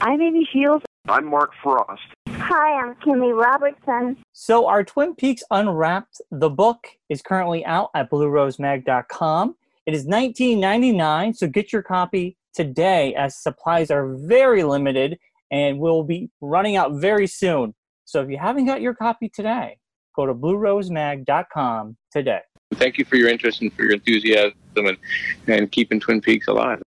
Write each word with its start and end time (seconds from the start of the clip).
I'm 0.00 0.20
Amy 0.20 0.46
Shields. 0.52 0.84
I'm 1.08 1.26
Mark 1.26 1.52
Frost. 1.62 2.02
Hi, 2.28 2.80
I'm 2.80 2.94
Kimmy 2.96 3.34
Robertson. 3.34 4.18
So, 4.32 4.66
our 4.66 4.84
Twin 4.84 5.14
Peaks 5.14 5.42
Unwrapped, 5.50 6.20
the 6.30 6.50
book, 6.50 6.86
is 7.08 7.22
currently 7.22 7.64
out 7.64 7.90
at 7.94 8.10
bluerosemag.com. 8.10 9.56
It 9.86 9.94
is 9.94 10.06
$19.99, 10.06 11.36
so 11.36 11.46
get 11.48 11.72
your 11.72 11.82
copy 11.82 12.36
today 12.54 13.14
as 13.14 13.36
supplies 13.36 13.90
are 13.90 14.14
very 14.14 14.64
limited 14.64 15.18
and 15.50 15.78
will 15.78 16.02
be 16.02 16.30
running 16.40 16.76
out 16.76 16.92
very 16.94 17.26
soon. 17.26 17.74
So, 18.04 18.20
if 18.22 18.28
you 18.28 18.38
haven't 18.38 18.66
got 18.66 18.82
your 18.82 18.94
copy 18.94 19.30
today, 19.30 19.78
go 20.14 20.26
to 20.26 20.34
bluerosemag.com 20.34 21.96
today. 22.12 22.40
Thank 22.74 22.98
you 22.98 23.04
for 23.04 23.16
your 23.16 23.28
interest 23.28 23.62
and 23.62 23.72
for 23.72 23.84
your 23.84 23.94
enthusiasm 23.94 24.52
and, 24.74 24.98
and 25.46 25.72
keeping 25.72 26.00
Twin 26.00 26.20
Peaks 26.20 26.48
alive. 26.48 26.82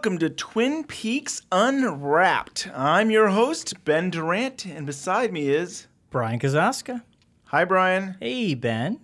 Welcome 0.00 0.16
to 0.20 0.30
Twin 0.30 0.84
Peaks 0.84 1.42
Unwrapped. 1.52 2.70
I'm 2.74 3.10
your 3.10 3.28
host, 3.28 3.84
Ben 3.84 4.08
Durant, 4.08 4.64
and 4.64 4.86
beside 4.86 5.30
me 5.30 5.50
is 5.50 5.88
Brian 6.08 6.38
Kozaczka. 6.40 7.02
Hi, 7.48 7.66
Brian. 7.66 8.16
Hey, 8.18 8.54
Ben. 8.54 8.98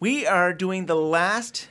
We 0.00 0.26
are 0.26 0.54
doing 0.54 0.86
the 0.86 0.94
last 0.94 1.68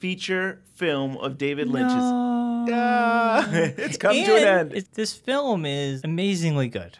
feature 0.00 0.60
film 0.74 1.16
of 1.18 1.38
David 1.38 1.68
Lynch's. 1.68 1.92
Ah, 1.94 3.48
it's 3.52 3.96
come 3.96 4.14
to 4.16 4.36
an 4.36 4.44
end. 4.48 4.72
it- 4.74 4.94
this 4.94 5.12
film 5.14 5.64
is 5.64 6.00
amazingly 6.02 6.66
good. 6.66 6.98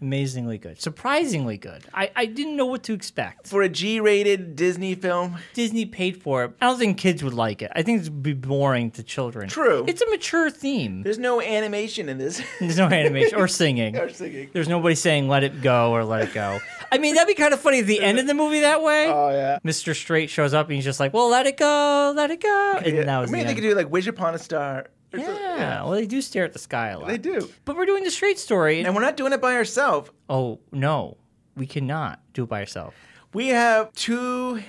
Amazingly 0.00 0.58
good. 0.58 0.80
Surprisingly 0.80 1.56
good. 1.56 1.82
I, 1.92 2.10
I 2.14 2.26
didn't 2.26 2.56
know 2.56 2.66
what 2.66 2.84
to 2.84 2.92
expect. 2.92 3.48
For 3.48 3.62
a 3.62 3.68
G 3.68 3.98
rated 3.98 4.54
Disney 4.54 4.94
film, 4.94 5.38
Disney 5.54 5.86
paid 5.86 6.22
for 6.22 6.44
it. 6.44 6.52
I 6.60 6.66
don't 6.66 6.78
think 6.78 6.98
kids 6.98 7.24
would 7.24 7.34
like 7.34 7.62
it. 7.62 7.72
I 7.74 7.82
think 7.82 8.02
it 8.02 8.10
would 8.10 8.22
be 8.22 8.32
boring 8.32 8.92
to 8.92 9.02
children. 9.02 9.48
True. 9.48 9.84
It's 9.88 10.00
a 10.00 10.08
mature 10.08 10.50
theme. 10.50 11.02
there's 11.02 11.18
no 11.18 11.40
animation 11.42 12.08
in 12.08 12.18
this. 12.18 12.40
There's 12.60 12.78
no 12.78 12.86
animation 12.86 13.38
or 13.38 13.48
singing. 13.48 13.96
Or 13.96 14.08
singing. 14.08 14.50
There's 14.52 14.68
nobody 14.68 14.94
saying 14.94 15.28
"Let 15.28 15.42
it 15.42 15.62
go" 15.62 15.90
or 15.92 16.04
"Let 16.04 16.28
it 16.28 16.32
go." 16.34 16.60
I 16.92 16.98
mean, 16.98 17.14
that'd 17.16 17.28
be 17.28 17.34
kind 17.34 17.52
of 17.52 17.60
funny 17.60 17.80
at 17.80 17.86
the 17.86 18.00
end 18.00 18.18
of 18.18 18.26
the 18.26 18.34
movie 18.34 18.60
that 18.60 18.82
way. 18.82 19.08
Oh, 19.18 19.30
yeah. 19.30 19.58
Mr. 19.64 19.94
Straight 19.96 20.30
shows 20.30 20.54
up 20.54 20.66
and 20.68 20.76
he's 20.76 20.84
just 20.84 21.00
like, 21.00 21.12
"Well, 21.12 21.28
let 21.28 21.46
it 21.46 21.56
go, 21.56 22.12
let 22.14 22.30
it 22.30 22.40
go," 22.40 22.78
and 22.84 23.08
that 23.08 23.18
was 23.18 23.30
Maybe 23.30 23.42
the 23.42 23.44
they 23.46 23.50
end. 23.50 23.56
could 23.58 23.68
do 23.68 23.74
like 23.74 23.90
Wish 23.90 24.06
Upon 24.06 24.34
a 24.34 24.38
Star. 24.38 24.86
Or 25.12 25.18
yeah. 25.18 25.82
well, 25.82 25.92
they 25.92 26.06
do 26.06 26.20
stare 26.20 26.44
at 26.44 26.52
the 26.52 26.58
sky 26.58 26.90
a 26.90 26.98
lot. 26.98 27.08
They 27.08 27.18
do. 27.18 27.48
But 27.64 27.76
we're 27.76 27.86
doing 27.86 28.04
the 28.04 28.10
straight 28.10 28.38
story. 28.38 28.84
And 28.84 28.94
we're 28.94 29.02
not 29.02 29.16
doing 29.16 29.32
it 29.32 29.40
by 29.40 29.54
ourselves. 29.54 30.10
oh 30.28 30.60
no, 30.72 31.16
we 31.56 31.66
cannot 31.66 32.20
do 32.34 32.44
it 32.44 32.48
by 32.48 32.60
ourselves. 32.60 32.94
We 33.32 33.48
have 33.48 33.92
two 33.92 34.62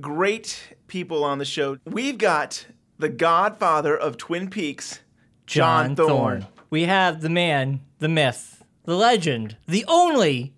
great 0.00 0.74
people 0.86 1.24
on 1.24 1.38
the 1.38 1.44
show. 1.44 1.78
We've 1.84 2.18
got 2.18 2.66
the 2.98 3.08
godfather 3.08 3.96
of 3.96 4.16
Twin 4.16 4.48
Peaks, 4.50 5.00
John, 5.46 5.94
Thorne. 5.96 6.46
We 6.70 6.84
have 6.84 7.20
the 7.20 7.28
man, 7.28 7.80
the 7.98 8.08
myth, 8.08 8.62
the 8.84 8.96
legend, 8.96 9.56
the 9.66 9.84
only 9.88 10.52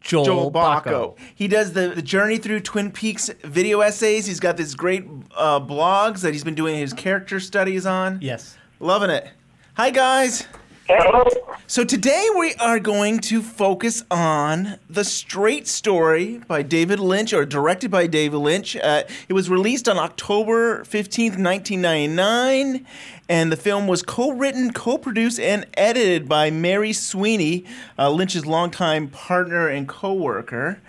Joel, 0.00 0.24
Joel 0.24 0.52
Bocko. 0.52 0.84
Bocko. 0.84 1.18
He 1.34 1.48
does 1.48 1.72
the, 1.72 1.92
the 1.94 2.02
journey 2.02 2.38
through 2.38 2.60
Twin 2.60 2.90
Peaks 2.90 3.30
video 3.44 3.80
essays. 3.80 4.26
He's 4.26 4.40
got 4.40 4.56
these 4.56 4.74
great 4.74 5.04
uh, 5.36 5.60
blogs 5.60 6.20
that 6.20 6.32
he's 6.32 6.44
been 6.44 6.54
doing 6.54 6.76
his 6.76 6.92
character 6.92 7.38
studies 7.40 7.86
on. 7.86 8.18
Yes. 8.22 8.56
Loving 8.82 9.10
it. 9.10 9.28
Hi, 9.74 9.90
guys. 9.90 10.46
Hello. 10.88 11.22
So 11.66 11.84
today 11.84 12.28
we 12.38 12.54
are 12.54 12.78
going 12.78 13.18
to 13.18 13.42
focus 13.42 14.02
on 14.10 14.78
The 14.88 15.04
Straight 15.04 15.68
Story 15.68 16.38
by 16.48 16.62
David 16.62 16.98
Lynch, 16.98 17.34
or 17.34 17.44
directed 17.44 17.90
by 17.90 18.06
David 18.06 18.38
Lynch. 18.38 18.76
Uh, 18.76 19.02
it 19.28 19.34
was 19.34 19.50
released 19.50 19.86
on 19.86 19.98
October 19.98 20.82
15th, 20.84 21.36
1999, 21.36 22.86
and 23.28 23.52
the 23.52 23.56
film 23.56 23.86
was 23.86 24.02
co-written, 24.02 24.72
co-produced, 24.72 25.38
and 25.38 25.66
edited 25.74 26.26
by 26.26 26.50
Mary 26.50 26.94
Sweeney, 26.94 27.66
uh, 27.98 28.08
Lynch's 28.08 28.46
longtime 28.46 29.08
partner 29.08 29.68
and 29.68 29.86
co-worker. 29.88 30.80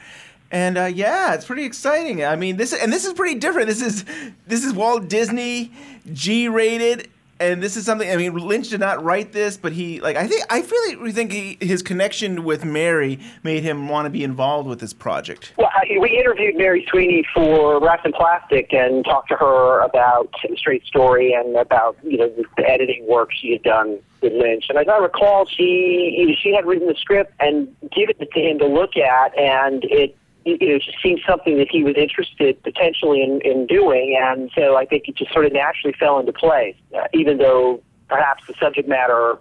And 0.49 0.77
uh, 0.77 0.85
yeah, 0.85 1.33
it's 1.33 1.45
pretty 1.45 1.65
exciting. 1.65 2.23
I 2.23 2.37
mean, 2.37 2.55
this 2.55 2.73
and 2.73 2.91
this 2.91 3.05
is 3.05 3.13
pretty 3.13 3.35
different. 3.35 3.67
This 3.67 3.81
is 3.81 4.05
this 4.47 4.65
is 4.65 4.73
Walt 4.73 5.07
Disney, 5.07 5.71
G-rated, 6.11 7.09
and 7.41 7.61
this 7.61 7.75
is 7.75 7.85
something. 7.85 8.09
I 8.09 8.15
mean, 8.15 8.35
Lynch 8.35 8.69
did 8.69 8.79
not 8.79 9.03
write 9.03 9.31
this, 9.31 9.57
but 9.57 9.73
he 9.73 9.99
like 9.99 10.15
I 10.15 10.27
think 10.27 10.43
I 10.49 10.61
really 10.61 11.11
think 11.11 11.31
he, 11.31 11.57
his 11.59 11.81
connection 11.81 12.43
with 12.43 12.63
Mary 12.63 13.19
made 13.43 13.63
him 13.63 13.89
want 13.89 14.05
to 14.05 14.09
be 14.09 14.23
involved 14.23 14.69
with 14.69 14.79
this 14.79 14.93
project. 14.93 15.53
Well, 15.57 15.69
I, 15.73 15.97
we 15.99 16.17
interviewed 16.17 16.55
Mary 16.55 16.85
Sweeney 16.89 17.25
for 17.33 17.79
Wrapped 17.79 18.05
in 18.05 18.13
Plastic 18.13 18.71
and 18.73 19.03
talked 19.03 19.29
to 19.29 19.35
her 19.35 19.81
about 19.81 20.33
Straight 20.55 20.85
Story 20.85 21.33
and 21.33 21.55
about 21.57 21.97
you 22.03 22.17
know 22.17 22.31
the, 22.57 22.69
editing 22.69 23.05
work 23.07 23.29
she 23.33 23.53
had 23.53 23.63
done 23.63 23.99
with 24.21 24.33
Lynch. 24.33 24.65
And 24.69 24.77
as 24.77 24.87
I 24.87 24.97
recall, 24.97 25.45
she 25.45 26.37
she 26.41 26.53
had 26.53 26.65
written 26.65 26.87
the 26.87 26.95
script 26.95 27.33
and 27.39 27.67
given 27.91 28.15
it 28.19 28.31
to 28.31 28.39
him 28.39 28.59
to 28.59 28.67
look 28.67 28.95
at, 28.95 29.37
and 29.37 29.83
it 29.85 30.15
you 30.45 30.57
know 30.59 30.79
just 30.79 31.01
seemed 31.01 31.21
something 31.27 31.57
that 31.57 31.67
he 31.69 31.83
was 31.83 31.95
interested 31.95 32.61
potentially 32.63 33.21
in, 33.21 33.41
in 33.41 33.67
doing. 33.67 34.17
And 34.21 34.51
so 34.55 34.75
I 34.75 34.85
think 34.85 35.07
it 35.07 35.15
just 35.15 35.31
sort 35.31 35.45
of 35.45 35.53
naturally 35.53 35.95
fell 35.99 36.19
into 36.19 36.33
place, 36.33 36.75
uh, 36.95 37.07
even 37.13 37.37
though 37.37 37.81
perhaps 38.07 38.43
the 38.47 38.53
subject 38.59 38.87
matter 38.87 39.37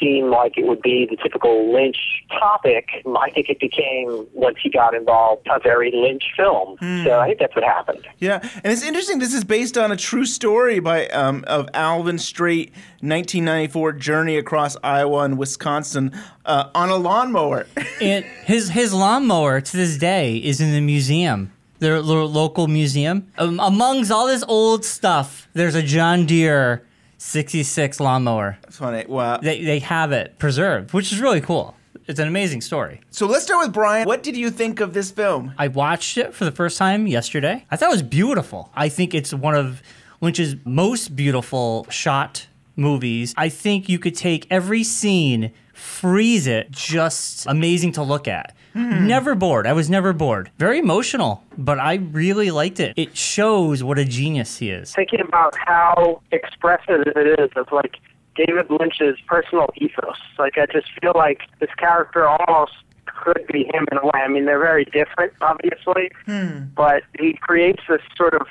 seem 0.00 0.30
like 0.30 0.56
it 0.58 0.66
would 0.66 0.82
be 0.82 1.06
the 1.08 1.16
typical 1.16 1.72
Lynch 1.72 1.96
topic. 2.30 2.88
I 3.18 3.30
think 3.30 3.48
it 3.48 3.60
became, 3.60 4.26
once 4.32 4.56
he 4.62 4.70
got 4.70 4.94
involved, 4.94 5.46
a 5.50 5.58
very 5.58 5.90
Lynch 5.94 6.24
film. 6.36 6.76
So 7.04 7.18
I 7.20 7.26
think 7.26 7.38
that's 7.38 7.54
what 7.54 7.64
happened. 7.64 8.06
Yeah, 8.18 8.40
and 8.42 8.72
it's 8.72 8.82
interesting. 8.82 9.18
This 9.18 9.34
is 9.34 9.44
based 9.44 9.78
on 9.78 9.92
a 9.92 9.96
true 9.96 10.24
story 10.24 10.80
by 10.80 11.06
um, 11.08 11.44
of 11.46 11.68
Alvin 11.74 12.18
Straight, 12.18 12.70
1994 13.00 13.92
journey 13.94 14.36
across 14.36 14.76
Iowa 14.82 15.20
and 15.20 15.38
Wisconsin 15.38 16.12
uh, 16.44 16.70
on 16.74 16.88
a 16.90 16.96
lawnmower. 16.96 17.66
And 17.98 18.26
his 18.44 18.68
his 18.68 18.92
lawnmower 18.92 19.62
to 19.62 19.76
this 19.76 19.96
day 19.96 20.36
is 20.36 20.60
in 20.60 20.72
the 20.72 20.82
museum. 20.82 21.52
Their 21.78 22.00
local 22.02 22.68
museum. 22.68 23.32
Um, 23.38 23.58
amongst 23.58 24.10
all 24.10 24.26
this 24.26 24.44
old 24.46 24.84
stuff, 24.84 25.48
there's 25.54 25.74
a 25.74 25.82
John 25.82 26.26
Deere 26.26 26.86
66 27.26 27.98
lawnmower. 27.98 28.56
That's 28.62 28.76
funny. 28.76 29.04
Wow. 29.06 29.38
They 29.38 29.62
they 29.64 29.80
have 29.80 30.12
it 30.12 30.38
preserved, 30.38 30.92
which 30.92 31.12
is 31.12 31.20
really 31.20 31.40
cool. 31.40 31.74
It's 32.06 32.20
an 32.20 32.28
amazing 32.28 32.60
story. 32.60 33.00
So 33.10 33.26
let's 33.26 33.44
start 33.44 33.66
with 33.66 33.74
Brian. 33.74 34.06
What 34.06 34.22
did 34.22 34.36
you 34.36 34.48
think 34.50 34.78
of 34.80 34.94
this 34.94 35.10
film? 35.10 35.52
I 35.58 35.66
watched 35.66 36.18
it 36.18 36.34
for 36.34 36.44
the 36.44 36.52
first 36.52 36.78
time 36.78 37.08
yesterday. 37.08 37.66
I 37.68 37.76
thought 37.76 37.88
it 37.88 37.92
was 37.92 38.02
beautiful. 38.02 38.70
I 38.74 38.88
think 38.88 39.12
it's 39.12 39.34
one 39.34 39.56
of 39.56 39.82
Lynch's 40.20 40.54
most 40.64 41.16
beautiful 41.16 41.86
shot 41.90 42.46
movies. 42.76 43.34
I 43.36 43.48
think 43.48 43.88
you 43.88 43.98
could 43.98 44.14
take 44.14 44.46
every 44.48 44.84
scene, 44.84 45.50
freeze 45.74 46.46
it, 46.46 46.70
just 46.70 47.44
amazing 47.46 47.90
to 47.92 48.04
look 48.04 48.28
at. 48.28 48.54
Hmm. 48.76 49.06
Never 49.06 49.34
bored. 49.34 49.66
I 49.66 49.72
was 49.72 49.88
never 49.88 50.12
bored. 50.12 50.50
Very 50.58 50.78
emotional, 50.78 51.42
but 51.56 51.78
I 51.80 51.94
really 51.94 52.50
liked 52.50 52.78
it. 52.78 52.92
It 52.98 53.16
shows 53.16 53.82
what 53.82 53.98
a 53.98 54.04
genius 54.04 54.58
he 54.58 54.68
is. 54.68 54.94
Thinking 54.94 55.22
about 55.22 55.56
how 55.56 56.20
expressive 56.30 57.06
it 57.06 57.40
is 57.40 57.48
of 57.56 57.72
like 57.72 57.96
David 58.34 58.66
Lynch's 58.68 59.18
personal 59.26 59.68
ethos. 59.76 60.18
Like 60.38 60.58
I 60.58 60.66
just 60.66 60.88
feel 61.00 61.12
like 61.14 61.40
this 61.58 61.70
character 61.78 62.28
almost 62.28 62.74
could 63.06 63.46
be 63.50 63.64
him 63.72 63.86
in 63.90 63.96
a 63.96 64.04
way. 64.04 64.20
I 64.22 64.28
mean, 64.28 64.44
they're 64.44 64.58
very 64.58 64.84
different, 64.84 65.32
obviously, 65.40 66.10
hmm. 66.26 66.64
but 66.76 67.02
he 67.18 67.32
creates 67.32 67.82
this 67.88 68.02
sort 68.14 68.34
of 68.34 68.46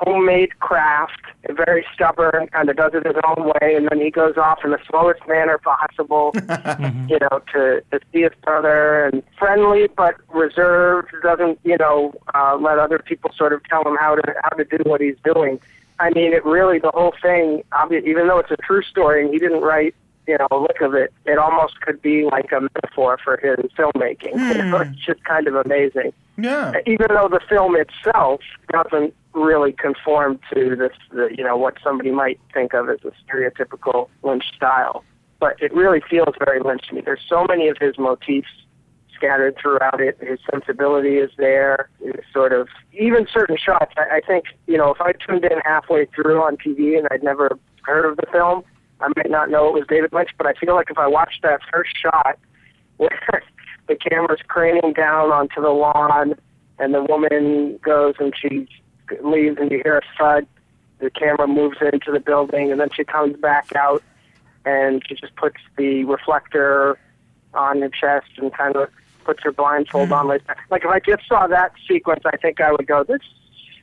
homemade 0.00 0.58
craft, 0.60 1.20
very 1.50 1.84
stubborn, 1.94 2.46
kind 2.48 2.68
of 2.70 2.76
does 2.76 2.92
it 2.94 3.06
his 3.06 3.16
own 3.26 3.46
way, 3.60 3.74
and 3.74 3.88
then 3.90 4.00
he 4.00 4.10
goes 4.10 4.36
off 4.36 4.58
in 4.64 4.70
the 4.70 4.78
slowest 4.88 5.20
manner 5.28 5.58
possible, 5.58 6.32
you 7.08 7.18
know, 7.20 7.40
to, 7.52 7.82
to 7.90 8.00
see 8.12 8.22
his 8.22 8.32
brother, 8.42 9.06
and 9.06 9.22
friendly 9.38 9.88
but 9.96 10.16
reserved, 10.32 11.08
doesn't, 11.22 11.58
you 11.64 11.76
know, 11.78 12.12
uh, 12.34 12.56
let 12.60 12.78
other 12.78 12.98
people 12.98 13.30
sort 13.36 13.52
of 13.52 13.62
tell 13.64 13.82
him 13.86 13.96
how 14.00 14.14
to 14.14 14.34
how 14.42 14.50
to 14.56 14.64
do 14.64 14.78
what 14.84 15.00
he's 15.00 15.16
doing. 15.24 15.60
I 15.98 16.10
mean, 16.10 16.32
it 16.32 16.44
really 16.44 16.78
the 16.78 16.90
whole 16.94 17.14
thing. 17.20 17.62
obvi- 17.72 18.04
Even 18.06 18.26
though 18.28 18.38
it's 18.38 18.50
a 18.50 18.56
true 18.56 18.82
story, 18.82 19.22
and 19.24 19.32
he 19.32 19.38
didn't 19.38 19.60
write, 19.60 19.94
you 20.26 20.38
know, 20.38 20.48
a 20.50 20.56
lick 20.56 20.80
of 20.80 20.94
it, 20.94 21.12
it 21.26 21.36
almost 21.38 21.80
could 21.82 22.00
be 22.00 22.24
like 22.24 22.52
a 22.52 22.60
metaphor 22.60 23.18
for 23.22 23.36
his 23.36 23.70
filmmaking. 23.72 24.32
You 24.56 24.62
know, 24.70 24.78
it's 24.78 24.96
just 25.04 25.22
kind 25.24 25.46
of 25.46 25.56
amazing 25.56 26.12
Yeah. 26.38 26.72
even 26.86 27.08
though 27.10 27.28
the 27.28 27.40
film 27.48 27.76
itself 27.76 28.40
doesn't 28.72 29.12
really 29.32 29.72
conform 29.72 30.40
to 30.52 30.76
this, 30.76 30.92
the, 31.10 31.28
you 31.36 31.44
know, 31.44 31.56
what 31.56 31.74
somebody 31.82 32.10
might 32.10 32.40
think 32.52 32.74
of 32.74 32.88
as 32.88 32.98
a 33.04 33.12
stereotypical 33.24 34.08
Lynch 34.22 34.44
style, 34.56 35.04
but 35.38 35.60
it 35.60 35.72
really 35.72 36.00
feels 36.08 36.34
very 36.44 36.60
Lynch 36.60 36.88
to 36.88 36.94
me. 36.94 37.02
There's 37.04 37.24
so 37.28 37.44
many 37.48 37.68
of 37.68 37.76
his 37.80 37.98
motifs 37.98 38.48
scattered 39.20 39.56
throughout 39.60 40.00
it. 40.00 40.18
His 40.20 40.38
sensibility 40.50 41.16
is 41.16 41.30
there. 41.36 41.90
His 42.02 42.24
sort 42.32 42.52
of 42.52 42.68
even 42.98 43.26
certain 43.32 43.56
shots. 43.56 43.92
I, 43.96 44.16
I 44.16 44.20
think 44.26 44.46
you 44.66 44.78
know 44.78 44.92
if 44.92 45.00
I 45.00 45.12
tuned 45.12 45.44
in 45.44 45.58
halfway 45.64 46.06
through 46.06 46.42
on 46.42 46.56
TV 46.56 46.98
and 46.98 47.06
I'd 47.10 47.22
never 47.22 47.58
heard 47.82 48.10
of 48.10 48.16
the 48.16 48.26
film, 48.32 48.62
I 49.00 49.08
might 49.16 49.30
not 49.30 49.50
know 49.50 49.68
it 49.68 49.74
was 49.74 49.84
David 49.88 50.12
Lynch. 50.12 50.30
But 50.36 50.46
I 50.46 50.54
feel 50.54 50.74
like 50.74 50.90
if 50.90 50.98
I 50.98 51.06
watched 51.06 51.42
that 51.42 51.60
first 51.72 51.90
shot 52.00 52.38
where 52.96 53.42
the 53.88 53.96
camera's 53.96 54.40
craning 54.48 54.94
down 54.94 55.30
onto 55.30 55.60
the 55.60 55.70
lawn 55.70 56.34
and 56.78 56.94
the 56.94 57.04
woman 57.04 57.78
goes 57.84 58.14
and 58.18 58.32
she 58.40 58.66
leaves 59.22 59.58
and 59.60 59.70
you 59.70 59.80
hear 59.82 59.98
a 59.98 60.02
thud. 60.18 60.46
The 60.98 61.10
camera 61.10 61.46
moves 61.46 61.78
into 61.80 62.12
the 62.12 62.20
building 62.20 62.70
and 62.70 62.80
then 62.80 62.90
she 62.94 63.04
comes 63.04 63.36
back 63.38 63.74
out 63.74 64.02
and 64.64 65.02
she 65.06 65.14
just 65.14 65.34
puts 65.36 65.56
the 65.76 66.04
reflector 66.04 66.98
on 67.54 67.80
her 67.80 67.88
chest 67.88 68.28
and 68.36 68.52
kind 68.52 68.76
of 68.76 68.90
puts 69.24 69.42
her 69.42 69.52
blindfold 69.52 70.08
hmm. 70.08 70.14
on 70.14 70.28
like 70.28 70.42
like 70.70 70.84
if 70.84 70.90
I 70.90 71.00
just 71.00 71.26
saw 71.26 71.46
that 71.46 71.72
sequence 71.88 72.22
I 72.24 72.36
think 72.36 72.60
I 72.60 72.72
would 72.72 72.86
go 72.86 73.04
this 73.04 73.20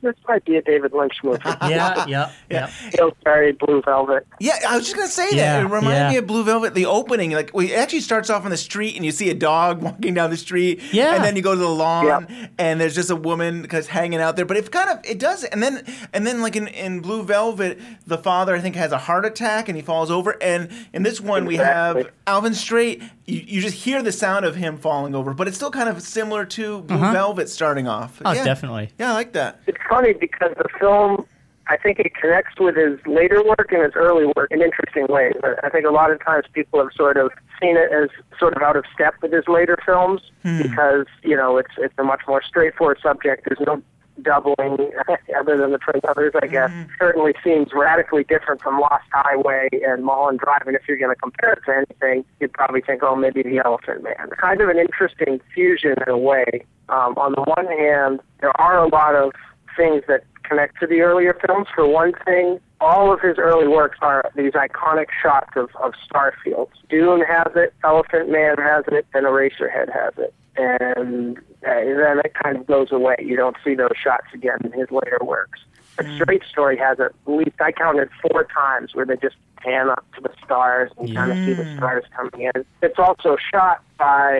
this 0.02 0.14
might 0.26 0.44
be 0.44 0.56
a 0.56 0.62
David 0.62 0.92
Lynch 0.92 1.14
movie. 1.22 1.38
Yeah, 1.68 2.06
yeah, 2.06 2.30
yeah. 2.50 2.66
Feels 2.66 3.12
very 3.24 3.52
blue 3.52 3.82
velvet. 3.82 4.26
Yeah, 4.40 4.58
I 4.66 4.76
was 4.76 4.84
just 4.84 4.96
gonna 4.96 5.08
say 5.08 5.36
that. 5.36 5.62
It 5.62 5.64
reminded 5.64 5.90
yeah. 5.90 6.10
me 6.10 6.16
of 6.16 6.26
Blue 6.26 6.44
Velvet. 6.44 6.74
The 6.74 6.86
opening, 6.86 7.32
like, 7.32 7.50
well, 7.52 7.66
it 7.66 7.72
actually 7.72 8.00
starts 8.00 8.30
off 8.30 8.44
on 8.44 8.50
the 8.50 8.56
street, 8.56 8.96
and 8.96 9.04
you 9.04 9.12
see 9.12 9.28
a 9.28 9.34
dog 9.34 9.82
walking 9.82 10.14
down 10.14 10.30
the 10.30 10.36
street. 10.36 10.80
Yeah. 10.92 11.14
and 11.14 11.24
then 11.24 11.36
you 11.36 11.42
go 11.42 11.54
to 11.54 11.60
the 11.60 11.68
lawn, 11.68 12.06
Yeah. 12.06 12.46
and 12.58 12.80
there's 12.80 12.94
just 12.94 13.10
a 13.10 13.16
woman 13.16 13.60
because 13.62 13.88
hanging 13.88 14.20
out 14.20 14.36
there. 14.36 14.44
But 14.44 14.56
it 14.56 14.70
kind 14.70 14.90
of 14.90 15.04
it 15.04 15.18
does, 15.18 15.44
and 15.44 15.62
then 15.62 15.84
and 16.12 16.26
then 16.26 16.40
like 16.40 16.56
in, 16.56 16.68
in 16.68 17.00
Blue 17.00 17.22
Velvet, 17.22 17.78
the 18.06 18.18
father 18.18 18.54
I 18.54 18.60
think 18.60 18.76
has 18.76 18.92
a 18.92 18.98
heart 18.98 19.26
attack 19.26 19.68
and 19.68 19.76
he 19.76 19.82
falls 19.82 20.10
over. 20.10 20.40
And 20.42 20.70
in 20.92 21.02
this 21.02 21.20
one, 21.20 21.44
we 21.44 21.56
have 21.56 22.10
Alvin 22.26 22.54
Straight. 22.54 23.02
You, 23.26 23.42
you 23.46 23.60
just 23.60 23.74
hear 23.74 24.02
the 24.02 24.12
sound 24.12 24.44
of 24.44 24.56
him 24.56 24.78
falling 24.78 25.14
over, 25.14 25.34
but 25.34 25.48
it's 25.48 25.56
still 25.56 25.70
kind 25.70 25.88
of 25.88 26.00
similar 26.02 26.44
to 26.46 26.82
Blue 26.82 26.96
uh-huh. 26.96 27.12
Velvet 27.12 27.48
starting 27.48 27.88
off. 27.88 28.20
Oh, 28.24 28.32
yeah. 28.32 28.44
definitely. 28.44 28.90
Yeah, 28.98 29.10
I 29.10 29.14
like 29.14 29.32
that. 29.32 29.60
it's 29.66 29.78
funny 29.88 30.12
because 30.12 30.52
the 30.56 30.68
film, 30.78 31.26
I 31.68 31.76
think 31.76 31.98
it 31.98 32.14
connects 32.14 32.58
with 32.58 32.76
his 32.76 32.98
later 33.06 33.42
work 33.44 33.70
and 33.72 33.82
his 33.82 33.92
early 33.94 34.26
work 34.36 34.50
in 34.50 34.62
interesting 34.62 35.06
ways. 35.08 35.34
I- 35.62 35.68
think 35.70 35.84
a 35.86 35.90
lot 35.90 36.10
of 36.10 36.22
times 36.24 36.44
people 36.52 36.80
have 36.80 36.92
sort 36.94 37.16
of 37.16 37.30
seen 37.60 37.76
it 37.76 37.92
as 37.92 38.08
sort 38.38 38.56
of 38.56 38.62
out 38.62 38.76
of 38.76 38.84
step 38.94 39.14
with 39.22 39.32
his 39.32 39.46
later 39.48 39.76
films 39.84 40.22
because 40.62 41.06
you 41.22 41.36
know 41.36 41.56
it's 41.58 41.72
it's 41.78 41.94
a 41.98 42.04
much 42.04 42.22
more 42.26 42.42
straightforward 42.42 42.98
subject. 43.02 43.46
There's 43.46 43.60
no 43.66 43.82
doubling 44.22 44.90
other 45.38 45.56
than 45.56 45.70
the 45.72 45.78
Twin 45.78 46.00
Brothers, 46.00 46.32
I 46.42 46.46
guess. 46.48 46.70
Certainly 46.98 47.34
seems 47.44 47.68
radically 47.72 48.24
different 48.24 48.60
from 48.60 48.80
Lost 48.80 49.04
Highway 49.12 49.68
and 49.86 50.04
Mulholland 50.04 50.40
Drive. 50.40 50.62
And 50.66 50.74
if 50.74 50.82
you're 50.88 50.96
going 50.98 51.14
to 51.14 51.20
compare 51.20 51.52
it 51.52 51.60
to 51.66 51.76
anything, 51.76 52.24
you'd 52.40 52.52
probably 52.52 52.80
think, 52.80 53.02
oh, 53.04 53.14
maybe 53.14 53.42
The 53.44 53.58
Elephant 53.64 54.02
Man. 54.02 54.28
Kind 54.40 54.60
of 54.60 54.68
an 54.70 54.78
interesting 54.78 55.40
fusion 55.54 55.94
in 56.04 56.08
a 56.12 56.18
way. 56.18 56.64
Um, 56.88 57.14
on 57.16 57.32
the 57.32 57.42
one 57.42 57.66
hand, 57.66 58.18
there 58.40 58.58
are 58.60 58.78
a 58.78 58.88
lot 58.88 59.14
of 59.14 59.30
things 59.78 60.02
that 60.08 60.24
connect 60.42 60.78
to 60.80 60.86
the 60.86 61.00
earlier 61.00 61.38
films. 61.46 61.68
For 61.74 61.86
one 61.86 62.12
thing, 62.24 62.58
all 62.80 63.12
of 63.12 63.20
his 63.20 63.38
early 63.38 63.68
works 63.68 63.98
are 64.02 64.30
these 64.36 64.52
iconic 64.52 65.06
shots 65.22 65.52
of, 65.56 65.70
of 65.82 65.92
star 66.04 66.34
fields. 66.42 66.72
Dune 66.90 67.22
has 67.22 67.52
it, 67.54 67.72
Elephant 67.84 68.30
Man 68.30 68.56
has 68.58 68.84
it, 68.88 69.06
and 69.14 69.24
Eraserhead 69.24 69.92
has 69.92 70.14
it. 70.18 70.34
And 70.56 71.38
uh, 71.38 71.84
then 72.02 72.20
it 72.24 72.34
kind 72.34 72.56
of 72.56 72.66
goes 72.66 72.90
away. 72.90 73.16
You 73.20 73.36
don't 73.36 73.56
see 73.64 73.74
those 73.74 73.96
shots 74.02 74.26
again 74.34 74.58
in 74.64 74.72
his 74.72 74.90
later 74.90 75.18
works. 75.22 75.60
But 75.96 76.06
Straight 76.14 76.42
Story 76.44 76.76
has 76.78 76.98
it 76.98 77.12
at 77.26 77.32
least, 77.32 77.60
I 77.60 77.72
counted 77.72 78.08
four 78.22 78.44
times 78.44 78.94
where 78.94 79.04
they 79.04 79.16
just 79.16 79.36
pan 79.56 79.90
up 79.90 80.04
to 80.14 80.20
the 80.20 80.32
stars 80.44 80.90
and 80.98 81.14
kind 81.14 81.32
of 81.32 81.38
see 81.38 81.54
the 81.54 81.76
stars 81.76 82.04
coming 82.16 82.48
in. 82.54 82.64
It's 82.82 82.98
also 82.98 83.36
shot 83.52 83.82
by, 83.98 84.38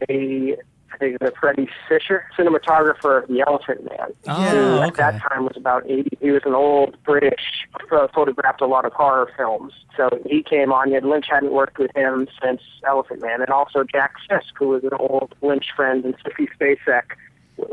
think 0.99 1.19
Freddie 1.41 1.69
Fisher, 1.89 2.25
cinematographer 2.37 3.23
of 3.23 3.29
The 3.29 3.45
Elephant 3.47 3.85
Man 3.85 4.09
who 4.25 4.33
Oh, 4.33 4.83
at 4.83 4.95
that 4.95 5.21
time 5.21 5.45
was 5.45 5.57
about 5.57 5.85
80. 5.89 6.19
He 6.21 6.31
was 6.31 6.43
an 6.45 6.55
old 6.55 6.97
British, 7.05 7.67
uh, 7.91 8.09
photographed 8.15 8.61
a 8.61 8.67
lot 8.67 8.85
of 8.85 8.93
horror 8.93 9.31
films. 9.37 9.73
So 9.97 10.09
he 10.27 10.43
came 10.43 10.73
on, 10.73 10.91
yet 10.91 11.05
Lynch 11.05 11.27
hadn't 11.29 11.53
worked 11.53 11.79
with 11.79 11.91
him 11.95 12.29
since 12.43 12.61
Elephant 12.87 13.23
Man. 13.23 13.41
And 13.41 13.51
also 13.51 13.85
Jack 13.85 14.15
Fisk, 14.29 14.55
who 14.59 14.69
was 14.69 14.85
an 14.85 14.95
old 14.99 15.35
Lynch 15.43 15.67
friend, 15.75 16.05
and 16.05 16.15
Sissy 16.19 16.49
Spacek, 16.59 17.05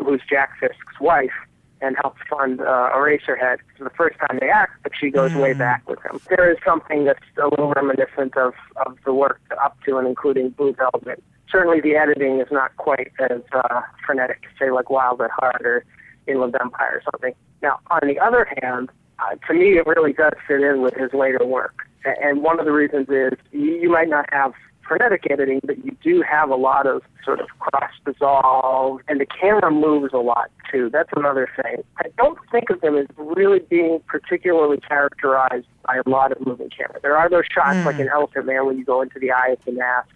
who's 0.04 0.22
Jack 0.30 0.58
Fisk's 0.60 1.00
wife, 1.00 1.34
and 1.82 1.96
helped 2.02 2.20
fund 2.30 2.62
uh, 2.62 2.90
Eraserhead. 2.96 3.58
It's 3.72 3.80
the 3.80 3.90
first 3.92 4.18
time 4.20 4.40
they 4.40 4.50
act, 4.50 4.82
but 4.84 4.94
she 5.00 5.10
goes 5.10 5.34
way 5.34 5.54
back 5.54 5.88
with 5.90 6.02
him. 6.04 6.20
There 6.30 6.52
is 6.52 6.58
something 6.66 7.06
that's 7.06 7.20
a 7.42 7.48
little 7.48 7.72
reminiscent 7.74 8.38
of, 8.38 8.54
of 8.86 8.98
the 9.06 9.14
work 9.14 9.42
up 9.62 9.78
to 9.86 9.98
and 9.98 10.08
including 10.08 10.50
Blue 10.50 10.74
Velvet. 10.74 11.22
Certainly 11.52 11.82
the 11.82 11.96
editing 11.96 12.40
is 12.40 12.48
not 12.52 12.76
quite 12.78 13.12
as 13.20 13.42
uh, 13.54 13.82
frenetic, 14.06 14.44
say, 14.60 14.72
like 14.72 14.90
Wild 14.90 15.22
at 15.22 15.32
Heart 15.32 15.62
or 15.66 15.86
Inland 16.28 16.56
Empire 16.60 17.02
or 17.02 17.12
something. 17.12 17.34
Now, 17.62 17.80
on 17.92 18.08
the 18.08 18.20
other 18.20 18.48
hand, 18.62 18.90
uh, 19.20 19.36
to 19.48 19.54
me, 19.54 19.78
it 19.78 19.86
really 19.86 20.14
does 20.14 20.34
fit 20.48 20.62
in 20.62 20.82
with 20.82 20.96
his 20.96 21.14
later 21.14 21.46
work. 21.46 21.88
And 22.04 22.44
one 22.44 22.60
of 22.60 22.66
the 22.66 22.72
reasons 22.72 23.08
is 23.10 23.34
you 23.52 23.90
might 23.90 24.10
not 24.10 24.26
have 24.32 24.54
frenetic 24.88 25.26
editing, 25.30 25.62
but 25.64 25.84
you 25.84 25.96
do 26.04 26.22
have 26.22 26.50
a 26.50 26.56
lot 26.56 26.86
of 26.88 27.02
sort 27.24 27.40
of 27.40 27.48
cross 27.60 27.92
dissolve, 28.06 29.02
and 29.08 29.20
the 29.20 29.26
camera 29.26 29.72
moves 29.72 30.14
a 30.14 30.18
lot 30.18 30.52
too. 30.72 30.90
That's 30.92 31.10
another 31.16 31.50
thing. 31.62 31.84
I 31.98 32.10
don't 32.18 32.38
think 32.52 32.70
of 32.70 32.82
them 32.82 32.98
as 32.98 33.08
really 33.18 33.60
being 33.60 34.00
particularly 34.08 34.78
characterized 34.78 35.68
by 35.86 36.02
a 36.06 36.10
lot 36.10 36.32
of 36.32 36.46
moving 36.46 36.70
camera. 36.70 37.00
There 37.02 37.18
are 37.18 37.30
those 37.30 37.46
shots 37.52 37.86
like 37.86 38.00
in 38.00 38.10
Elephant 38.10 38.46
Man 38.46 38.66
when 38.66 38.78
you 38.78 38.86
go 38.86 39.02
into 39.02 39.20
the 39.20 39.32
eye 39.32 39.56
of 39.58 39.66
the 39.66 39.72
mask, 39.72 40.10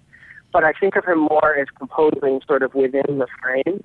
but 0.51 0.63
I 0.63 0.73
think 0.73 0.95
of 0.95 1.05
him 1.05 1.19
more 1.19 1.55
as 1.55 1.67
composing 1.77 2.41
sort 2.47 2.63
of 2.63 2.73
within 2.73 3.19
the 3.19 3.27
frame 3.41 3.83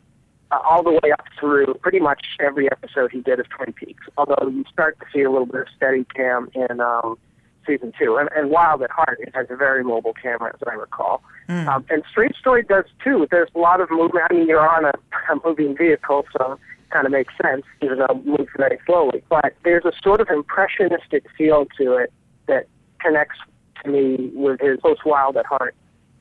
uh, 0.51 0.59
all 0.69 0.83
the 0.83 0.93
way 0.93 1.13
up 1.13 1.25
through 1.39 1.75
pretty 1.81 2.01
much 2.01 2.25
every 2.41 2.71
episode 2.71 3.11
he 3.11 3.21
did 3.21 3.41
of 3.41 3.49
Twin 3.49 3.73
Peaks. 3.73 4.05
Although 4.17 4.49
you 4.49 4.65
start 4.73 4.99
to 5.01 5.07
see 5.13 5.23
a 5.23 5.31
little 5.31 5.47
bit 5.47 5.63
of 5.63 5.67
steady 5.77 6.05
cam 6.15 6.51
in 6.55 6.81
um, 6.81 7.19
season 7.67 7.93
two, 7.99 8.17
and, 8.17 8.29
and 8.37 8.51
Wild 8.51 8.83
at 8.83 8.91
Heart 8.91 9.19
it 9.21 9.35
has 9.35 9.47
a 9.51 9.57
very 9.57 9.85
mobile 9.85 10.15
camera, 10.15 10.53
as 10.55 10.61
I 10.67 10.75
recall. 10.75 11.23
Um, 11.69 11.85
and 11.91 12.03
Straight 12.11 12.35
Story 12.37 12.63
does 12.63 12.85
too. 13.03 13.27
There's 13.31 13.51
a 13.55 13.59
lot 13.59 13.81
of 13.81 13.91
movement. 13.91 14.27
I 14.31 14.35
mean, 14.35 14.49
you're 14.49 14.69
on 14.69 14.85
a, 14.85 14.93
a 15.33 15.41
moving 15.45 15.77
vehicle, 15.77 16.25
so 16.37 16.59
kind 16.91 17.07
of 17.07 17.13
makes 17.13 17.35
sense, 17.43 17.65
even 17.83 17.99
though 17.99 18.07
it 18.07 18.27
moves 18.27 18.51
very 18.57 18.79
slowly. 18.87 19.23
But 19.29 19.55
there's 19.65 19.85
a 19.85 19.93
sort 20.03 20.21
of 20.21 20.29
impressionistic 20.29 21.25
feel 21.37 21.67
to 21.79 21.97
it 21.97 22.13
that 22.47 22.69
connects 23.01 23.39
to 23.83 23.91
me 23.91 24.31
with 24.35 24.61
his 24.61 24.79
post 24.81 25.05
Wild 25.05 25.37
at 25.37 25.47
Heart 25.47 25.75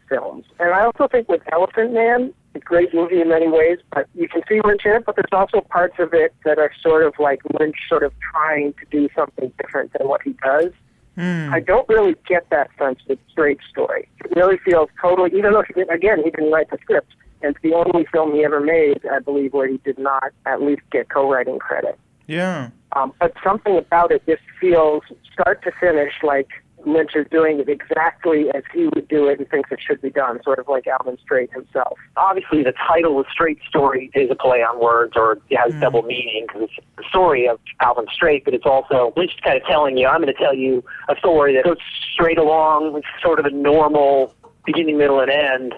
films. 0.09 0.45
And 0.59 0.73
I 0.73 0.83
also 0.85 1.07
think 1.07 1.29
with 1.29 1.41
Elephant 1.51 1.93
Man, 1.93 2.33
a 2.55 2.59
great 2.59 2.93
movie 2.93 3.21
in 3.21 3.29
many 3.29 3.47
ways, 3.47 3.79
but 3.93 4.07
you 4.13 4.27
can 4.27 4.41
see 4.47 4.61
Lynch 4.63 4.85
in 4.85 4.93
it, 4.93 5.05
but 5.05 5.15
there's 5.15 5.31
also 5.31 5.61
parts 5.61 5.95
of 5.99 6.13
it 6.13 6.33
that 6.45 6.59
are 6.59 6.71
sort 6.81 7.03
of 7.03 7.13
like 7.19 7.41
Lynch 7.59 7.75
sort 7.89 8.03
of 8.03 8.13
trying 8.31 8.73
to 8.73 8.85
do 8.91 9.09
something 9.15 9.51
different 9.61 9.91
than 9.97 10.07
what 10.07 10.21
he 10.21 10.35
does. 10.43 10.71
I 11.17 11.59
don't 11.59 11.87
really 11.89 12.15
get 12.27 12.49
that 12.49 12.69
sense 12.77 12.99
with 13.07 13.19
Straight 13.31 13.59
Story. 13.69 14.09
It 14.23 14.35
really 14.35 14.57
feels 14.57 14.89
totally, 15.01 15.31
even 15.37 15.53
though, 15.53 15.63
he, 15.63 15.81
again, 15.81 16.23
he 16.23 16.31
didn't 16.31 16.51
write 16.51 16.69
the 16.71 16.77
script, 16.81 17.13
and 17.41 17.55
it's 17.55 17.61
the 17.61 17.73
only 17.73 18.05
film 18.11 18.33
he 18.33 18.43
ever 18.43 18.59
made, 18.59 19.01
I 19.11 19.19
believe, 19.19 19.53
where 19.53 19.67
he 19.67 19.77
did 19.77 19.99
not 19.99 20.31
at 20.45 20.61
least 20.61 20.81
get 20.91 21.09
co-writing 21.09 21.59
credit. 21.59 21.99
Yeah. 22.27 22.69
Um, 22.93 23.13
but 23.19 23.33
something 23.43 23.77
about 23.77 24.11
it 24.11 24.23
just 24.25 24.41
feels 24.59 25.03
start 25.31 25.63
to 25.63 25.71
finish 25.79 26.13
like 26.23 26.49
Lynch 26.85 27.11
is 27.15 27.25
doing 27.31 27.59
it 27.59 27.69
exactly 27.69 28.49
as 28.53 28.63
he 28.73 28.87
would 28.93 29.07
do 29.07 29.27
it 29.27 29.39
and 29.39 29.49
thinks 29.49 29.71
it 29.71 29.79
should 29.85 30.01
be 30.01 30.09
done, 30.09 30.41
sort 30.43 30.59
of 30.59 30.67
like 30.67 30.85
Alvin 30.87 31.17
Straight 31.21 31.51
himself. 31.51 31.97
Obviously, 32.17 32.63
the 32.63 32.73
title 32.87 33.19
of 33.19 33.25
Straight 33.31 33.59
Story 33.67 34.11
is 34.13 34.29
a 34.29 34.35
play 34.35 34.63
on 34.63 34.79
words 34.79 35.13
or 35.15 35.39
it 35.49 35.57
has 35.57 35.73
double 35.79 36.01
meaning 36.01 36.45
because 36.47 36.63
it's 36.63 36.87
the 36.97 37.03
story 37.09 37.47
of 37.47 37.59
Alvin 37.81 38.05
Straight, 38.13 38.45
but 38.45 38.53
it's 38.53 38.65
also 38.65 39.13
Lynch 39.15 39.33
is 39.33 39.39
kind 39.41 39.57
of 39.57 39.65
telling 39.67 39.97
you, 39.97 40.07
I'm 40.07 40.21
going 40.21 40.33
to 40.33 40.39
tell 40.39 40.53
you 40.53 40.83
a 41.09 41.15
story 41.17 41.55
that 41.55 41.63
goes 41.63 41.77
straight 42.13 42.37
along 42.37 42.93
with 42.93 43.03
sort 43.21 43.39
of 43.39 43.45
a 43.45 43.51
normal 43.51 44.35
beginning, 44.65 44.97
middle, 44.97 45.19
and 45.19 45.31
end 45.31 45.73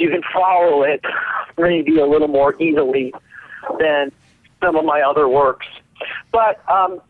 you 0.00 0.08
can 0.08 0.22
follow 0.32 0.82
it 0.82 1.02
maybe 1.58 1.98
a 2.00 2.06
little 2.06 2.26
more 2.26 2.60
easily 2.60 3.12
than 3.78 4.10
some 4.60 4.74
of 4.74 4.84
my 4.84 5.02
other 5.02 5.28
works. 5.28 5.66
But 6.32 6.68
um, 6.68 7.00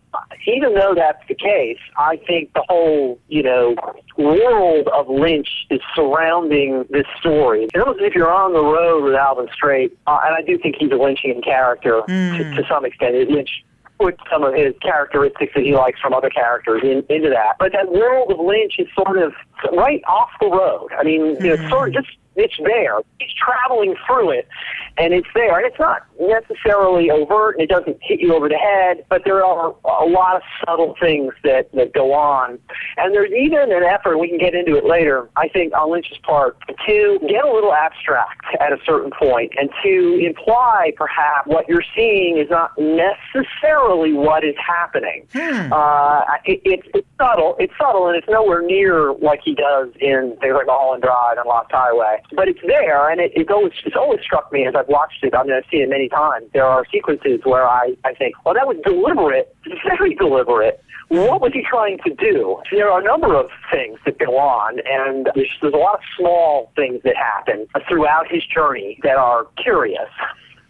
even 0.47 0.75
though 0.75 0.95
that's 0.95 1.23
the 1.29 1.35
case, 1.35 1.79
I 1.97 2.17
think 2.27 2.53
the 2.55 2.65
whole, 2.69 3.19
you 3.29 3.43
know, 3.43 3.77
world 4.17 4.89
of 4.89 5.09
Lynch 5.09 5.67
is 5.71 5.81
surrounding 5.95 6.85
this 6.91 7.07
story. 7.19 7.65
It's 7.65 7.75
almost 7.75 8.01
as 8.01 8.09
if 8.09 8.15
you're 8.15 8.33
on 8.33 8.53
the 8.53 8.63
road 8.63 9.05
with 9.05 9.15
Alvin 9.15 9.49
Straight, 9.53 9.97
uh, 10.07 10.21
and 10.25 10.35
I 10.35 10.43
do 10.43 10.59
think 10.59 10.77
he's 10.79 10.91
a 10.91 10.95
Lynchian 10.95 11.43
character 11.45 12.03
to, 12.07 12.57
to 12.57 12.65
some 12.69 12.85
extent. 12.85 13.31
Lynch 13.31 13.65
put 13.99 14.19
some 14.31 14.43
of 14.43 14.55
his 14.55 14.75
characteristics 14.81 15.53
that 15.55 15.63
he 15.63 15.75
likes 15.75 16.01
from 16.01 16.15
other 16.15 16.31
characters 16.31 16.81
in, 16.83 17.05
into 17.15 17.29
that. 17.29 17.57
But 17.59 17.73
that 17.73 17.93
world 17.93 18.33
of 18.33 18.39
Lynch 18.41 18.77
is 18.79 18.89
sort 18.95 19.19
of 19.19 19.33
right 19.73 20.03
off 20.09 20.31
the 20.41 20.49
road. 20.49 20.89
I 20.99 21.05
mean, 21.05 21.37
you 21.41 21.57
know, 21.57 21.69
sort 21.69 21.89
of 21.89 21.95
just 21.95 22.17
it's 22.37 22.55
there. 22.65 23.01
He's 23.19 23.31
traveling 23.35 23.95
through 24.07 24.31
it, 24.31 24.49
and 24.97 25.13
it's 25.13 25.27
there. 25.35 25.59
And 25.59 25.67
it's 25.67 25.79
not 25.79 26.03
necessarily 26.21 27.11
overt, 27.11 27.57
and 27.57 27.63
it 27.63 27.71
doesn't 27.71 27.99
hit 28.03 28.21
you 28.21 28.35
over 28.35 28.49
the 28.49 28.57
head, 28.57 29.05
but 29.09 29.23
there 29.25 29.45
are 29.45 29.75
a 29.85 30.07
lot 30.07 30.37
of 30.37 30.43
subtle 30.65 30.95
things 31.01 31.33
that, 31.45 31.73
that 31.73 31.93
go 31.93 32.13
on. 32.13 32.59
And 32.97 33.15
there's 33.15 33.33
even 33.33 33.73
an 33.73 33.83
effort, 33.83 34.19
we 34.19 34.29
can 34.29 34.39
get 34.39 34.55
into 34.55 34.77
it 34.77 34.85
later, 34.85 35.29
I 35.37 35.49
think, 35.49 35.73
on 35.75 35.91
Lynch's 35.91 36.19
part, 36.23 36.57
to 36.87 37.19
get 37.29 37.45
a 37.45 37.53
little 37.53 37.73
abstract 37.73 38.45
at 38.61 38.73
a 38.73 38.79
certain 38.85 39.11
point 39.19 39.53
and 39.59 39.71
to 39.83 40.21
imply 40.25 40.93
perhaps 40.97 41.47
what 41.47 41.69
you're 41.69 41.85
seeing 41.97 42.37
is 42.39 42.51
not 42.51 42.73
necessarily 42.79 44.13
what 44.13 44.45
is 44.45 44.55
happening. 44.65 45.27
Uh, 45.73 46.23
it, 46.45 46.61
it's, 46.65 46.87
it's 46.95 47.07
subtle, 47.19 47.57
it's 47.59 47.73
subtle, 47.81 48.09
and 48.09 48.17
it's 48.17 48.29
nowhere 48.29 48.63
near 48.63 49.13
like 49.15 49.41
he 49.45 49.55
does 49.55 49.89
in 50.01 50.37
things 50.41 50.55
like 50.55 50.67
Mulholland 50.67 51.03
Drive 51.03 51.39
and 51.39 51.47
Lost 51.47 51.71
Highway. 51.71 52.23
But 52.35 52.49
it's 52.49 52.61
there, 52.67 53.09
and 53.11 53.21
it, 53.21 53.33
it's 53.35 53.51
always 53.51 53.73
it's 53.85 53.97
always 53.97 54.21
struck 54.21 54.53
me 54.53 54.67
as 54.67 54.75
I've 54.75 54.89
watched 54.89 55.23
it. 55.23 55.35
I 55.35 55.43
mean, 55.45 55.53
I've 55.53 55.65
seen 55.71 55.83
it 55.83 55.89
many 55.89 56.10
There 56.53 56.65
are 56.65 56.85
sequences 56.93 57.41
where 57.45 57.67
I 57.67 57.97
I 58.05 58.15
think, 58.15 58.35
well, 58.45 58.55
that 58.55 58.67
was 58.67 58.77
deliberate, 58.85 59.55
very 59.85 60.15
deliberate. 60.15 60.83
What 61.09 61.41
was 61.41 61.53
he 61.53 61.65
trying 61.69 61.99
to 62.07 62.15
do? 62.15 62.63
There 62.71 62.89
are 62.89 63.01
a 63.01 63.05
number 63.05 63.35
of 63.35 63.51
things 63.73 63.99
that 64.05 64.19
go 64.19 64.39
on, 64.39 64.79
and 64.87 65.29
there's, 65.35 65.51
there's 65.61 65.75
a 65.75 65.77
lot 65.77 65.95
of 65.95 66.01
small 66.17 66.71
things 66.77 67.03
that 67.03 67.17
happen 67.17 67.67
throughout 67.89 68.31
his 68.31 68.45
journey 68.47 69.01
that 69.03 69.17
are 69.17 69.49
curious. 69.57 70.09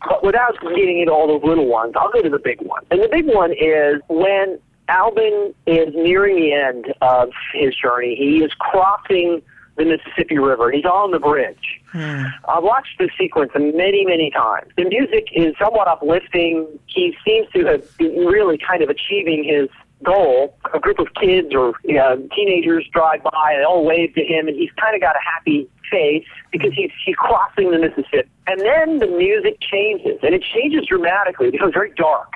But 0.09 0.25
without 0.25 0.59
getting 0.63 1.01
into 1.01 1.13
all 1.13 1.27
those 1.27 1.47
little 1.47 1.67
ones, 1.67 1.93
I'll 1.95 2.11
go 2.11 2.23
to 2.23 2.31
the 2.31 2.39
big 2.39 2.63
one. 2.63 2.85
And 2.91 3.03
the 3.03 3.09
big 3.09 3.27
one 3.27 3.53
is 3.53 4.01
when 4.09 4.59
Alvin 4.89 5.55
is 5.67 5.95
nearing 5.95 6.37
the 6.37 6.55
end 6.55 6.95
of 7.03 7.31
his 7.53 7.75
journey. 7.77 8.17
He 8.17 8.43
is 8.43 8.51
crossing 8.55 9.43
the 9.77 9.85
Mississippi 9.85 10.39
River. 10.39 10.71
He's 10.71 10.85
on 10.85 11.11
the 11.11 11.19
bridge. 11.19 11.81
Hmm. 11.93 12.25
I've 12.49 12.63
watched 12.63 12.99
this 12.99 13.11
sequence 13.19 13.53
many, 13.55 14.05
many 14.05 14.31
times. 14.31 14.71
The 14.77 14.85
music 14.85 15.29
is 15.33 15.55
somewhat 15.59 15.89
uplifting. 15.89 16.67
He 16.87 17.17
seems 17.25 17.49
to 17.55 17.65
have 17.67 17.97
been 17.99 18.27
really 18.27 18.59
kind 18.59 18.83
of 18.83 18.91
achieving 18.91 19.45
his 19.45 19.69
goal. 20.03 20.57
A 20.73 20.79
group 20.79 20.99
of 20.99 21.09
kids 21.15 21.55
or 21.55 21.75
you 21.85 21.95
know, 21.95 22.17
teenagers 22.35 22.89
drive 22.93 23.23
by 23.23 23.53
and 23.53 23.61
they 23.61 23.65
all 23.65 23.85
wave 23.85 24.15
to 24.15 24.25
him, 24.25 24.49
and 24.49 24.57
he's 24.57 24.71
kind 24.81 24.95
of 24.95 25.01
got 25.01 25.17
a 25.17 25.21
happy 25.25 25.69
face 25.91 26.27
because 26.53 26.73
he's, 26.73 26.91
he's 27.05 27.17
crossing 27.17 27.71
the 27.71 27.79
Mississippi. 27.79 28.29
And 28.47 28.61
then 28.61 28.99
the 28.99 29.07
music 29.07 29.59
changes, 29.61 30.19
and 30.23 30.35
it 30.35 30.43
changes 30.43 30.87
dramatically. 30.87 31.49
It 31.49 31.53
becomes 31.53 31.75
very 31.75 31.93
dark. 31.97 32.33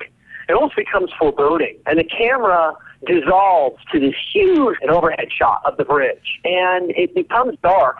It 0.49 0.53
almost 0.53 0.77
becomes 0.77 1.11
foreboding. 1.19 1.79
And 1.87 1.99
the 1.99 2.05
camera 2.05 2.75
dissolves 3.07 3.83
to 3.93 4.01
this 4.01 4.15
huge 4.33 4.77
an 4.83 4.91
overhead 4.91 5.29
shot 5.31 5.63
of 5.65 5.77
the 5.77 5.85
bridge. 5.85 6.41
And 6.45 6.91
it 6.91 7.15
becomes 7.15 7.59
dark. 7.63 7.99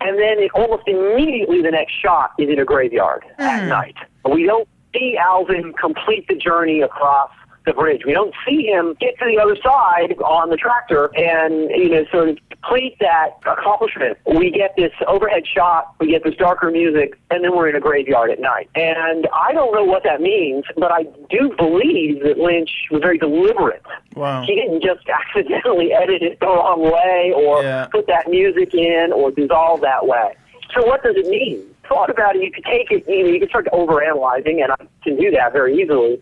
And 0.00 0.18
then 0.18 0.38
it 0.38 0.50
almost 0.54 0.86
immediately 0.86 1.62
the 1.62 1.70
next 1.70 1.92
shot 1.92 2.32
is 2.38 2.50
in 2.50 2.58
a 2.58 2.64
graveyard 2.64 3.24
at 3.38 3.62
hmm. 3.62 3.68
night. 3.68 3.96
We 4.30 4.44
don't 4.44 4.68
see 4.94 5.16
Alvin 5.16 5.72
complete 5.72 6.28
the 6.28 6.34
journey 6.34 6.80
across 6.82 7.30
the 7.66 7.72
bridge. 7.74 8.02
We 8.06 8.12
don't 8.12 8.32
see 8.46 8.66
him 8.66 8.96
get 9.00 9.18
to 9.18 9.24
the 9.26 9.38
other 9.38 9.56
side 9.56 10.14
on 10.24 10.50
the 10.50 10.56
tractor 10.56 11.06
and, 11.16 11.68
you 11.70 11.90
know, 11.90 12.04
sort 12.12 12.28
of 12.30 12.38
complete 12.50 12.96
that 13.00 13.30
accomplishment. 13.44 14.16
We 14.24 14.50
get 14.50 14.74
this 14.76 14.92
overhead 15.06 15.42
shot, 15.46 15.94
we 15.98 16.06
get 16.10 16.24
this 16.24 16.36
darker 16.36 16.70
music, 16.70 17.18
and 17.30 17.44
then 17.44 17.54
we're 17.54 17.68
in 17.68 17.76
a 17.76 17.80
graveyard 17.80 18.30
at 18.30 18.40
night. 18.40 18.70
And 18.76 19.26
I 19.34 19.52
don't 19.52 19.74
know 19.74 19.84
what 19.84 20.04
that 20.04 20.20
means, 20.20 20.64
but 20.76 20.90
I 20.92 21.02
do 21.28 21.52
believe 21.58 22.22
that 22.22 22.38
Lynch 22.38 22.70
was 22.90 23.02
very 23.02 23.18
deliberate. 23.18 23.82
Wow. 24.14 24.44
He 24.46 24.54
didn't 24.54 24.82
just 24.82 25.06
accidentally 25.08 25.92
edit 25.92 26.22
it 26.22 26.40
the 26.40 26.46
wrong 26.46 26.82
way 26.82 27.32
or 27.34 27.62
Yeah. 27.62 27.86
put 27.86 28.06
that 28.06 28.30
music 28.30 28.72
in 28.74 29.12
or 29.12 29.32
dissolve 29.32 29.80
that 29.82 30.06
way. 30.06 30.34
So 30.74 30.86
what 30.86 31.02
does 31.02 31.16
it 31.16 31.26
mean? 31.26 31.62
Thought 31.88 32.10
about 32.10 32.34
it, 32.36 32.42
you 32.42 32.50
could 32.50 32.64
take 32.64 32.90
it, 32.90 33.04
you 33.08 33.22
know, 33.24 33.28
you 33.30 33.38
could 33.40 33.48
start 33.48 33.66
overanalyzing, 33.72 34.62
and 34.62 34.72
I 34.72 34.76
can 35.04 35.16
do 35.16 35.30
that 35.32 35.52
very 35.52 35.80
easily. 35.80 36.20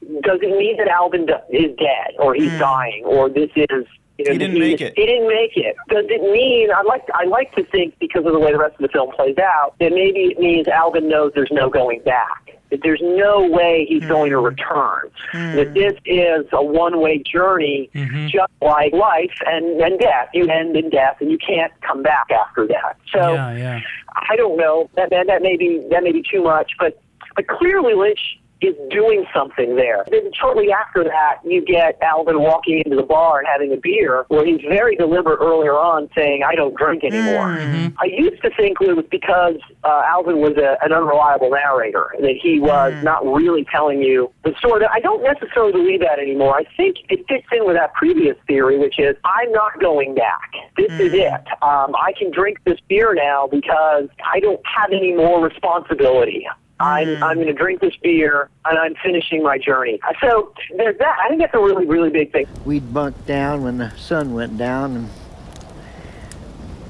Does 0.00 0.38
it 0.42 0.56
mean 0.56 0.76
that 0.78 0.88
Alvin 0.88 1.28
is 1.50 1.76
dead, 1.76 2.14
or 2.18 2.34
he's 2.34 2.52
hmm. 2.52 2.58
dying, 2.58 3.04
or 3.04 3.28
this 3.28 3.50
is 3.56 3.84
you 4.18 4.24
know, 4.24 4.32
He 4.32 4.38
didn't 4.38 4.54
he, 4.54 4.60
make 4.60 4.80
it. 4.80 4.92
He 4.96 5.06
didn't 5.06 5.28
make 5.28 5.56
it. 5.56 5.76
Does 5.88 6.06
it 6.08 6.22
mean? 6.22 6.70
I 6.70 6.82
like 6.82 7.04
I 7.14 7.24
like 7.24 7.54
to 7.54 7.64
think 7.64 7.98
because 7.98 8.26
of 8.26 8.32
the 8.32 8.38
way 8.38 8.52
the 8.52 8.58
rest 8.58 8.74
of 8.74 8.82
the 8.82 8.88
film 8.88 9.12
plays 9.12 9.38
out 9.38 9.74
that 9.80 9.92
maybe 9.92 10.26
it 10.26 10.38
means 10.38 10.68
Alvin 10.68 11.08
knows 11.08 11.32
there's 11.34 11.52
no 11.52 11.70
going 11.70 12.02
back. 12.02 12.54
That 12.70 12.80
there's 12.82 13.00
no 13.02 13.48
way 13.48 13.86
he's 13.88 14.02
hmm. 14.02 14.08
going 14.08 14.30
to 14.30 14.38
return. 14.38 15.10
Hmm. 15.32 15.56
That 15.56 15.74
this 15.74 15.94
is 16.04 16.46
a 16.52 16.62
one-way 16.62 17.22
journey, 17.22 17.88
mm-hmm. 17.94 18.26
just 18.28 18.52
like 18.60 18.92
life 18.92 19.32
and, 19.46 19.80
and 19.80 19.98
death. 19.98 20.28
You 20.34 20.46
end 20.48 20.76
in 20.76 20.90
death, 20.90 21.16
and 21.20 21.30
you 21.30 21.38
can't 21.38 21.72
come 21.80 22.02
back 22.02 22.30
after 22.30 22.66
that. 22.66 22.96
So 23.12 23.34
Yeah, 23.34 23.56
yeah. 23.56 23.80
I 24.28 24.36
don't 24.36 24.56
know. 24.56 24.90
That, 24.96 25.10
that 25.10 25.28
that 25.28 25.42
may 25.42 25.56
be 25.56 25.86
that 25.90 26.02
may 26.02 26.12
be 26.12 26.22
too 26.22 26.42
much, 26.42 26.72
but 26.78 27.00
but 27.36 27.46
clearly 27.46 27.94
Lynch 27.94 28.38
is 28.60 28.74
doing 28.90 29.24
something 29.34 29.76
there. 29.76 30.04
Then 30.10 30.30
shortly 30.32 30.72
after 30.72 31.04
that, 31.04 31.38
you 31.44 31.64
get 31.64 31.98
Alvin 32.02 32.40
walking 32.40 32.82
into 32.84 32.96
the 32.96 33.02
bar 33.02 33.38
and 33.38 33.46
having 33.46 33.72
a 33.72 33.76
beer, 33.76 34.24
where 34.28 34.44
he's 34.44 34.60
very 34.68 34.96
deliberate 34.96 35.38
earlier 35.40 35.74
on, 35.74 36.08
saying, 36.14 36.42
"I 36.42 36.54
don't 36.54 36.74
drink 36.76 37.04
anymore." 37.04 37.56
I 37.98 38.06
used 38.06 38.42
to 38.42 38.50
think 38.56 38.78
it 38.80 38.96
was 38.96 39.06
because 39.10 39.56
uh, 39.84 40.02
Alvin 40.06 40.38
was 40.38 40.56
a, 40.56 40.76
an 40.84 40.92
unreliable 40.92 41.50
narrator, 41.50 42.14
that 42.20 42.36
he 42.42 42.58
was 42.60 42.92
not 43.04 43.24
really 43.24 43.64
telling 43.70 44.02
you 44.02 44.30
the 44.44 44.54
story. 44.58 44.84
I 44.90 45.00
don't 45.00 45.22
necessarily 45.22 45.72
believe 45.72 46.00
that 46.00 46.18
anymore. 46.18 46.56
I 46.56 46.64
think 46.76 46.96
it 47.08 47.24
fits 47.28 47.46
in 47.52 47.66
with 47.66 47.76
that 47.76 47.94
previous 47.94 48.36
theory, 48.46 48.78
which 48.78 48.98
is, 48.98 49.16
I'm 49.24 49.52
not 49.52 49.80
going 49.80 50.14
back. 50.14 50.50
This 50.76 50.90
is 51.00 51.12
it. 51.14 51.46
Um, 51.62 51.94
I 51.96 52.12
can 52.18 52.30
drink 52.30 52.58
this 52.64 52.78
beer 52.88 53.14
now 53.14 53.46
because 53.46 54.08
I 54.24 54.40
don't 54.40 54.60
have 54.64 54.90
any 54.92 55.14
more 55.14 55.42
responsibility. 55.44 56.46
I'm, 56.80 57.08
mm. 57.08 57.22
I'm 57.22 57.36
going 57.36 57.48
to 57.48 57.52
drink 57.52 57.80
this 57.80 57.96
beer 58.02 58.48
and 58.64 58.78
I'm 58.78 58.94
finishing 59.02 59.42
my 59.42 59.58
journey. 59.58 60.00
So 60.20 60.52
there's 60.76 60.96
that. 60.98 61.18
I 61.24 61.28
think 61.28 61.40
that's 61.40 61.54
a 61.54 61.58
really, 61.58 61.86
really 61.86 62.10
big 62.10 62.32
thing. 62.32 62.46
We'd 62.64 62.92
bunk 62.94 63.26
down 63.26 63.62
when 63.62 63.78
the 63.78 63.90
sun 63.96 64.32
went 64.32 64.56
down 64.56 64.96
and 64.96 65.10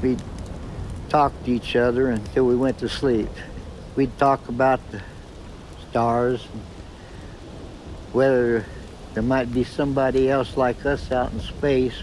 we'd 0.02 0.22
talk 1.08 1.32
to 1.44 1.50
each 1.50 1.74
other 1.74 2.10
until 2.10 2.46
we 2.46 2.54
went 2.54 2.78
to 2.78 2.88
sleep. 2.88 3.30
We'd 3.96 4.16
talk 4.18 4.48
about 4.48 4.80
the 4.90 5.02
stars 5.90 6.46
and 6.52 6.62
whether 8.12 8.64
there 9.14 9.22
might 9.22 9.52
be 9.52 9.64
somebody 9.64 10.30
else 10.30 10.56
like 10.56 10.84
us 10.84 11.10
out 11.10 11.32
in 11.32 11.40
space, 11.40 12.02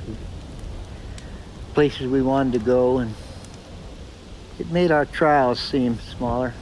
places 1.74 2.08
we 2.08 2.22
wanted 2.22 2.54
to 2.54 2.60
go, 2.60 2.98
and 2.98 3.14
it 4.60 4.72
made 4.72 4.92
our 4.92 5.06
trials 5.06 5.60
seem 5.60 6.00
smaller. 6.00 6.54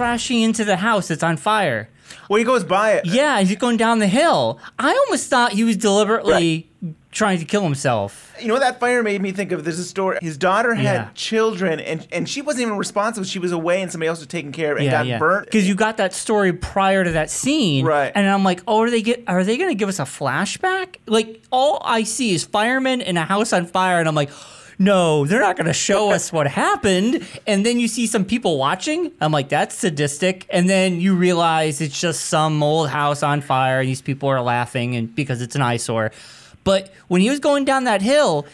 Crashing 0.00 0.40
into 0.40 0.64
the 0.64 0.76
house 0.76 1.08
that's 1.08 1.22
on 1.22 1.36
fire. 1.36 1.90
Well, 2.30 2.38
he 2.38 2.44
goes 2.44 2.64
by 2.64 2.92
it. 2.92 3.04
Yeah, 3.04 3.38
he's 3.40 3.54
going 3.56 3.76
down 3.76 3.98
the 3.98 4.06
hill. 4.06 4.58
I 4.78 4.94
almost 4.94 5.28
thought 5.28 5.52
he 5.52 5.62
was 5.62 5.76
deliberately 5.76 6.70
trying 7.12 7.38
to 7.38 7.44
kill 7.44 7.62
himself. 7.62 8.34
You 8.40 8.48
know 8.48 8.54
what 8.54 8.60
that 8.60 8.80
fire 8.80 9.02
made 9.02 9.20
me 9.20 9.30
think 9.32 9.52
of? 9.52 9.62
There's 9.62 9.78
a 9.78 9.84
story. 9.84 10.16
His 10.22 10.38
daughter 10.38 10.72
had 10.72 10.84
Yeah. 10.94 11.08
children, 11.14 11.80
and, 11.80 12.08
and 12.12 12.26
she 12.26 12.40
wasn't 12.40 12.62
even 12.62 12.78
responsible. 12.78 13.26
She 13.26 13.38
was 13.38 13.52
away, 13.52 13.82
and 13.82 13.92
somebody 13.92 14.08
else 14.08 14.20
was 14.20 14.28
taking 14.28 14.52
care 14.52 14.72
of 14.72 14.78
it 14.78 14.84
and 14.84 14.86
yeah, 14.86 14.98
got 15.00 15.06
yeah. 15.06 15.18
burnt. 15.18 15.44
Because 15.44 15.68
you 15.68 15.74
got 15.74 15.98
that 15.98 16.14
story 16.14 16.54
prior 16.54 17.04
to 17.04 17.10
that 17.12 17.28
scene, 17.28 17.84
Right. 17.84 18.10
And 18.14 18.26
I'm 18.26 18.42
like, 18.42 18.62
oh, 18.66 18.80
are 18.80 18.90
they 18.90 19.02
get? 19.02 19.24
Are 19.26 19.44
they 19.44 19.58
going 19.58 19.68
to 19.68 19.74
give 19.74 19.90
us 19.90 19.98
a 19.98 20.04
flashback? 20.04 20.96
Like, 21.06 21.42
all 21.52 21.82
I 21.84 22.04
see 22.04 22.32
is 22.32 22.42
firemen 22.44 23.02
in 23.02 23.18
a 23.18 23.24
house 23.26 23.52
on 23.52 23.66
fire, 23.66 23.98
and 23.98 24.08
I'm 24.08 24.14
like. 24.14 24.30
No, 24.80 25.26
they're 25.26 25.42
not 25.42 25.58
going 25.58 25.66
to 25.66 25.74
show 25.74 26.10
us 26.10 26.32
what 26.32 26.46
happened. 26.46 27.22
And 27.46 27.66
then 27.66 27.78
you 27.78 27.86
see 27.86 28.06
some 28.06 28.24
people 28.24 28.56
watching. 28.56 29.12
I'm 29.20 29.30
like, 29.30 29.50
that's 29.50 29.74
sadistic. 29.74 30.46
And 30.48 30.70
then 30.70 31.02
you 31.02 31.14
realize 31.14 31.82
it's 31.82 32.00
just 32.00 32.24
some 32.24 32.62
old 32.62 32.88
house 32.88 33.22
on 33.22 33.42
fire. 33.42 33.80
And 33.80 33.88
these 33.90 34.00
people 34.00 34.30
are 34.30 34.40
laughing 34.40 34.96
and 34.96 35.14
because 35.14 35.42
it's 35.42 35.54
an 35.54 35.60
eyesore. 35.60 36.12
But 36.64 36.90
when 37.08 37.20
he 37.20 37.28
was 37.28 37.40
going 37.40 37.66
down 37.66 37.84
that 37.84 38.00
hill, 38.00 38.46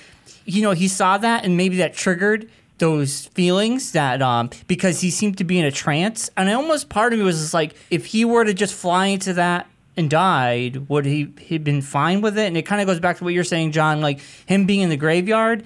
you 0.44 0.62
know, 0.62 0.72
he 0.72 0.88
saw 0.88 1.16
that 1.16 1.44
and 1.44 1.56
maybe 1.56 1.76
that 1.76 1.94
triggered 1.94 2.50
those 2.78 3.26
feelings 3.28 3.92
that 3.92 4.20
um 4.20 4.50
because 4.66 5.00
he 5.00 5.10
seemed 5.10 5.38
to 5.38 5.44
be 5.44 5.60
in 5.60 5.64
a 5.64 5.70
trance. 5.70 6.28
And 6.36 6.48
I 6.50 6.54
almost 6.54 6.88
part 6.88 7.12
of 7.12 7.20
me 7.20 7.24
was 7.24 7.40
just 7.40 7.54
like, 7.54 7.76
if 7.88 8.06
he 8.06 8.24
were 8.24 8.44
to 8.44 8.52
just 8.52 8.74
fly 8.74 9.06
into 9.06 9.32
that 9.34 9.68
and 9.96 10.10
died, 10.10 10.88
would 10.88 11.06
he 11.06 11.32
he'd 11.38 11.62
been 11.62 11.82
fine 11.82 12.20
with 12.20 12.36
it? 12.36 12.46
And 12.48 12.56
it 12.56 12.62
kind 12.62 12.80
of 12.80 12.88
goes 12.88 12.98
back 12.98 13.18
to 13.18 13.24
what 13.24 13.32
you're 13.32 13.44
saying, 13.44 13.70
John, 13.70 14.00
like 14.00 14.18
him 14.46 14.66
being 14.66 14.80
in 14.80 14.90
the 14.90 14.96
graveyard. 14.96 15.62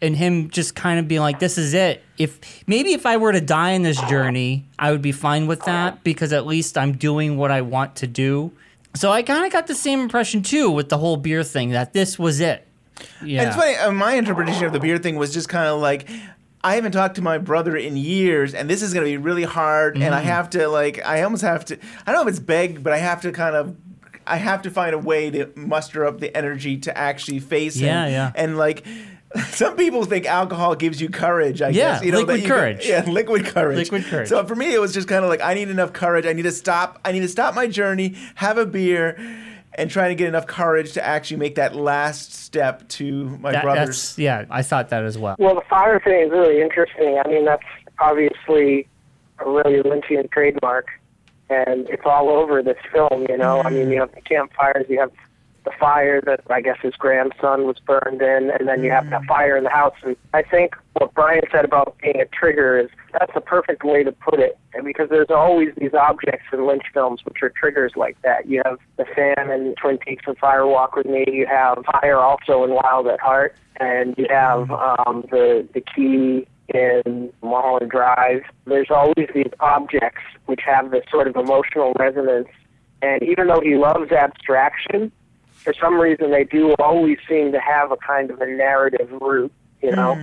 And 0.00 0.16
him 0.16 0.50
just 0.50 0.74
kind 0.74 0.98
of 0.98 1.08
being 1.08 1.20
like, 1.20 1.38
"This 1.38 1.58
is 1.58 1.74
it." 1.74 2.02
If 2.18 2.38
maybe 2.66 2.92
if 2.92 3.06
I 3.06 3.16
were 3.16 3.32
to 3.32 3.40
die 3.40 3.70
in 3.70 3.82
this 3.82 4.00
journey, 4.02 4.66
I 4.78 4.90
would 4.92 5.02
be 5.02 5.12
fine 5.12 5.46
with 5.46 5.64
that 5.64 6.02
because 6.04 6.32
at 6.32 6.46
least 6.46 6.76
I'm 6.78 6.92
doing 6.92 7.36
what 7.36 7.50
I 7.50 7.60
want 7.62 7.96
to 7.96 8.06
do. 8.06 8.52
So 8.94 9.12
I 9.12 9.22
kind 9.22 9.44
of 9.44 9.52
got 9.52 9.66
the 9.66 9.74
same 9.74 10.00
impression 10.00 10.42
too 10.42 10.70
with 10.70 10.88
the 10.88 10.98
whole 10.98 11.16
beer 11.16 11.44
thing 11.44 11.70
that 11.70 11.92
this 11.92 12.18
was 12.18 12.40
it. 12.40 12.66
Yeah. 13.24 13.42
And 13.42 13.48
it's 13.48 13.56
funny. 13.56 13.76
Uh, 13.76 13.92
my 13.92 14.14
interpretation 14.14 14.64
of 14.64 14.72
the 14.72 14.80
beer 14.80 14.98
thing 14.98 15.16
was 15.16 15.32
just 15.32 15.48
kind 15.48 15.66
of 15.68 15.80
like. 15.80 16.08
I 16.64 16.74
haven't 16.74 16.90
talked 16.90 17.14
to 17.14 17.22
my 17.22 17.38
brother 17.38 17.76
in 17.76 17.96
years, 17.96 18.52
and 18.52 18.68
this 18.68 18.82
is 18.82 18.92
going 18.92 19.06
to 19.06 19.10
be 19.10 19.16
really 19.16 19.44
hard. 19.44 19.94
And 19.94 20.12
Mm. 20.12 20.12
I 20.12 20.20
have 20.22 20.50
to 20.50 20.66
like, 20.66 21.00
I 21.06 21.22
almost 21.22 21.42
have 21.44 21.64
to. 21.66 21.78
I 22.04 22.10
don't 22.10 22.16
know 22.16 22.28
if 22.28 22.34
it's 22.36 22.40
beg, 22.44 22.82
but 22.82 22.92
I 22.92 22.96
have 22.98 23.20
to 23.22 23.30
kind 23.30 23.54
of, 23.54 23.76
I 24.26 24.38
have 24.38 24.62
to 24.62 24.70
find 24.70 24.92
a 24.92 24.98
way 24.98 25.30
to 25.30 25.52
muster 25.54 26.04
up 26.04 26.18
the 26.18 26.36
energy 26.36 26.76
to 26.78 26.98
actually 26.98 27.38
face 27.38 27.76
him. 27.76 27.86
Yeah, 27.86 28.08
yeah. 28.08 28.32
And 28.34 28.58
like, 28.58 28.84
some 29.50 29.76
people 29.76 30.04
think 30.04 30.26
alcohol 30.26 30.74
gives 30.74 31.00
you 31.00 31.08
courage. 31.10 31.60
I 31.62 31.68
Yeah, 31.68 31.94
guess 31.94 32.04
you 32.04 32.12
know 32.12 32.18
liquid 32.18 32.36
that 32.36 32.42
you 32.42 32.48
can- 32.48 32.56
courage. 32.56 32.86
yeah, 32.86 33.04
liquid 33.06 33.44
courage. 33.46 33.76
Liquid 33.76 34.04
courage. 34.04 34.28
So 34.28 34.44
for 34.46 34.54
me, 34.54 34.72
it 34.72 34.80
was 34.80 34.92
just 34.94 35.06
kind 35.08 35.24
of 35.24 35.28
like 35.30 35.42
I 35.42 35.54
need 35.54 35.68
enough 35.68 35.92
courage. 35.92 36.24
I 36.26 36.32
need 36.32 36.42
to 36.42 36.52
stop. 36.52 36.98
I 37.04 37.12
need 37.12 37.20
to 37.20 37.28
stop 37.28 37.54
my 37.54 37.66
journey, 37.66 38.14
have 38.36 38.56
a 38.58 38.64
beer, 38.66 39.16
and 39.74 39.90
try 39.90 40.08
to 40.08 40.14
get 40.14 40.28
enough 40.28 40.46
courage 40.46 40.92
to 40.94 41.04
actually 41.06 41.36
make 41.36 41.56
that 41.56 41.76
last 41.76 42.32
step 42.34 42.88
to 42.88 43.24
my 43.40 43.52
That- 43.52 43.62
brother's. 43.64 43.86
that's 43.86 44.18
yeah, 44.18 44.44
I 44.50 44.62
thought 44.62 44.88
that 44.88 45.04
as 45.04 45.18
well. 45.18 45.36
Well, 45.38 45.54
the 45.56 45.60
fire 45.68 46.00
thing 46.00 46.20
is 46.26 46.30
really 46.30 46.60
interesting. 46.62 47.20
I 47.24 47.28
mean, 47.28 47.44
that's 47.44 47.62
obviously 48.00 48.88
a 49.40 49.48
really 49.48 49.82
Lynchian 49.82 50.30
trademark, 50.30 50.86
and 51.50 51.88
it's 51.90 52.02
all 52.06 52.30
over 52.30 52.62
this 52.62 52.78
film. 52.92 53.26
You 53.28 53.36
know, 53.36 53.62
mm. 53.62 53.66
I 53.66 53.70
mean, 53.70 53.90
you 53.90 54.00
have 54.00 54.12
the 54.14 54.20
campfires, 54.22 54.86
you 54.88 54.98
have 55.00 55.12
the 55.68 55.76
fire 55.78 56.20
that 56.22 56.40
I 56.50 56.60
guess 56.60 56.78
his 56.82 56.94
grandson 56.94 57.64
was 57.64 57.78
burned 57.78 58.22
in, 58.22 58.50
and 58.50 58.68
then 58.68 58.82
you 58.82 58.90
have 58.90 59.10
that 59.10 59.24
fire 59.24 59.56
in 59.56 59.64
the 59.64 59.70
house. 59.70 59.94
And 60.02 60.16
I 60.32 60.42
think 60.42 60.74
what 60.94 61.12
Brian 61.14 61.42
said 61.52 61.64
about 61.64 61.96
being 62.00 62.20
a 62.20 62.26
trigger 62.26 62.78
is 62.78 62.88
that's 63.12 63.32
the 63.34 63.40
perfect 63.40 63.84
way 63.84 64.02
to 64.02 64.12
put 64.12 64.40
it, 64.40 64.58
and 64.74 64.84
because 64.84 65.08
there's 65.10 65.30
always 65.30 65.68
these 65.76 65.94
objects 65.94 66.46
in 66.52 66.66
Lynch 66.66 66.84
films 66.94 67.20
which 67.24 67.42
are 67.42 67.50
triggers 67.50 67.92
like 67.96 68.20
that. 68.22 68.48
You 68.48 68.62
have 68.64 68.78
the 68.96 69.04
fan 69.04 69.50
in 69.50 69.74
Twin 69.80 69.98
Peaks 69.98 70.24
and 70.26 70.38
Fire 70.38 70.66
Walk 70.66 70.96
with 70.96 71.06
Me. 71.06 71.24
You 71.28 71.46
have 71.46 71.84
fire 72.00 72.18
also 72.18 72.64
in 72.64 72.70
Wild 72.70 73.06
at 73.08 73.20
Heart, 73.20 73.54
and 73.76 74.14
you 74.16 74.26
have 74.30 74.70
um, 74.70 75.24
the 75.30 75.68
the 75.74 75.82
key 75.82 76.46
in 76.74 77.32
Mulholland 77.42 77.90
Drive. 77.90 78.42
There's 78.66 78.90
always 78.90 79.28
these 79.34 79.52
objects 79.60 80.22
which 80.46 80.60
have 80.64 80.90
this 80.90 81.04
sort 81.10 81.28
of 81.28 81.36
emotional 81.36 81.92
resonance. 81.98 82.48
And 83.00 83.22
even 83.22 83.46
though 83.46 83.60
he 83.60 83.76
loves 83.76 84.10
abstraction, 84.10 85.12
for 85.58 85.74
some 85.80 85.94
reason 85.94 86.30
they 86.30 86.44
do 86.44 86.74
always 86.78 87.18
seem 87.28 87.52
to 87.52 87.60
have 87.60 87.92
a 87.92 87.96
kind 87.96 88.30
of 88.30 88.40
a 88.40 88.46
narrative 88.46 89.10
root, 89.20 89.52
you 89.82 89.90
know, 89.90 90.16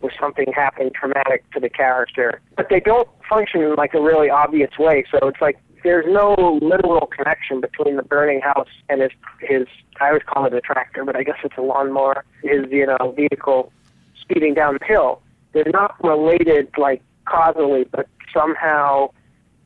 with 0.00 0.12
something 0.18 0.52
happening 0.54 0.90
traumatic 0.94 1.48
to 1.52 1.60
the 1.60 1.68
character. 1.68 2.40
But 2.56 2.68
they 2.70 2.80
don't 2.80 3.08
function 3.28 3.62
in 3.62 3.74
like 3.74 3.94
a 3.94 4.00
really 4.00 4.30
obvious 4.30 4.70
way. 4.78 5.04
So 5.10 5.28
it's 5.28 5.40
like 5.40 5.58
there's 5.82 6.06
no 6.08 6.58
literal 6.62 7.06
connection 7.06 7.60
between 7.60 7.96
the 7.96 8.02
burning 8.02 8.40
house 8.40 8.68
and 8.88 9.02
his 9.02 9.10
his 9.40 9.66
I 10.00 10.08
always 10.08 10.22
call 10.26 10.46
it 10.46 10.54
a 10.54 10.60
tractor, 10.60 11.04
but 11.04 11.16
I 11.16 11.22
guess 11.22 11.36
it's 11.44 11.56
a 11.58 11.62
lawnmower, 11.62 12.24
his, 12.42 12.66
you 12.70 12.86
know, 12.86 13.14
vehicle 13.16 13.72
speeding 14.20 14.54
down 14.54 14.78
the 14.80 14.84
hill. 14.84 15.22
They're 15.52 15.64
not 15.72 16.02
related 16.02 16.68
like 16.78 17.02
causally, 17.26 17.84
but 17.84 18.08
somehow, 18.32 19.10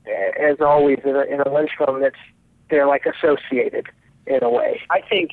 eh, 0.06 0.50
as 0.50 0.60
always 0.60 0.98
in 1.04 1.16
a, 1.16 1.22
in 1.22 1.40
a 1.40 1.52
Lynch 1.52 1.70
film, 1.78 2.00
that's 2.00 2.16
they're 2.70 2.86
like 2.86 3.06
associated 3.06 3.86
in 4.26 4.42
a 4.42 4.50
way. 4.50 4.80
I 4.90 5.00
think 5.00 5.32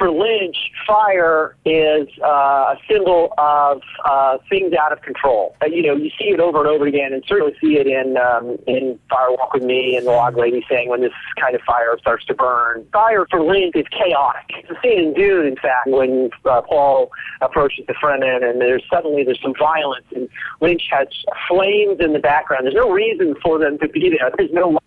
for 0.00 0.10
Lynch, 0.10 0.56
fire 0.86 1.56
is 1.66 2.08
uh, 2.24 2.74
a 2.74 2.76
symbol 2.90 3.34
of 3.36 3.82
uh, 4.06 4.38
things 4.48 4.72
out 4.72 4.92
of 4.92 5.02
control. 5.02 5.54
Uh, 5.62 5.66
you 5.66 5.82
know, 5.82 5.94
you 5.94 6.10
see 6.18 6.30
it 6.30 6.40
over 6.40 6.60
and 6.60 6.68
over 6.68 6.86
again, 6.86 7.12
and 7.12 7.22
certainly 7.28 7.54
see 7.60 7.76
it 7.76 7.86
in 7.86 8.16
um, 8.16 8.56
in 8.66 8.98
Fire 9.10 9.30
Walk 9.32 9.52
with 9.52 9.62
Me 9.62 9.96
and 9.96 10.06
the 10.06 10.10
Log 10.10 10.38
Lady 10.38 10.64
saying 10.70 10.88
when 10.88 11.02
this 11.02 11.12
kind 11.38 11.54
of 11.54 11.60
fire 11.62 11.98
starts 11.98 12.24
to 12.26 12.34
burn. 12.34 12.86
Fire 12.92 13.26
for 13.30 13.42
Lynch 13.42 13.76
is 13.76 13.84
chaotic. 13.88 14.48
It's 14.48 14.70
a 14.70 14.80
scene 14.82 15.08
in 15.08 15.14
Dune, 15.14 15.46
in 15.46 15.56
fact, 15.56 15.88
when 15.88 16.30
uh, 16.46 16.62
Paul 16.62 17.10
approaches 17.42 17.84
the 17.86 17.94
front 18.00 18.24
end, 18.24 18.42
and 18.42 18.58
there's 18.58 18.82
suddenly 18.90 19.22
there's 19.22 19.42
some 19.42 19.54
violence, 19.58 20.06
and 20.14 20.30
Lynch 20.62 20.84
has 20.90 21.08
flames 21.46 21.98
in 22.00 22.14
the 22.14 22.20
background. 22.20 22.64
There's 22.64 22.74
no 22.74 22.90
reason 22.90 23.34
for 23.42 23.58
them 23.58 23.78
to 23.80 23.88
be 23.88 24.08
there. 24.08 24.30
There's 24.34 24.52
no 24.52 24.78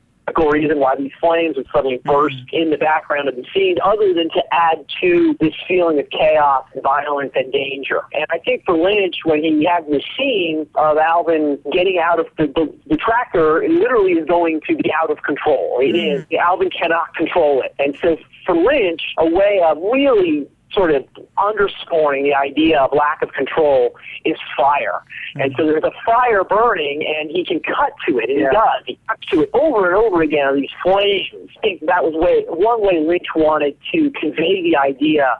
reason 0.42 0.80
why 0.80 0.96
these 0.96 1.12
flames 1.20 1.58
would 1.58 1.68
suddenly 1.74 2.02
burst 2.04 2.36
mm-hmm. 2.36 2.64
in 2.64 2.70
the 2.70 2.78
background 2.78 3.28
of 3.28 3.36
the 3.36 3.46
scene 3.54 3.78
other 3.84 4.14
than 4.14 4.30
to 4.30 4.44
add 4.52 4.86
to 5.02 5.36
this 5.40 5.54
feeling 5.68 6.00
of 6.00 6.10
chaos 6.10 6.66
and 6.74 6.84
violence 6.84 7.32
and 7.36 7.52
danger. 7.52 8.02
And 8.14 8.26
I 8.32 8.40
think 8.40 8.64
for 8.66 8.78
Lynch, 8.78 9.18
when 9.24 9.44
he 9.44 9.66
has 9.66 9.84
the 9.86 10.02
scene 10.18 10.68
of 10.76 10.98
Alvin 10.98 11.60
getting 11.72 12.00
out 12.00 12.20
of 12.20 12.28
the, 12.38 12.48
the, 12.48 12.74
the 12.88 12.98
tractor, 12.98 13.62
it 13.64 13.72
literally 13.72 14.14
is 14.14 14.28
going 14.28 14.62
to 14.68 14.76
be 14.76 14.92
out 15.02 15.10
of 15.10 15.22
control. 15.24 15.80
It 15.82 15.96
mm-hmm. 15.96 16.34
is. 16.34 16.40
Alvin 16.40 16.70
cannot 16.70 17.16
control 17.16 17.62
it. 17.62 17.74
And 17.80 17.98
so 18.02 18.18
for 18.46 18.56
Lynch, 18.56 19.02
a 19.18 19.26
way 19.26 19.62
of 19.64 19.78
really 19.78 20.48
sort 20.74 20.92
of 20.92 21.06
underscoring 21.38 22.24
the 22.24 22.34
idea 22.34 22.80
of 22.80 22.92
lack 22.94 23.22
of 23.22 23.32
control 23.34 23.96
is 24.26 24.38
fire. 24.58 25.02
And 25.36 25.54
hmm. 25.54 25.62
so 25.62 25.66
there's 25.68 25.84
a 25.84 25.92
fire 26.06 26.44
burning, 26.44 27.06
and 27.06 27.30
he 27.30 27.46
can 27.46 27.60
cut 27.60 27.94
to 28.08 28.20
it. 28.20 28.30
And 28.30 28.40
he 28.40 28.46
does. 28.46 28.84
He 28.86 29.00
cuts 29.08 29.26
to 29.28 29.42
it 29.42 29.50
over 29.54 29.88
and 29.88 29.96
over 29.96 30.22
again 30.22 30.48
on 30.48 30.56
these 30.56 30.72
flames. 30.82 31.50
I 31.58 31.62
think 31.62 31.82
that 31.86 32.04
was 32.04 32.14
way 32.16 32.46
one 32.48 32.82
way 32.82 33.06
Lynch 33.06 33.28
wanted 33.36 33.78
to 33.94 34.12
convey 34.12 34.64
the 34.64 34.78
idea 34.78 35.40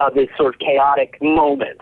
of 0.00 0.14
this 0.14 0.28
sort 0.36 0.54
of 0.54 0.60
chaotic 0.60 1.18
moment. 1.22 1.80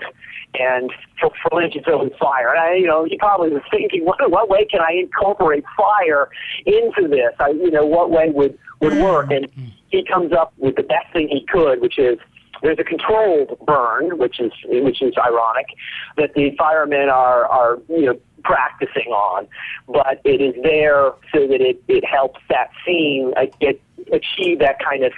And 0.59 0.93
for, 1.21 1.31
for 1.43 1.61
Lynch, 1.61 1.77
it's 1.77 1.87
always 1.87 2.13
fire. 2.19 2.51
And 2.51 2.59
I, 2.59 2.75
you 2.75 2.87
know, 2.87 3.05
he 3.05 3.17
probably 3.19 3.51
was 3.51 3.63
thinking, 3.71 4.05
what, 4.05 4.19
what 4.31 4.49
way 4.49 4.65
can 4.65 4.81
I 4.81 4.93
incorporate 4.93 5.65
fire 5.77 6.29
into 6.67 7.07
this? 7.09 7.33
I, 7.39 7.51
you 7.51 7.71
know, 7.71 7.87
what 7.87 8.11
way 8.11 8.31
would 8.31 8.59
would 8.81 8.95
work? 8.95 9.27
Hmm. 9.27 9.33
And 9.33 9.73
he 9.91 10.05
comes 10.05 10.33
up 10.33 10.53
with 10.57 10.77
the 10.77 10.83
best 10.83 11.13
thing 11.13 11.29
he 11.29 11.45
could, 11.47 11.81
which 11.81 11.99
is 11.99 12.19
there's 12.63 12.79
a 12.79 12.85
controlled 12.85 13.59
burn, 13.67 14.19
which 14.19 14.41
is 14.41 14.53
which 14.67 15.03
is 15.03 15.15
ironic, 15.19 15.67
that 16.17 16.35
the 16.35 16.55
firemen 16.57 17.09
are 17.09 17.47
are 17.47 17.79
you 17.89 18.07
know 18.07 18.21
practicing 18.43 19.13
on, 19.13 19.47
but 19.87 20.21
it 20.25 20.41
is 20.41 20.55
there 20.63 21.13
so 21.33 21.47
that 21.47 21.61
it 21.61 21.83
it 21.89 22.05
helps 22.05 22.41
that 22.49 22.71
scene 22.85 23.33
uh, 23.37 23.47
get 23.61 23.81
achieve 24.13 24.59
that 24.61 24.79
kind 24.79 25.05
of 25.05 25.13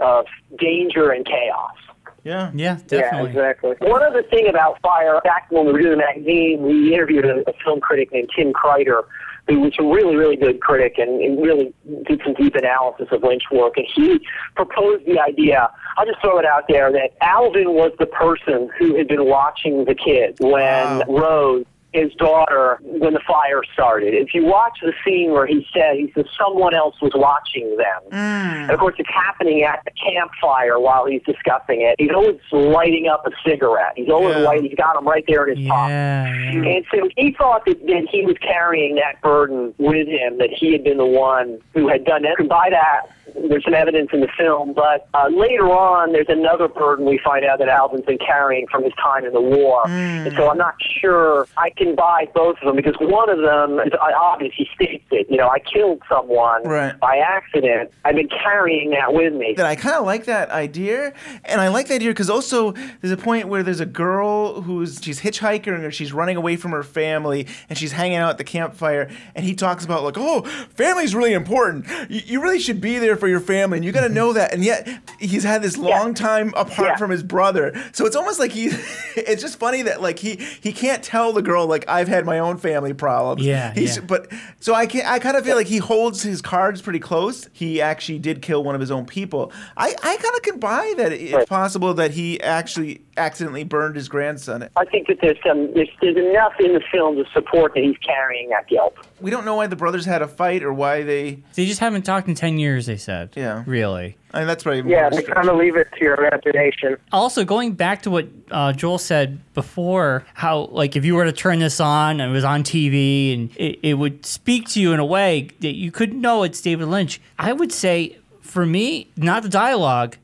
of 0.00 0.26
danger 0.58 1.10
and 1.10 1.26
chaos. 1.26 1.76
Yeah. 2.24 2.50
Yeah, 2.54 2.78
definitely. 2.86 3.32
Yeah, 3.32 3.50
exactly. 3.50 3.88
One 3.88 4.02
other 4.02 4.22
thing 4.22 4.48
about 4.48 4.80
fire, 4.82 5.20
back 5.24 5.50
when 5.50 5.66
we 5.66 5.72
were 5.72 5.80
doing 5.80 5.92
the 5.92 6.04
magazine, 6.04 6.60
we 6.62 6.92
interviewed 6.92 7.24
a, 7.24 7.48
a 7.48 7.52
film 7.64 7.80
critic 7.80 8.12
named 8.12 8.28
Tim 8.36 8.52
Kreider, 8.52 9.04
who 9.48 9.60
was 9.60 9.72
a 9.78 9.82
really, 9.82 10.14
really 10.14 10.36
good 10.36 10.60
critic 10.60 10.94
and, 10.98 11.22
and 11.22 11.42
really 11.42 11.72
did 12.06 12.20
some 12.24 12.34
deep 12.34 12.54
analysis 12.54 13.08
of 13.10 13.22
Lynch 13.22 13.44
work. 13.50 13.76
And 13.76 13.86
he 13.94 14.20
proposed 14.54 15.06
the 15.06 15.18
idea, 15.18 15.70
I'll 15.96 16.06
just 16.06 16.20
throw 16.20 16.38
it 16.38 16.44
out 16.44 16.64
there, 16.68 16.92
that 16.92 17.10
Alvin 17.22 17.72
was 17.72 17.92
the 17.98 18.06
person 18.06 18.68
who 18.78 18.96
had 18.96 19.08
been 19.08 19.24
watching 19.24 19.84
the 19.84 19.94
kid 19.94 20.36
when 20.40 20.58
Wow. 20.58 21.04
Rose 21.08 21.64
his 21.92 22.12
daughter 22.14 22.78
when 22.82 23.14
the 23.14 23.20
fire 23.26 23.62
started. 23.72 24.12
If 24.14 24.34
you 24.34 24.44
watch 24.44 24.78
the 24.82 24.92
scene 25.04 25.30
where 25.30 25.46
he 25.46 25.66
said, 25.72 25.96
he 25.96 26.12
says 26.14 26.26
someone 26.38 26.74
else 26.74 26.94
was 27.00 27.12
watching 27.14 27.76
them. 27.78 28.02
Mm. 28.12 28.62
And 28.64 28.70
of 28.70 28.78
course, 28.78 28.94
it's 28.98 29.08
happening 29.08 29.62
at 29.62 29.82
the 29.86 29.90
campfire 29.92 30.78
while 30.78 31.06
he's 31.06 31.22
discussing 31.22 31.80
it. 31.80 31.96
He's 31.98 32.10
always 32.14 32.36
lighting 32.52 33.08
up 33.08 33.26
a 33.26 33.30
cigarette. 33.48 33.94
He's 33.96 34.10
always 34.10 34.36
Yeah. 34.36 34.42
lighting. 34.42 34.64
He's 34.68 34.74
got 34.76 34.94
them 34.94 35.08
right 35.08 35.24
there 35.26 35.46
in 35.46 35.56
his 35.56 35.66
pocket. 35.68 35.92
Yeah, 35.92 36.34
yeah. 36.34 36.68
And 36.76 36.84
so 36.92 37.08
he 37.16 37.32
thought 37.32 37.64
that, 37.64 37.86
that 37.86 38.06
he 38.10 38.22
was 38.26 38.36
carrying 38.38 38.96
that 38.96 39.20
burden 39.22 39.72
with 39.78 40.08
him, 40.08 40.36
that 40.38 40.50
he 40.52 40.72
had 40.72 40.84
been 40.84 40.98
the 40.98 41.06
one 41.06 41.58
who 41.74 41.88
had 41.88 42.04
done 42.04 42.24
it. 42.26 42.34
And 42.38 42.48
by 42.50 42.68
that, 42.70 43.06
there's 43.48 43.64
some 43.64 43.74
evidence 43.74 44.10
in 44.12 44.20
the 44.20 44.28
film, 44.38 44.72
but 44.72 45.08
uh, 45.14 45.28
later 45.32 45.64
on, 45.70 46.12
there's 46.12 46.28
another 46.28 46.68
burden 46.68 47.04
we 47.06 47.18
find 47.24 47.44
out 47.44 47.58
that 47.58 47.68
Alvin's 47.68 48.04
been 48.04 48.18
carrying 48.18 48.66
from 48.68 48.84
his 48.84 48.92
time 49.02 49.24
in 49.24 49.32
the 49.32 49.40
war. 49.40 49.86
And 49.88 50.34
so 50.36 50.50
I'm 50.50 50.58
not 50.58 50.74
sure 51.00 51.46
I 51.56 51.70
can 51.70 51.94
buy 51.94 52.26
both 52.34 52.56
of 52.60 52.66
them 52.66 52.76
because 52.76 52.94
one 53.00 53.28
of 53.30 53.38
them 53.38 53.78
is 53.80 53.92
uh, 53.92 54.12
obvious. 54.20 54.52
He 54.56 54.68
states 54.74 55.04
it. 55.10 55.26
You 55.30 55.36
know, 55.36 55.48
I 55.48 55.58
killed 55.60 56.02
someone 56.08 56.62
Right. 56.64 56.98
by 57.00 57.18
accident. 57.18 57.90
I've 58.04 58.14
been 58.16 58.28
carrying 58.28 58.90
that 58.90 59.12
with 59.12 59.32
me. 59.34 59.54
that 59.56 59.66
I 59.66 59.76
kind 59.76 59.96
of 59.96 60.04
like 60.06 60.24
that 60.26 60.50
idea, 60.50 61.12
and 61.44 61.60
I 61.60 61.68
like 61.68 61.88
that 61.88 61.94
idea 61.96 62.10
because 62.10 62.30
also 62.30 62.72
there's 63.00 63.12
a 63.12 63.16
point 63.16 63.48
where 63.48 63.62
there's 63.62 63.80
a 63.80 63.86
girl 63.86 64.62
who's 64.62 65.00
she's 65.02 65.20
hitchhiking 65.20 65.68
or 65.84 65.90
she's 65.90 66.12
running 66.12 66.36
away 66.36 66.56
from 66.56 66.70
her 66.72 66.82
family 66.82 67.46
and 67.68 67.78
she's 67.78 67.92
hanging 67.92 68.16
out 68.18 68.30
at 68.30 68.38
the 68.38 68.44
campfire, 68.44 69.08
and 69.34 69.44
he 69.44 69.54
talks 69.54 69.84
about 69.84 70.02
like, 70.02 70.16
oh, 70.16 70.42
family's 70.74 71.14
really 71.14 71.32
important. 71.32 71.86
You, 72.08 72.20
you 72.24 72.42
really 72.42 72.58
should 72.60 72.80
be 72.80 72.98
there 72.98 73.16
for 73.18 73.28
for 73.28 73.30
your 73.30 73.40
family, 73.40 73.76
and 73.76 73.84
you 73.84 73.92
got 73.92 74.06
to 74.06 74.08
know 74.08 74.32
that. 74.32 74.54
And 74.54 74.64
yet, 74.64 74.88
he's 75.18 75.44
had 75.44 75.60
this 75.60 75.76
long 75.76 76.14
time 76.14 76.48
apart 76.56 76.88
Yeah. 76.88 76.96
from 76.96 77.10
his 77.10 77.22
brother. 77.22 77.74
So 77.92 78.06
it's 78.06 78.16
almost 78.16 78.38
like 78.40 78.52
he. 78.52 78.70
It's 79.16 79.42
just 79.42 79.58
funny 79.58 79.82
that 79.82 80.00
like 80.00 80.18
he 80.20 80.36
he 80.36 80.72
can't 80.72 81.02
tell 81.02 81.32
the 81.32 81.42
girl 81.42 81.66
like 81.66 81.84
I've 81.88 82.06
had 82.08 82.24
my 82.24 82.38
own 82.38 82.56
family 82.56 82.94
problems. 82.94 83.44
Yeah, 83.44 83.74
He's, 83.74 83.96
yeah. 83.96 84.04
But 84.06 84.28
so 84.60 84.74
I 84.74 84.86
can 84.86 85.04
I 85.04 85.18
kind 85.18 85.36
of 85.36 85.44
feel 85.44 85.56
like 85.56 85.66
he 85.66 85.78
holds 85.78 86.22
his 86.22 86.40
cards 86.40 86.80
pretty 86.80 87.00
close. 87.00 87.48
He 87.52 87.80
actually 87.82 88.20
did 88.20 88.40
kill 88.40 88.62
one 88.62 88.74
of 88.76 88.80
his 88.80 88.90
own 88.92 89.04
people. 89.06 89.52
I 89.76 89.88
I 90.02 90.16
kind 90.16 90.34
of 90.36 90.42
can 90.42 90.58
buy 90.60 90.94
that 90.96 91.12
it's 91.12 91.32
Right. 91.34 91.48
possible 91.48 91.92
that 91.94 92.12
he 92.12 92.40
actually 92.40 93.02
accidentally 93.16 93.64
burned 93.64 93.96
his 93.96 94.08
grandson. 94.08 94.68
I 94.76 94.84
think 94.84 95.08
that 95.08 95.18
there's 95.20 95.38
some 95.44 95.74
there's, 95.74 95.88
there's 96.00 96.16
enough 96.16 96.54
in 96.60 96.72
the 96.74 96.82
film 96.92 97.16
to 97.16 97.24
support 97.32 97.74
that 97.74 97.82
he's 97.82 97.98
carrying 97.98 98.48
that 98.50 98.68
guilt. 98.68 98.94
We 99.20 99.30
don't 99.30 99.44
know 99.44 99.56
why 99.56 99.66
the 99.66 99.76
brothers 99.76 100.04
had 100.04 100.22
a 100.22 100.28
fight 100.28 100.62
or 100.62 100.72
why 100.72 101.02
they. 101.02 101.42
They 101.54 101.66
just 101.66 101.80
haven't 101.80 102.02
talked 102.02 102.28
in 102.28 102.34
10 102.34 102.58
years, 102.58 102.86
they 102.86 102.96
said. 102.96 103.30
Yeah. 103.36 103.64
Really. 103.66 104.16
I 104.32 104.38
mean, 104.38 104.46
that's 104.46 104.62
probably 104.62 104.90
Yeah, 104.90 105.08
more 105.10 105.20
they 105.20 105.22
kind 105.22 105.48
of 105.48 105.56
leave 105.56 105.76
it 105.76 105.88
to 105.96 106.04
your 106.04 106.14
imagination. 106.14 106.96
Also, 107.12 107.44
going 107.44 107.72
back 107.72 108.02
to 108.02 108.10
what 108.10 108.28
uh, 108.50 108.72
Joel 108.72 108.98
said 108.98 109.40
before, 109.54 110.24
how 110.34 110.66
like 110.66 110.96
if 110.96 111.04
you 111.04 111.14
were 111.14 111.24
to 111.24 111.32
turn 111.32 111.58
this 111.58 111.80
on 111.80 112.20
and 112.20 112.30
it 112.30 112.34
was 112.34 112.44
on 112.44 112.62
TV 112.62 113.34
and 113.34 113.56
it, 113.56 113.78
it 113.82 113.94
would 113.94 114.24
speak 114.26 114.68
to 114.70 114.80
you 114.80 114.92
in 114.92 115.00
a 115.00 115.04
way 115.06 115.48
that 115.60 115.74
you 115.74 115.90
could 115.90 116.12
know 116.12 116.42
it's 116.42 116.60
David 116.60 116.86
Lynch. 116.88 117.20
I 117.38 117.52
would 117.52 117.72
say, 117.72 118.18
for 118.40 118.66
me, 118.66 119.08
not 119.16 119.42
the 119.42 119.48
dialogue, 119.48 120.16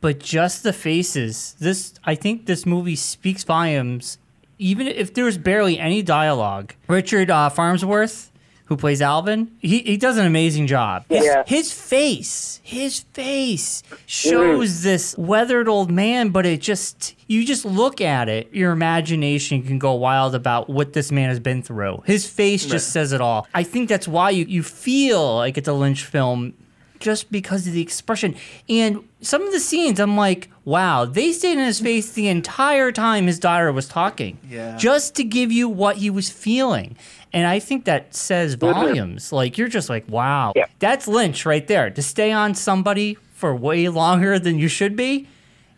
but 0.00 0.18
just 0.18 0.62
the 0.62 0.72
faces. 0.72 1.54
This, 1.58 1.94
I 2.04 2.14
think, 2.14 2.46
this 2.46 2.64
movie 2.64 2.96
speaks 2.96 3.44
volumes. 3.44 4.18
Even 4.58 4.86
if 4.86 5.14
there 5.14 5.24
was 5.24 5.38
barely 5.38 5.78
any 5.78 6.02
dialogue, 6.02 6.74
Richard 6.88 7.30
uh, 7.30 7.48
Farnsworth, 7.48 8.29
who 8.70 8.76
plays 8.76 9.02
Alvin, 9.02 9.50
he, 9.58 9.80
he 9.80 9.96
does 9.96 10.16
an 10.16 10.24
amazing 10.24 10.68
job. 10.68 11.04
His, 11.08 11.24
Yeah. 11.24 11.42
his 11.44 11.72
face, 11.72 12.60
his 12.62 13.00
face 13.00 13.82
mm-hmm. 13.82 13.96
shows 14.06 14.82
this 14.84 15.18
weathered 15.18 15.68
old 15.68 15.90
man, 15.90 16.28
but 16.28 16.46
it 16.46 16.60
just, 16.60 17.16
you 17.26 17.44
just 17.44 17.64
look 17.64 18.00
at 18.00 18.28
it, 18.28 18.48
your 18.54 18.70
imagination 18.70 19.64
can 19.64 19.80
go 19.80 19.94
wild 19.94 20.36
about 20.36 20.70
what 20.70 20.92
this 20.92 21.10
man 21.10 21.30
has 21.30 21.40
been 21.40 21.64
through. 21.64 22.04
His 22.06 22.30
face 22.30 22.64
just 22.64 22.92
says 22.92 23.12
it 23.12 23.20
all. 23.20 23.48
I 23.52 23.64
think 23.64 23.88
that's 23.88 24.06
why 24.06 24.30
you, 24.30 24.44
you 24.44 24.62
feel 24.62 25.34
like 25.34 25.58
it's 25.58 25.66
a 25.68 25.72
Lynch 25.72 26.04
film 26.04 26.54
just 27.00 27.32
because 27.32 27.66
of 27.66 27.72
the 27.72 27.80
expression. 27.82 28.36
And 28.68 29.00
some 29.20 29.42
of 29.42 29.52
the 29.52 29.58
scenes, 29.58 29.98
I'm 29.98 30.16
like, 30.16 30.48
wow, 30.64 31.06
they 31.06 31.32
stayed 31.32 31.54
in 31.54 31.64
his 31.64 31.80
face 31.80 32.12
the 32.12 32.28
entire 32.28 32.92
time 32.92 33.26
his 33.26 33.38
daughter 33.38 33.72
was 33.72 33.88
talking. 33.88 34.38
Yeah. 34.48 34.76
Just 34.76 35.16
to 35.16 35.24
give 35.24 35.50
you 35.50 35.68
what 35.68 35.96
he 35.96 36.10
was 36.10 36.30
feeling. 36.30 36.96
And 37.32 37.46
I 37.46 37.58
think 37.58 37.84
that 37.84 38.14
says 38.14 38.56
mm-hmm. 38.56 38.72
volumes. 38.72 39.32
Like, 39.32 39.56
you're 39.56 39.68
just 39.68 39.88
like, 39.88 40.08
wow. 40.08 40.52
Yeah. 40.56 40.66
That's 40.78 41.06
Lynch 41.06 41.46
right 41.46 41.66
there. 41.66 41.90
To 41.90 42.02
stay 42.02 42.32
on 42.32 42.54
somebody 42.54 43.16
for 43.32 43.54
way 43.54 43.88
longer 43.88 44.38
than 44.38 44.58
you 44.58 44.68
should 44.68 44.96
be 44.96 45.28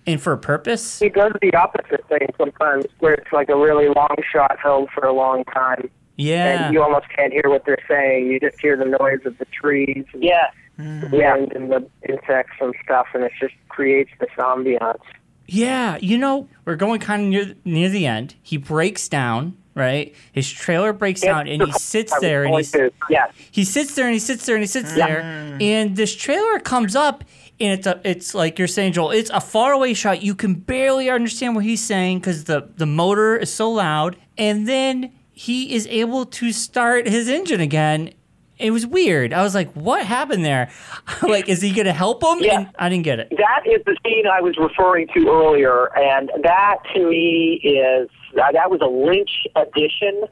and 0.07 0.21
for 0.21 0.33
a 0.33 0.38
purpose. 0.38 0.99
He 0.99 1.09
does 1.09 1.33
the 1.41 1.55
opposite 1.55 2.07
thing 2.09 2.27
sometimes, 2.37 2.87
where 2.99 3.15
it's 3.15 3.33
like 3.33 3.49
a 3.49 3.57
really 3.57 3.88
long 3.88 4.17
shot 4.33 4.59
held 4.59 4.91
for 4.91 5.05
a 5.07 5.12
long 5.12 5.45
time, 5.45 5.88
Yeah. 6.17 6.65
and 6.65 6.75
you 6.75 6.83
almost 6.83 7.07
can't 7.15 7.33
hear 7.33 7.49
what 7.49 7.65
they're 7.65 7.85
saying. 7.88 8.27
You 8.27 8.41
just 8.41 8.61
hear 8.61 8.77
the 8.77 8.85
noise 8.85 9.21
of 9.25 9.38
the 9.38 9.45
trees, 9.47 10.05
and 10.12 10.23
Yeah. 10.25 10.51
Mm-hmm. 10.79 11.11
the 11.11 11.17
wind, 11.17 11.53
and 11.53 11.71
the 11.71 11.87
insects 12.09 12.57
and 12.61 12.75
stuff, 12.83 13.07
and 13.15 13.23
it 13.23 13.33
just 13.38 13.55
creates 13.69 14.11
this 14.19 14.31
ambiance. 14.38 15.03
Yeah, 15.47 15.99
you 16.01 16.19
know, 16.19 16.49
we're 16.65 16.77
going 16.77 16.99
kind 16.99 17.23
of 17.23 17.29
near 17.29 17.55
near 17.65 17.88
the 17.88 18.07
end. 18.07 18.35
He 18.43 18.57
breaks 18.57 19.09
down, 19.09 19.57
right? 19.74 20.14
His 20.32 20.50
trailer 20.50 20.92
breaks 20.92 21.20
down, 21.20 21.48
and 21.48 21.62
he 21.62 21.72
sits 21.72 22.12
there, 22.20 22.44
and 22.44 22.54
he's, 22.56 22.74
yeah, 23.08 23.26
he 23.50 23.64
sits 23.64 23.94
there, 23.94 24.06
and 24.06 24.12
he 24.14 24.18
sits 24.20 24.44
there, 24.46 24.56
and 24.56 24.62
he 24.62 24.66
sits 24.68 24.92
there, 24.94 25.20
and 25.61 25.96
this 25.96 26.14
trailer 26.14 26.58
comes 26.58 26.94
up, 26.96 27.24
and 27.61 27.72
it's 27.78 27.87
a, 27.87 28.00
it's 28.04 28.35
like 28.35 28.58
you're 28.58 28.68
saying, 28.68 28.92
Joel, 28.94 29.11
it's 29.12 29.30
a 29.30 29.40
faraway 29.40 29.94
shot. 29.94 30.22
You 30.22 30.35
can 30.35 30.54
barely 30.54 31.08
understand 31.11 31.54
what 31.54 31.64
he's 31.64 31.82
saying 31.82 32.18
because 32.20 32.44
the 32.44 32.68
the 32.76 32.87
motor 32.87 33.37
is 33.37 33.52
so 33.52 33.70
loud, 33.70 34.16
and 34.37 34.68
then 34.68 35.12
he 35.32 35.74
is 35.74 35.87
able 35.88 36.26
to 36.26 36.52
start 36.52 37.06
his 37.06 37.28
engine 37.28 37.61
again. 37.61 38.12
It 38.58 38.70
was 38.70 38.87
weird. 38.87 39.32
I 39.32 39.42
was 39.42 39.54
like, 39.54 39.72
"What 39.72 40.04
happened 40.06 40.44
there? 40.44 40.70
like, 41.22 41.48
is 41.48 41.61
he 41.62 41.72
gonna 41.72 41.92
help 41.92 42.22
him?" 42.22 42.38
Yeah. 42.40 42.58
And 42.58 42.68
I 42.78 42.88
didn't 42.88 43.04
get 43.04 43.18
it. 43.20 43.30
that 43.30 43.62
is 43.66 43.82
the 43.87 43.96
scene 44.04 44.24
I 44.26 44.40
was 44.40 44.56
referring 44.58 45.08
to 45.14 45.28
earlier, 45.28 45.87
and 45.96 46.30
that 46.42 46.78
to 46.94 47.08
me 47.08 47.61
is 47.64 48.08
that, 48.35 48.53
that 48.55 48.71
was 48.71 48.81
a 48.81 48.87
Lynch 48.87 49.47
addition 49.57 50.25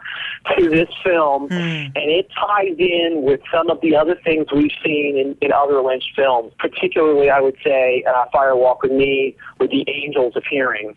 to 0.57 0.69
this 0.71 0.89
film, 1.05 1.49
and 1.51 1.93
it 1.97 2.29
ties 2.39 2.77
in 2.79 3.23
with 3.23 3.41
some 3.53 3.71
of 3.71 3.81
the 3.81 3.97
other 3.97 4.17
things 4.25 4.47
we've 4.55 4.71
seen 4.85 5.17
in, 5.17 5.37
in 5.41 5.53
other 5.53 5.81
Lynch 5.83 6.05
films. 6.17 6.53
Particularly, 6.59 7.31
I 7.31 7.41
would 7.41 7.57
say, 7.65 8.05
uh, 8.09 8.25
Fire 8.33 8.57
Walk 8.57 8.83
with 8.83 8.93
Me, 8.93 9.37
with 9.59 9.71
the 9.71 9.85
angels 9.89 10.35
appearing. 10.37 10.95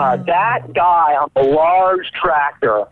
Uh, 0.00 0.16
that 0.24 0.72
guy 0.74 1.14
on 1.14 1.30
the 1.34 1.42
large 1.42 2.10
tractor 2.12 2.84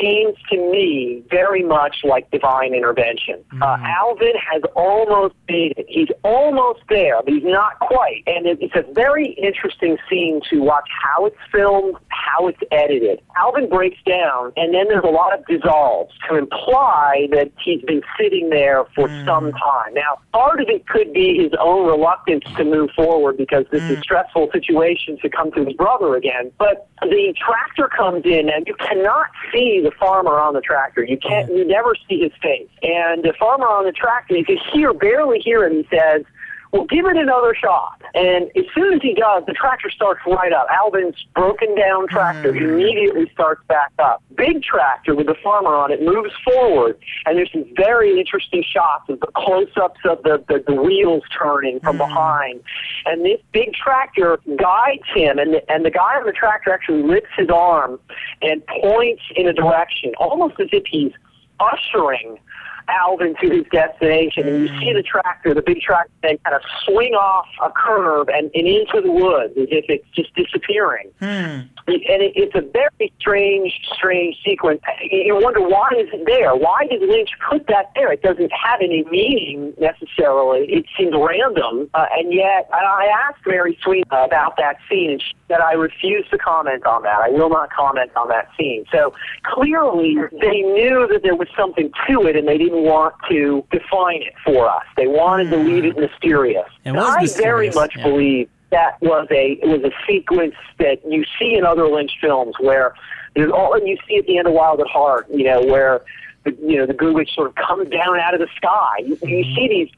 seems 0.00 0.36
to 0.50 0.56
me 0.56 1.22
very 1.30 1.62
much 1.62 1.98
like 2.04 2.30
divine 2.30 2.74
intervention. 2.74 3.44
Uh, 3.52 3.54
mm-hmm. 3.54 3.84
Alvin 3.84 4.34
has 4.52 4.62
almost 4.74 5.34
made 5.48 5.74
it. 5.76 5.86
He's 5.88 6.08
almost 6.24 6.80
there, 6.88 7.22
but 7.22 7.32
he's 7.32 7.44
not 7.44 7.78
quite. 7.80 8.22
And 8.26 8.46
it, 8.46 8.58
it's 8.60 8.74
a 8.74 8.92
very 8.92 9.30
interesting 9.32 9.96
scene 10.08 10.40
to 10.50 10.60
watch 10.60 10.88
how 11.02 11.26
it's 11.26 11.36
filmed, 11.50 11.96
how 12.08 12.48
it's 12.48 12.58
edited. 12.70 13.20
Alvin 13.36 13.68
breaks 13.68 13.98
down, 14.06 14.52
and 14.56 14.74
then 14.74 14.88
there's 14.88 15.04
a 15.04 15.10
lot 15.10 15.38
of 15.38 15.44
dissolves 15.46 16.12
to 16.28 16.36
imply 16.36 17.28
that 17.32 17.50
he's 17.62 17.82
been 17.82 18.02
sitting 18.18 18.50
there 18.50 18.84
for 18.94 19.08
mm. 19.08 19.24
some 19.24 19.52
time. 19.52 19.94
Now, 19.94 20.18
part 20.32 20.60
of 20.60 20.68
it 20.68 20.86
could 20.88 21.12
be 21.12 21.42
his 21.42 21.52
own 21.60 21.86
reluctance 21.86 22.44
to 22.56 22.64
move 22.64 22.90
forward 22.96 23.36
because 23.36 23.64
this 23.70 23.82
is 23.82 23.98
a 23.98 24.00
stressful 24.00 24.50
situation 24.52 25.18
to 25.22 25.28
come 25.28 25.52
to 25.52 25.64
his 25.64 25.74
brother 25.74 26.16
again. 26.16 26.50
But 26.58 26.88
the 27.02 27.34
tractor 27.38 27.88
comes 27.88 28.24
in, 28.24 28.48
and 28.48 28.66
you 28.66 28.74
cannot 28.74 29.26
see 29.52 29.61
the 29.82 29.92
farmer 29.98 30.38
on 30.38 30.54
the 30.54 30.60
tractor. 30.60 31.04
You 31.04 31.18
can't. 31.18 31.48
Mm-hmm. 31.48 31.58
You 31.58 31.64
never 31.66 31.94
see 32.08 32.20
his 32.20 32.32
face. 32.42 32.68
And 32.82 33.22
the 33.22 33.34
farmer 33.38 33.66
on 33.66 33.84
the 33.84 33.92
tractor, 33.92 34.36
you 34.36 34.44
can 34.44 34.58
hear 34.72 34.92
barely 34.92 35.38
hear 35.38 35.64
him. 35.64 35.72
He 35.74 35.88
says. 35.96 36.24
Well, 36.72 36.86
give 36.86 37.04
it 37.04 37.18
another 37.18 37.54
shot. 37.54 38.00
And 38.14 38.50
as 38.56 38.64
soon 38.74 38.94
as 38.94 39.02
he 39.02 39.12
does, 39.12 39.44
the 39.46 39.52
tractor 39.52 39.90
starts 39.90 40.20
right 40.26 40.54
up. 40.54 40.66
Alvin's 40.70 41.16
broken 41.34 41.76
down 41.76 42.08
tractor 42.08 42.50
mm. 42.50 42.62
immediately 42.62 43.30
starts 43.34 43.62
back 43.68 43.92
up. 43.98 44.22
Big 44.36 44.62
tractor 44.62 45.14
with 45.14 45.26
the 45.26 45.34
farmer 45.42 45.74
on 45.74 45.92
it 45.92 46.02
moves 46.02 46.32
forward, 46.42 46.98
and 47.26 47.36
there's 47.36 47.52
some 47.52 47.66
very 47.76 48.18
interesting 48.18 48.64
shots 48.66 49.04
of 49.10 49.20
the 49.20 49.26
close-ups 49.36 50.00
of 50.06 50.22
the, 50.22 50.42
the, 50.48 50.64
the 50.66 50.74
wheels 50.74 51.22
turning 51.38 51.78
from 51.80 51.96
mm. 51.96 52.08
behind. 52.08 52.62
And 53.04 53.22
this 53.22 53.40
big 53.52 53.74
tractor 53.74 54.40
guides 54.56 55.04
him, 55.14 55.38
and 55.38 55.52
the, 55.54 55.70
and 55.70 55.84
the 55.84 55.90
guy 55.90 56.16
on 56.16 56.24
the 56.24 56.32
tractor 56.32 56.72
actually 56.72 57.02
lifts 57.02 57.30
his 57.36 57.50
arm 57.50 58.00
and 58.40 58.66
points 58.66 59.22
in 59.36 59.46
a 59.46 59.52
direction, 59.52 60.14
almost 60.18 60.58
as 60.58 60.68
if 60.72 60.84
he's 60.86 61.12
ushering 61.60 62.38
Alvin 62.88 63.34
to 63.40 63.50
his 63.50 63.66
destination, 63.72 64.48
and 64.48 64.68
you 64.68 64.78
see 64.78 64.92
the 64.92 65.02
tractor, 65.02 65.54
the 65.54 65.62
big 65.62 65.80
tractor, 65.80 66.12
then 66.22 66.38
kind 66.44 66.56
of 66.56 66.62
swing 66.84 67.14
off 67.14 67.46
a 67.62 67.70
curve 67.70 68.28
and, 68.28 68.50
and 68.54 68.66
into 68.66 69.00
the 69.00 69.10
woods 69.10 69.54
as 69.56 69.68
if 69.70 69.84
it's 69.88 70.08
just 70.14 70.34
disappearing. 70.34 71.10
And 71.20 71.68
it, 71.88 72.32
it's 72.36 72.54
a 72.54 72.60
very 72.60 73.12
strange, 73.18 73.72
strange 73.94 74.36
sequence. 74.44 74.80
You 75.02 75.38
wonder 75.40 75.60
why 75.60 75.90
is 75.96 76.08
it 76.12 76.24
there? 76.26 76.54
Why 76.54 76.86
did 76.86 77.02
Lynch 77.02 77.30
put 77.50 77.66
that 77.66 77.90
there? 77.94 78.12
It 78.12 78.22
doesn't 78.22 78.52
have 78.52 78.80
any 78.80 79.04
meaning 79.10 79.74
necessarily. 79.80 80.66
It 80.72 80.86
seems 80.96 81.12
random, 81.14 81.90
uh, 81.94 82.06
and 82.12 82.32
yet 82.32 82.68
and 82.72 82.86
I 82.86 83.06
asked 83.28 83.46
Mary 83.46 83.78
Sweet 83.82 84.04
about 84.10 84.56
that 84.58 84.76
scene, 84.88 85.10
and 85.10 85.20
she 85.20 85.32
said 85.48 85.60
I 85.60 85.72
refuse 85.72 86.26
to 86.30 86.38
comment 86.38 86.86
on 86.86 87.02
that. 87.02 87.20
I 87.20 87.28
will 87.30 87.50
not 87.50 87.72
comment 87.72 88.10
on 88.16 88.28
that 88.28 88.48
scene. 88.58 88.84
So 88.92 89.12
clearly, 89.42 90.16
they 90.40 90.62
knew 90.62 91.06
that 91.10 91.22
there 91.22 91.36
was 91.36 91.48
something 91.56 91.90
to 92.08 92.22
it, 92.26 92.36
and 92.36 92.46
they 92.46 92.58
didn't 92.58 92.71
want 92.72 93.14
to 93.30 93.64
define 93.70 94.22
it 94.22 94.34
for 94.44 94.68
us. 94.68 94.84
They 94.96 95.06
wanted 95.06 95.50
to 95.50 95.56
leave 95.56 95.84
it 95.84 95.94
hmm. 95.94 96.00
mysterious. 96.00 96.68
It 96.84 96.92
was 96.92 97.04
I 97.04 97.12
very 97.12 97.22
mysterious, 97.22 97.74
much 97.74 97.96
yeah. 97.96 98.02
believe 98.02 98.48
that 98.70 99.00
was 99.02 99.28
a 99.30 99.58
it 99.62 99.68
was 99.68 99.82
a 99.84 99.92
sequence 100.06 100.54
that 100.78 101.00
you 101.08 101.24
see 101.38 101.54
in 101.56 101.64
other 101.64 101.86
Lynch 101.88 102.12
films 102.20 102.54
where 102.58 102.94
there's 103.34 103.52
all 103.52 103.74
and 103.74 103.86
you 103.86 103.96
see 104.08 104.16
at 104.16 104.26
the 104.26 104.38
end 104.38 104.48
of 104.48 104.54
Wild 104.54 104.80
at 104.80 104.86
Heart, 104.86 105.28
you 105.30 105.44
know, 105.44 105.62
where 105.62 106.02
the 106.44 106.56
you 106.60 106.78
know 106.78 106.86
the 106.86 106.94
Good 106.94 107.14
Witch 107.14 107.30
sort 107.34 107.48
of 107.48 107.54
comes 107.54 107.88
down 107.90 108.18
out 108.18 108.34
of 108.34 108.40
the 108.40 108.48
sky. 108.56 108.98
You, 108.98 109.18
you 109.22 109.44
hmm. 109.44 109.54
see 109.54 109.68
these 109.68 109.88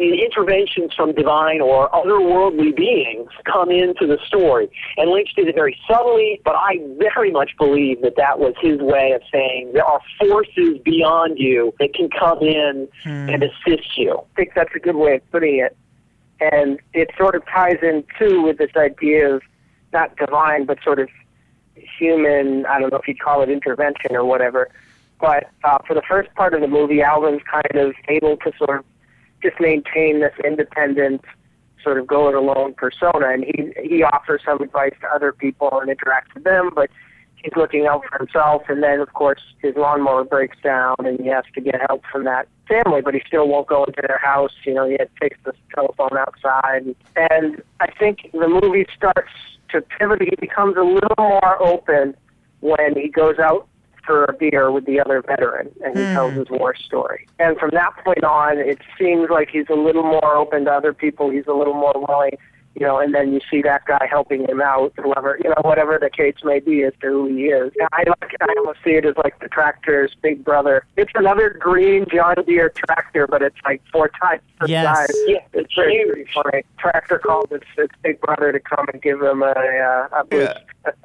these 0.00 0.18
interventions 0.18 0.94
from 0.94 1.12
divine 1.12 1.60
or 1.60 1.90
otherworldly 1.90 2.74
beings 2.74 3.28
come 3.44 3.70
into 3.70 4.06
the 4.06 4.18
story. 4.26 4.70
And 4.96 5.10
Lynch 5.10 5.34
did 5.36 5.46
it 5.46 5.54
very 5.54 5.78
subtly, 5.86 6.40
but 6.42 6.54
I 6.56 6.78
very 6.98 7.30
much 7.30 7.50
believe 7.58 8.00
that 8.00 8.16
that 8.16 8.38
was 8.38 8.54
his 8.60 8.80
way 8.80 9.12
of 9.12 9.20
saying 9.30 9.72
there 9.74 9.84
are 9.84 10.00
forces 10.18 10.78
beyond 10.84 11.38
you 11.38 11.74
that 11.78 11.94
can 11.94 12.08
come 12.08 12.40
in 12.40 12.88
and 13.04 13.42
assist 13.42 13.98
you. 13.98 14.18
I 14.18 14.36
think 14.36 14.52
that's 14.54 14.74
a 14.74 14.78
good 14.78 14.96
way 14.96 15.16
of 15.16 15.30
putting 15.30 15.58
it. 15.58 15.76
And 16.40 16.80
it 16.94 17.10
sort 17.18 17.34
of 17.34 17.44
ties 17.46 17.76
in, 17.82 18.02
too, 18.18 18.40
with 18.40 18.56
this 18.56 18.70
idea 18.74 19.34
of 19.34 19.42
not 19.92 20.16
divine, 20.16 20.64
but 20.64 20.78
sort 20.82 20.98
of 20.98 21.10
human, 21.74 22.64
I 22.64 22.80
don't 22.80 22.90
know 22.90 22.98
if 22.98 23.06
you'd 23.06 23.20
call 23.20 23.42
it 23.42 23.50
intervention 23.50 24.16
or 24.16 24.24
whatever. 24.24 24.70
But 25.20 25.50
uh, 25.62 25.76
for 25.86 25.92
the 25.92 26.02
first 26.08 26.34
part 26.34 26.54
of 26.54 26.62
the 26.62 26.68
movie, 26.68 27.02
Alvin's 27.02 27.42
kind 27.42 27.76
of 27.76 27.94
able 28.08 28.38
to 28.38 28.52
sort 28.56 28.78
of 28.78 28.84
just 29.42 29.60
maintain 29.60 30.20
this 30.20 30.34
independent 30.44 31.22
sort 31.82 31.98
of 31.98 32.06
go 32.06 32.28
it 32.28 32.34
alone 32.34 32.74
persona. 32.74 33.28
And 33.28 33.44
he 33.44 33.72
he 33.82 34.02
offers 34.02 34.42
some 34.44 34.60
advice 34.60 34.94
to 35.00 35.06
other 35.08 35.32
people 35.32 35.80
and 35.80 35.90
interacts 35.90 36.34
with 36.34 36.44
them 36.44 36.70
but 36.74 36.90
he's 37.36 37.52
looking 37.56 37.86
out 37.86 38.02
for 38.06 38.18
himself. 38.18 38.62
And 38.68 38.82
then 38.82 39.00
of 39.00 39.12
course 39.14 39.40
his 39.62 39.74
lawnmower 39.76 40.24
breaks 40.24 40.58
down 40.62 40.96
and 40.98 41.18
he 41.20 41.28
has 41.28 41.44
to 41.54 41.60
get 41.60 41.80
help 41.88 42.02
from 42.10 42.24
that 42.24 42.48
family 42.68 43.00
but 43.00 43.14
he 43.14 43.22
still 43.26 43.48
won't 43.48 43.66
go 43.66 43.84
into 43.84 44.02
their 44.06 44.18
house. 44.18 44.52
You 44.64 44.74
know 44.74 44.88
he 44.88 44.98
takes 45.20 45.38
the 45.44 45.52
telephone 45.74 46.16
outside. 46.18 46.94
And 47.16 47.62
i 47.80 47.90
think 47.98 48.30
the 48.32 48.48
movie 48.48 48.86
starts 48.96 49.32
to 49.70 49.80
pivot. 49.80 50.22
He 50.22 50.36
becomes 50.36 50.76
a 50.76 50.82
little 50.82 51.14
more 51.16 51.62
open 51.62 52.14
when 52.60 52.94
he 52.94 53.08
goes 53.08 53.38
out 53.38 53.66
for 54.04 54.24
a 54.24 54.32
beer 54.32 54.70
with 54.70 54.86
the 54.86 55.00
other 55.00 55.22
veteran 55.22 55.70
and 55.84 55.96
he 55.96 56.04
tells 56.14 56.34
his 56.34 56.48
war 56.50 56.74
story. 56.74 57.26
And 57.38 57.58
from 57.58 57.70
that 57.72 57.92
point 58.04 58.24
on, 58.24 58.58
it 58.58 58.78
seems 58.98 59.30
like 59.30 59.48
he's 59.50 59.66
a 59.70 59.74
little 59.74 60.02
more 60.02 60.36
open 60.36 60.64
to 60.64 60.70
other 60.72 60.92
people. 60.92 61.30
He's 61.30 61.46
a 61.46 61.52
little 61.52 61.74
more 61.74 61.92
willing, 62.08 62.36
you 62.74 62.86
know, 62.86 62.98
and 62.98 63.14
then 63.14 63.32
you 63.32 63.40
see 63.50 63.62
that 63.62 63.84
guy 63.86 64.06
helping 64.10 64.48
him 64.48 64.60
out, 64.60 64.92
whoever, 64.96 65.38
you 65.42 65.50
know, 65.50 65.56
whatever 65.62 65.98
the 66.00 66.10
case 66.10 66.36
may 66.44 66.60
be 66.60 66.82
as 66.84 66.92
to 67.02 67.08
who 67.08 67.26
he 67.26 67.44
is. 67.46 67.72
And 67.78 67.88
I, 67.92 68.04
like, 68.06 68.32
I 68.40 68.46
almost 68.58 68.78
see 68.84 68.92
it 68.92 69.04
as 69.04 69.14
like 69.22 69.38
the 69.40 69.48
tractor's 69.48 70.14
big 70.22 70.44
brother. 70.44 70.84
It's 70.96 71.12
another 71.14 71.50
green 71.50 72.06
John 72.12 72.36
Deere 72.46 72.70
tractor, 72.70 73.26
but 73.26 73.42
it's 73.42 73.56
like 73.64 73.82
four 73.92 74.10
times 74.20 74.42
the 74.60 74.68
Yes. 74.68 74.84
size. 74.84 75.16
Yeah, 75.26 75.38
it's 75.52 75.74
very, 75.74 76.04
very 76.04 76.28
funny. 76.34 76.62
Tractor 76.78 77.18
calls 77.18 77.46
its, 77.50 77.66
its 77.76 77.94
big 78.02 78.20
brother 78.20 78.52
to 78.52 78.60
come 78.60 78.86
and 78.92 79.00
give 79.02 79.20
him 79.20 79.42
a, 79.42 79.46
uh, 79.46 80.20
a 80.20 80.24
boost. 80.24 80.52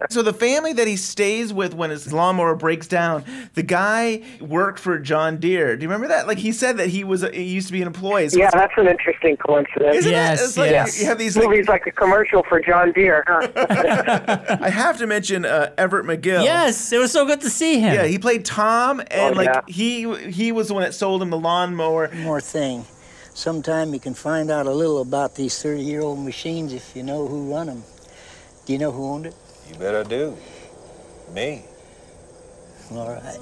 So 0.09 0.21
the 0.21 0.33
family 0.33 0.71
that 0.73 0.88
he 0.88 0.95
stays 0.95 1.51
with 1.53 1.73
when 1.73 1.89
his 1.89 2.13
lawnmower 2.13 2.55
breaks 2.55 2.88
down, 2.88 3.25
the 3.55 3.63
guy 3.63 4.21
worked 4.39 4.79
for 4.79 4.97
John 4.99 5.38
Deere. 5.38 5.75
Do 5.75 5.83
you 5.83 5.89
remember 5.89 6.07
that? 6.07 6.27
Like 6.27 6.38
he 6.38 6.51
said 6.51 6.77
that 6.77 6.88
he 6.89 7.03
was 7.03 7.23
a, 7.23 7.31
he 7.31 7.43
used 7.43 7.67
to 7.67 7.73
be 7.73 7.81
an 7.81 7.88
employee. 7.88 8.29
So 8.29 8.38
Yeah, 8.38 8.47
it's- 8.47 8.61
that's 8.61 8.73
an 8.77 8.88
interesting 8.88 9.35
coincidence. 9.38 9.97
isn't 9.97 10.11
Yes, 10.11 10.41
it? 10.41 10.43
It's 10.45 10.57
like 10.57 10.71
yes. 10.71 10.99
you 10.99 11.05
have 11.07 11.17
these 11.17 11.33
This 11.33 11.43
like 11.43 11.49
movie's 11.49 11.67
like 11.67 11.85
a 11.88 11.91
commercial 11.91 12.43
for 12.43 12.59
John 12.61 12.91
Deere, 12.93 13.23
huh? 13.27 13.47
I 14.61 14.69
have 14.69 14.97
to 14.99 15.07
mention 15.07 15.43
uh, 15.45 15.71
Everett 15.77 16.05
McGill. 16.05 16.43
Yes, 16.43 16.91
it 16.93 16.99
was 16.99 17.11
so 17.11 17.25
good 17.25 17.41
to 17.41 17.49
see 17.49 17.79
him. 17.79 17.93
Yeah, 17.95 18.05
he 18.05 18.17
played 18.19 18.45
Tom, 18.45 18.99
and 19.11 19.33
Oh, 19.35 19.38
like 19.38 19.47
yeah. 19.47 19.61
he 19.67 20.13
he 20.31 20.51
was 20.51 20.67
the 20.69 20.73
one 20.75 20.83
that 20.83 20.93
sold 20.93 21.21
him 21.21 21.29
the 21.31 21.39
lawnmower. 21.39 22.07
One 22.09 22.19
more 22.23 22.41
thing. 22.41 22.85
Sometime 23.33 23.93
you 23.93 23.99
can 23.99 24.13
find 24.13 24.49
out 24.49 24.65
a 24.67 24.71
little 24.71 25.01
about 25.01 25.35
these 25.35 25.61
30 25.61 25.81
year 25.83 26.01
old 26.01 26.19
machines 26.19 26.71
if 26.73 26.95
you 26.95 27.03
know 27.03 27.27
who 27.27 27.53
run 27.53 27.67
them. 27.67 27.83
Do 28.65 28.73
you 28.73 28.79
know 28.79 28.91
who 28.91 29.05
owned 29.05 29.25
it? 29.25 29.35
You 29.67 29.75
bet 29.75 29.95
I 29.95 30.04
do. 30.04 30.36
Me. 31.34 31.63
All 32.91 33.10
right. 33.10 33.39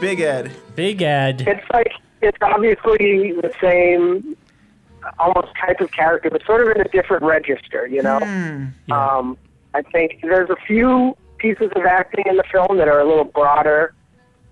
Big 0.00 0.20
Ed. 0.20 0.50
Big 0.74 1.02
Ed. 1.02 1.42
it's 1.46 1.64
like 1.72 1.92
it's 2.22 2.38
obviously 2.40 3.32
the 3.32 3.52
same, 3.60 4.36
almost 5.18 5.48
type 5.60 5.80
of 5.80 5.90
character, 5.92 6.30
but 6.30 6.44
sort 6.44 6.62
of 6.62 6.74
in 6.74 6.80
a 6.80 6.88
different 6.88 7.22
register. 7.22 7.86
You 7.86 8.02
know, 8.02 8.18
Yeah. 8.20 8.66
um, 8.90 9.36
I 9.74 9.82
think 9.82 10.20
there's 10.22 10.50
a 10.50 10.56
few 10.66 11.16
pieces 11.38 11.70
of 11.76 11.84
acting 11.84 12.24
in 12.28 12.36
the 12.36 12.44
film 12.50 12.78
that 12.78 12.88
are 12.88 13.00
a 13.00 13.04
little 13.04 13.24
broader, 13.24 13.94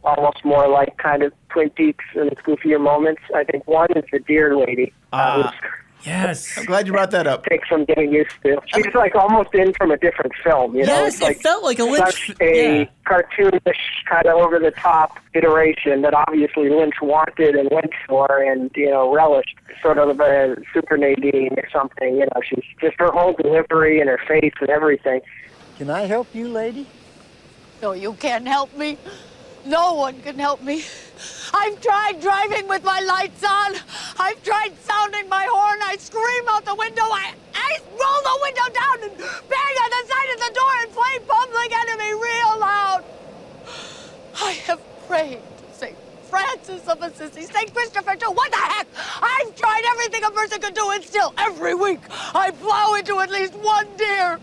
almost 0.05 0.45
more 0.45 0.69
like 0.69 0.97
kind 0.99 1.23
of 1.23 1.33
Twin 1.51 1.71
Peaks 1.71 2.05
in 2.15 2.29
its 2.29 2.41
goofier 2.43 2.81
moments. 2.81 3.23
I 3.35 3.45
think 3.45 3.67
one 3.67 3.91
is 3.97 4.05
the 4.13 4.19
Deer 4.21 4.57
Lady. 4.57 4.93
uh, 5.13 5.43
Ah. 5.53 5.55
Who's 6.01 6.07
Yes. 6.07 6.59
I'm 6.59 6.65
glad 6.65 6.87
you 6.87 6.93
brought 6.93 7.11
that 7.13 7.27
up. 7.27 7.45
takes 7.47 7.69
some 7.69 7.85
getting 7.85 8.13
used 8.13 8.31
to. 8.45 8.59
She's 8.67 8.95
like 8.95 9.15
almost 9.15 9.55
in 9.55 9.73
from 9.75 9.91
a 9.91 9.97
different 9.97 10.33
film. 10.43 10.75
You 10.75 10.85
know, 10.87 10.93
Yes, 11.05 11.15
it's 11.15 11.23
like 11.23 11.37
it 11.37 11.43
felt 11.43 11.65
like 11.65 11.79
a 11.79 11.85
Lynch. 11.85 12.27
such 12.29 12.37
a 12.41 12.79
yeah. 12.81 12.85
cartoonish 13.07 13.75
kind 14.09 14.27
of 14.27 14.35
over 14.35 14.59
the 14.59 14.71
top 14.73 15.19
iteration 15.35 16.03
that 16.03 16.15
obviously 16.15 16.69
Lynch 16.71 16.95
wanted 17.03 17.55
and 17.55 17.69
went 17.71 17.93
for 18.09 18.43
and 18.43 18.71
you 18.75 18.91
know 18.91 19.13
relished 19.15 19.55
sort 19.83 19.99
of 19.99 20.19
a 20.21 20.57
super 20.75 20.97
Nadine 20.97 21.55
or 21.57 21.69
something 21.73 22.15
you 22.17 22.21
know 22.27 22.41
she's 22.43 22.65
just 22.81 22.97
her 22.99 23.11
whole 23.13 23.33
delivery 23.35 24.01
and 24.01 24.09
her 24.11 24.21
face 24.29 24.53
and 24.61 24.69
everything 24.71 25.21
Can 25.79 25.89
I 25.91 26.03
help 26.03 26.35
you, 26.35 26.49
lady? 26.49 26.87
No, 27.81 27.93
you 27.93 28.13
can't 28.15 28.47
help 28.47 28.77
me. 28.77 28.99
No 29.65 29.95
one 29.95 30.21
can 30.23 30.39
help 30.39 30.63
me. 30.63 30.85
I've 31.53 31.81
tried 31.81 32.21
driving 32.21 32.67
with 32.69 32.83
my 32.83 33.01
lights 33.01 33.45
on. 33.45 33.75
I've 34.19 34.43
tried 34.43 34.73
sounding 34.83 35.29
my 35.29 35.47
horn. 35.51 35.79
I 35.83 35.97
scream 35.99 36.45
out 36.49 36.65
the 36.65 36.75
window. 36.75 37.03
I, 37.03 37.35
I 37.55 37.79
roll 37.91 38.21
the 38.25 38.39
window 38.43 38.69
down 38.73 39.11
and 39.11 39.19
bang 39.19 39.75
on 39.85 39.91
the 39.91 40.03
side 40.09 40.31
of 40.35 40.41
the 40.41 40.53
door 40.55 40.73
and 40.81 40.93
play 40.93 41.19
Public 41.27 41.73
Enemy 41.77 42.13
real 42.15 42.59
loud. 42.59 43.05
I 44.43 44.53
have 44.65 44.81
prayed 45.07 45.41
to 45.59 45.79
St. 45.79 45.97
Francis 46.31 46.89
of 46.89 47.03
Assisi, 47.03 47.43
St. 47.43 47.75
Christopher 47.75 48.17
too. 48.17 48.31
What 48.31 48.51
the 48.51 48.57
heck? 48.57 48.87
I've 49.21 49.55
tried 49.57 49.83
everything 49.91 50.25
a 50.25 50.31
person 50.31 50.61
could 50.61 50.75
do, 50.75 50.91
and 50.91 51.05
still 51.05 51.35
every 51.37 51.75
week 51.75 52.01
I 52.35 52.51
plow 52.53 52.95
into 52.95 53.19
at 53.21 53.31
least 53.31 53.55
one 53.55 53.87
deer. 53.99 54.39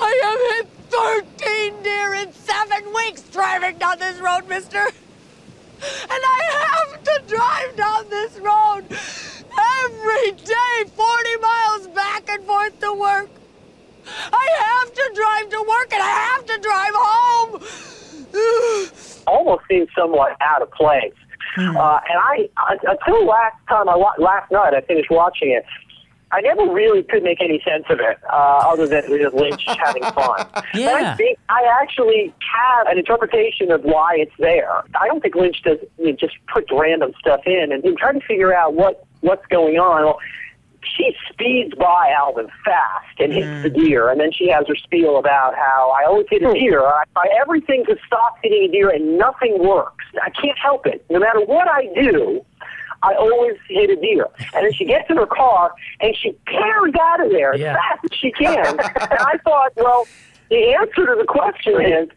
I 0.00 0.20
have 0.24 0.66
hit 0.66 0.79
13 0.90 1.82
deer 1.82 2.14
in 2.14 2.32
seven 2.32 2.92
weeks 2.94 3.22
driving 3.22 3.78
down 3.78 3.98
this 3.98 4.18
road, 4.18 4.48
mister. 4.48 4.78
And 4.78 4.92
I 6.12 6.40
have 6.68 7.02
to 7.04 7.22
drive 7.26 7.76
down 7.76 8.08
this 8.10 8.36
road 8.38 8.84
every 9.80 10.32
day, 10.32 10.84
40 10.94 11.36
miles 11.40 11.86
back 11.88 12.28
and 12.28 12.44
forth 12.44 12.78
to 12.80 12.92
work. 12.92 13.28
I 14.32 14.48
have 14.58 14.92
to 14.92 15.10
drive 15.14 15.48
to 15.50 15.64
work 15.68 15.92
and 15.92 16.02
I 16.02 16.10
have 16.34 16.44
to 16.46 16.58
drive 16.58 16.92
home. 16.94 17.62
almost 19.26 19.62
seems 19.68 19.88
somewhat 19.96 20.36
out 20.40 20.60
of 20.62 20.70
place 20.72 21.12
uh, 21.56 21.62
and 22.08 22.18
I 22.18 22.48
I- 22.56 22.76
until 22.88 23.26
last 23.26 23.56
time 23.68 23.88
I 23.88 23.94
last 24.18 24.50
night 24.52 24.72
I 24.74 24.80
finished 24.82 25.10
watching 25.10 25.50
it 25.52 25.64
I 26.32 26.40
never 26.40 26.62
really 26.72 27.02
could 27.02 27.22
make 27.22 27.40
any 27.40 27.60
sense 27.64 27.84
of 27.90 27.98
it, 28.00 28.18
uh, 28.30 28.62
other 28.64 28.86
than 28.86 29.04
it 29.04 29.34
Lynch 29.34 29.64
having 29.66 30.02
fun. 30.02 30.46
And 30.74 31.06
I 31.06 31.16
think 31.16 31.38
I 31.48 31.62
actually 31.82 32.32
have 32.40 32.86
an 32.86 32.98
interpretation 32.98 33.72
of 33.72 33.82
why 33.82 34.16
it's 34.18 34.34
there. 34.38 34.82
I 35.00 35.06
don't 35.08 35.20
think 35.20 35.34
Lynch 35.34 35.62
does 35.62 35.78
you 35.98 36.06
know, 36.06 36.12
just 36.12 36.34
puts 36.52 36.68
random 36.72 37.12
stuff 37.18 37.40
in 37.46 37.72
and, 37.72 37.84
and 37.84 37.98
try 37.98 38.12
to 38.12 38.20
figure 38.20 38.54
out 38.54 38.74
what 38.74 39.04
what's 39.20 39.44
going 39.46 39.78
on. 39.78 40.04
Well, 40.04 40.18
she 40.96 41.14
speeds 41.30 41.74
by 41.74 42.14
Alvin 42.16 42.48
fast 42.64 43.18
and 43.18 43.32
hits 43.32 43.62
the 43.62 43.70
deer, 43.70 44.08
and 44.08 44.18
then 44.18 44.32
she 44.32 44.48
has 44.48 44.66
her 44.66 44.74
spiel 44.76 45.18
about 45.18 45.54
how 45.54 45.94
I 45.94 46.06
always 46.06 46.26
hit 46.30 46.42
a 46.42 46.52
deer. 46.52 46.80
I 46.86 47.04
try 47.12 47.26
everything 47.40 47.84
to 47.86 47.96
stop 48.06 48.36
hitting 48.42 48.64
a 48.64 48.72
deer, 48.72 48.88
and 48.88 49.18
nothing 49.18 49.58
works. 49.58 50.04
I 50.22 50.30
can't 50.30 50.58
help 50.58 50.86
it. 50.86 51.04
No 51.10 51.18
matter 51.18 51.40
what 51.40 51.68
I 51.68 51.86
do, 51.94 52.44
I 53.02 53.14
always 53.14 53.56
hit 53.68 53.90
a 53.90 53.96
deer. 53.96 54.26
And 54.54 54.64
then 54.64 54.72
she 54.72 54.84
gets 54.84 55.08
in 55.08 55.16
her 55.16 55.26
car 55.26 55.72
and 56.00 56.14
she 56.16 56.36
tears 56.46 56.94
out 57.00 57.24
of 57.24 57.30
there 57.30 57.56
Yeah. 57.56 57.70
as 57.70 57.76
fast 57.76 58.12
as 58.12 58.18
she 58.18 58.30
can. 58.32 58.66
and 58.78 58.80
I 58.80 59.38
thought, 59.44 59.72
well, 59.76 60.06
the 60.50 60.74
answer 60.74 61.06
to 61.06 61.16
the 61.18 61.26
question 61.26 61.80
is 61.80 62.08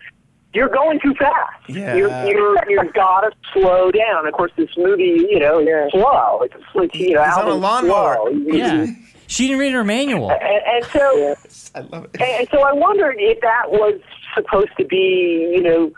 you're 0.53 0.69
going 0.69 0.99
too 0.99 1.13
fast. 1.15 1.69
Yeah. 1.69 1.95
You're, 1.95 2.25
you're, 2.25 2.69
you've 2.69 2.93
got 2.93 3.21
to 3.21 3.31
slow 3.53 3.91
down. 3.91 4.27
Of 4.27 4.33
course, 4.33 4.51
this 4.55 4.69
movie, 4.77 5.25
you 5.29 5.39
know, 5.39 5.59
is 5.59 5.91
slow. 5.91 6.41
It's, 6.43 6.53
it's 6.75 6.95
you 6.95 7.13
know, 7.15 7.23
He's 7.23 7.37
on 7.37 7.47
a 7.47 7.53
lawnmower. 7.53 8.15
slow. 8.15 8.29
Yeah. 8.29 8.87
She 9.27 9.47
didn't 9.47 9.59
read 9.59 9.73
her 9.73 9.83
manual. 9.83 10.31
And, 10.31 10.41
and 10.41 10.85
so, 10.85 11.35
I 11.75 11.79
love 11.79 12.05
it. 12.05 12.21
and, 12.21 12.23
and 12.23 12.47
so 12.51 12.61
I 12.61 12.73
wondered 12.73 13.15
if 13.17 13.39
that 13.41 13.71
was 13.71 13.99
supposed 14.35 14.71
to 14.77 14.85
be, 14.85 15.51
you 15.55 15.61
know, 15.61 15.91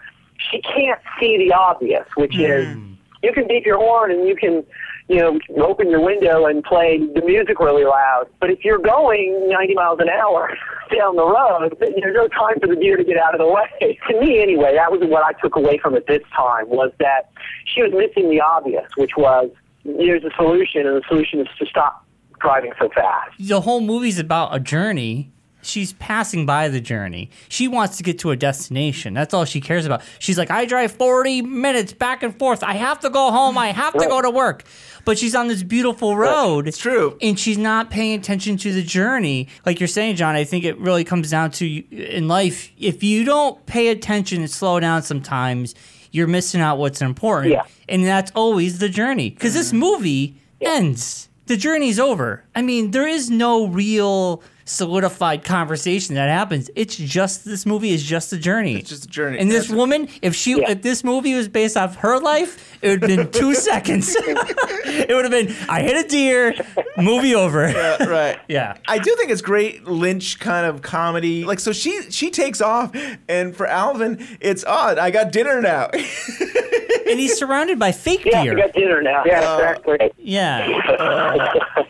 she 0.52 0.62
can't 0.62 1.02
see 1.20 1.38
the 1.38 1.54
obvious, 1.54 2.06
which 2.16 2.36
hmm. 2.36 2.42
is 2.42 2.78
you 3.26 3.34
can 3.34 3.48
beep 3.48 3.66
your 3.66 3.78
horn 3.78 4.12
and 4.12 4.28
you 4.28 4.36
can, 4.36 4.64
you 5.08 5.18
know, 5.18 5.40
open 5.64 5.90
your 5.90 6.04
window 6.04 6.46
and 6.46 6.64
play 6.64 7.00
the 7.00 7.22
music 7.26 7.60
really 7.60 7.84
loud. 7.84 8.26
But 8.40 8.52
if 8.52 8.64
you're 8.64 8.78
going 8.78 9.48
90 9.50 9.74
miles 9.74 10.00
an 10.00 10.10
hour 10.10 10.56
down 10.96 11.16
the 11.16 11.26
road, 11.26 11.76
there's 11.80 12.16
no 12.16 12.28
time 12.28 12.60
for 12.62 12.68
the 12.68 12.76
deer 12.76 12.98
to 12.98 13.04
get 13.04 13.18
out 13.18 13.34
of 13.34 13.40
the 13.40 13.48
way. 13.48 13.98
to 14.10 14.20
me, 14.20 14.42
anyway, 14.42 14.76
that 14.76 14.92
was 14.92 15.02
what 15.04 15.24
I 15.24 15.34
took 15.42 15.56
away 15.56 15.80
from 15.82 15.96
it 15.96 16.06
this 16.08 16.22
time 16.36 16.70
was 16.70 16.92
that 17.00 17.32
she 17.66 17.82
was 17.82 17.92
missing 17.92 18.30
the 18.30 18.42
obvious, 18.42 18.88
which 18.98 19.12
was 19.18 19.50
there's 19.84 20.24
a 20.24 20.32
solution, 20.36 20.88
and 20.88 20.98
the 20.98 21.04
solution 21.08 21.40
is 21.42 21.48
to 21.60 21.66
stop 21.66 22.06
driving 22.40 22.74
so 22.80 22.90
fast. 22.94 23.32
the 23.40 23.62
whole 23.62 23.82
movie's 23.82 24.20
about 24.20 24.54
a 24.54 24.60
journey. 24.60 25.32
She's 25.66 25.94
passing 25.94 26.46
by 26.46 26.70
the 26.70 26.80
journey. 26.80 27.30
She 27.50 27.68
wants 27.68 27.98
to 27.98 28.04
get 28.04 28.20
to 28.20 28.32
a 28.32 28.36
destination. 28.36 29.14
That's 29.14 29.34
all 29.34 29.46
she 29.46 29.62
cares 29.62 29.86
about. 29.86 30.02
She's 30.20 30.38
like, 30.38 30.52
I 30.52 30.66
drive 30.66 30.92
40 30.92 31.42
minutes 31.42 31.94
back 31.94 32.24
and 32.24 32.38
forth. 32.38 32.64
I 32.64 32.74
have 32.74 33.00
to 33.02 33.10
go 33.10 33.32
home. 33.32 33.58
I 33.58 33.68
have 33.70 33.94
to 33.94 34.08
go 34.08 34.22
to 34.22 34.30
work. 34.30 34.64
But 35.06 35.18
she's 35.18 35.36
on 35.36 35.48
this 35.48 35.64
beautiful 35.64 36.18
road. 36.18 36.68
It's 36.68 36.78
true. 36.78 37.18
And 37.22 37.40
she's 37.40 37.58
not 37.58 37.90
paying 37.90 38.20
attention 38.20 38.58
to 38.58 38.74
the 38.74 38.82
journey. 38.82 39.48
Like 39.66 39.80
you're 39.80 39.88
saying, 39.88 40.16
John, 40.16 40.36
I 40.36 40.44
think 40.44 40.64
it 40.64 40.78
really 40.80 41.04
comes 41.04 41.30
down 41.30 41.52
to 41.52 41.66
in 41.68 42.28
life, 42.28 42.72
if 42.78 43.04
you 43.04 43.24
don't 43.24 43.64
pay 43.66 43.90
attention 43.90 44.42
and 44.42 44.50
slow 44.50 44.80
down 44.80 45.04
sometimes, 45.04 45.76
you're 46.12 46.28
missing 46.28 46.62
out 46.62 46.78
what's 46.78 47.02
important. 47.02 47.54
Yeah. 47.54 47.64
And 47.90 48.06
that's 48.06 48.32
always 48.36 48.80
the 48.80 48.90
journey. 48.90 49.30
Because 49.30 49.54
this 49.54 49.70
mm-hmm. 49.70 49.80
movie 49.80 50.42
ends. 50.62 51.30
The 51.48 51.58
journey's 51.58 52.00
over. 52.00 52.44
I 52.56 52.62
mean, 52.62 52.92
there 52.92 53.08
is 53.08 53.30
no 53.30 53.68
real 53.68 54.42
solidified 54.68 55.44
conversation 55.44 56.16
that 56.16 56.28
happens. 56.30 56.70
It's 56.76 56.96
just 56.98 57.46
this 57.46 57.66
movie 57.66 57.92
is 57.92 58.04
just 58.04 58.34
a 58.34 58.38
journey. 58.38 58.76
It's 58.78 58.90
just 58.90 59.06
a 59.06 59.08
journey. 59.08 59.38
And 59.40 59.50
this 59.50 59.66
That's- 59.68 59.78
woman, 59.78 60.10
if 60.24 60.36
she 60.36 60.54
if 60.54 60.82
this 60.82 61.04
movie 61.04 61.36
was 61.36 61.48
based 61.48 61.78
off 61.78 61.98
her 61.98 62.20
life, 62.20 62.78
it 62.82 62.90
would 62.90 63.02
have 63.04 63.18
been 63.18 63.32
two 63.32 63.54
seconds. 63.70 64.16
it 64.20 65.14
would 65.14 65.24
have 65.26 65.32
been 65.32 65.56
I 65.70 65.82
hit 65.82 66.04
a 66.04 66.08
deer, 66.10 66.54
movie 66.98 67.36
over. 67.36 67.70
Yeah, 67.70 68.04
right. 68.06 68.40
Yeah. 68.48 68.78
I 68.88 68.98
do 69.00 69.16
think 69.16 69.30
it's 69.32 69.42
great 69.42 69.86
Lynch 69.86 70.40
kind 70.40 70.66
of 70.66 70.82
comedy. 70.82 71.44
Like 71.46 71.60
so 71.60 71.72
she 71.72 72.02
she 72.12 72.32
takes 72.32 72.60
off 72.62 72.92
and 73.30 73.56
for 73.56 73.68
Alvin 73.68 74.26
it's 74.40 74.64
odd. 74.66 74.98
I 74.98 75.12
got 75.12 75.32
dinner 75.32 75.62
now. 75.62 75.90
and 75.94 77.20
he's 77.20 77.38
surrounded 77.38 77.78
by 77.80 77.92
fake 77.92 78.24
Yeah, 78.26 78.44
deer. 78.44 78.56
we 78.56 78.62
got 78.62 78.74
dinner 78.74 79.02
now. 79.02 79.24
Yeah, 79.26 79.56
exactly. 79.56 80.12
Yeah. 80.18 80.66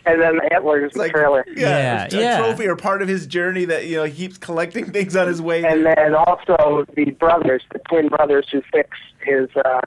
and 0.06 0.20
then 0.20 0.36
the 0.36 0.50
antlers 0.52 0.92
in 0.94 1.00
the 1.02 1.08
trailer. 1.08 1.44
yeah, 1.56 2.04
a 2.04 2.38
trophy 2.38 2.65
or 2.66 2.76
part 2.76 3.02
of 3.02 3.08
his 3.08 3.26
journey 3.26 3.64
that 3.66 3.86
you 3.86 3.96
know 3.96 4.04
he 4.04 4.14
keeps 4.14 4.38
collecting 4.38 4.90
things 4.92 5.14
on 5.16 5.26
his 5.28 5.40
way. 5.40 5.64
And 5.64 5.84
then 5.86 6.14
also 6.14 6.84
the 6.94 7.10
brothers, 7.12 7.62
the 7.72 7.78
twin 7.88 8.08
brothers 8.08 8.46
who 8.50 8.62
fix 8.72 8.90
his 9.24 9.48
uh, 9.64 9.80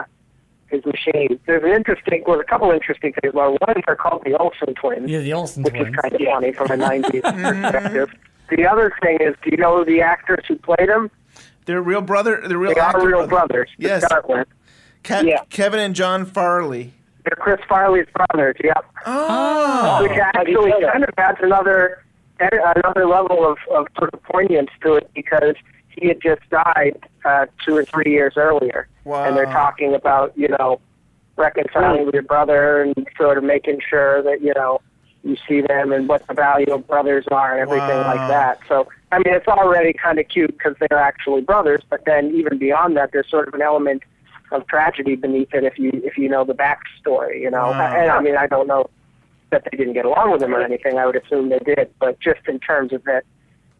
his 0.67 0.85
machine. 0.85 1.39
There's 1.47 1.63
an 1.63 1.69
interesting, 1.71 2.23
well, 2.27 2.39
a 2.39 2.43
couple 2.43 2.69
interesting 2.71 3.13
things. 3.21 3.33
Well, 3.33 3.57
one, 3.65 3.81
they're 3.85 3.95
called 3.95 4.23
the 4.25 4.37
Olsen 4.37 4.75
twins, 4.75 5.09
Yeah, 5.09 5.19
the 5.19 5.33
Olsen 5.33 5.63
which 5.63 5.73
twins. 5.73 5.89
is 5.89 5.95
kind 5.95 6.13
of 6.13 6.21
funny 6.21 6.51
from 6.53 6.71
a 6.71 6.75
'90s 6.85 7.21
perspective. 7.63 8.11
The 8.49 8.65
other 8.67 8.91
thing 9.01 9.17
is, 9.21 9.35
do 9.43 9.51
you 9.51 9.57
know 9.57 9.83
the 9.83 10.01
actors 10.01 10.43
who 10.47 10.55
played 10.57 10.89
them? 10.89 11.11
They're 11.65 11.81
real 11.81 12.01
brother. 12.01 12.41
They're 12.47 12.57
real. 12.57 12.73
They 12.73 12.79
are 12.79 12.89
actor 12.89 13.07
real 13.07 13.27
brothers. 13.27 13.69
to 13.79 13.87
Yes. 13.87 14.03
start 14.05 14.27
with. 14.27 14.47
Ke- 15.03 15.23
Yeah. 15.23 15.43
Kevin 15.49 15.79
and 15.79 15.95
John 15.95 16.25
Farley. 16.25 16.93
They're 17.25 17.35
Chris 17.37 17.59
Farley's 17.69 18.07
brothers. 18.15 18.55
Yep. 18.63 18.85
Oh. 19.05 19.99
Which 20.01 20.11
actually 20.17 20.71
kind 20.91 21.03
of 21.03 21.09
adds 21.17 21.37
another 21.41 22.03
another 22.39 23.05
level 23.05 23.45
of, 23.49 23.57
of 23.75 23.87
sort 23.97 24.13
of 24.13 24.23
poignance 24.23 24.69
to 24.83 24.95
it 24.95 25.09
because 25.13 25.55
he 25.89 26.07
had 26.07 26.21
just 26.21 26.41
died 26.49 26.97
uh, 27.25 27.45
two 27.65 27.75
or 27.75 27.85
three 27.93 28.11
years 28.11 28.33
earlier, 28.37 28.87
and 29.25 29.35
they're 29.35 29.45
talking 29.47 29.93
about 29.95 30.37
you 30.37 30.47
know 30.47 30.79
reconciling 31.37 32.05
with 32.05 32.13
your 32.13 32.23
brother 32.23 32.81
and 32.81 33.07
sort 33.17 33.37
of 33.37 33.43
making 33.43 33.79
sure 33.89 34.21
that 34.23 34.41
you 34.41 34.53
know 34.55 34.79
you 35.23 35.35
see 35.47 35.61
them 35.61 35.91
and 35.91 36.07
what 36.07 36.25
the 36.27 36.33
value 36.33 36.73
of 36.73 36.87
brothers 36.87 37.25
are 37.31 37.53
and 37.53 37.61
everything 37.61 37.99
Wow. 37.99 38.05
like 38.13 38.27
that. 38.27 38.59
So 38.67 38.87
I 39.11 39.17
mean, 39.17 39.33
it's 39.33 39.47
already 39.47 39.93
kind 39.93 40.19
of 40.19 40.27
cute 40.29 40.51
because 40.57 40.75
they're 40.79 40.99
actually 40.99 41.41
brothers, 41.41 41.81
but 41.89 42.01
then 42.05 42.31
even 42.35 42.57
beyond 42.57 42.95
that, 42.97 43.09
there's 43.11 43.29
sort 43.29 43.47
of 43.47 43.53
an 43.53 43.61
element 43.61 44.03
of 44.51 44.65
tragedy 44.67 45.15
beneath 45.15 45.49
it 45.53 45.63
if 45.63 45.77
you 45.77 45.91
if 46.03 46.17
you 46.17 46.29
know 46.29 46.45
the 46.45 46.53
backstory. 46.53 47.41
You 47.41 47.51
know, 47.51 47.75
Wow. 47.77 47.89
and 47.93 48.11
I 48.11 48.21
mean, 48.21 48.37
I 48.37 48.47
don't 48.47 48.67
know 48.67 48.89
that 49.51 49.63
they 49.69 49.77
didn't 49.77 49.93
get 49.93 50.05
along 50.05 50.31
with 50.31 50.41
him 50.41 50.53
or 50.53 50.61
anything. 50.61 50.97
I 50.97 51.05
would 51.05 51.15
assume 51.15 51.49
they 51.49 51.59
did, 51.59 51.91
but 51.99 52.19
just 52.19 52.41
in 52.47 52.59
terms 52.59 52.93
of 52.93 53.03
that, 53.05 53.23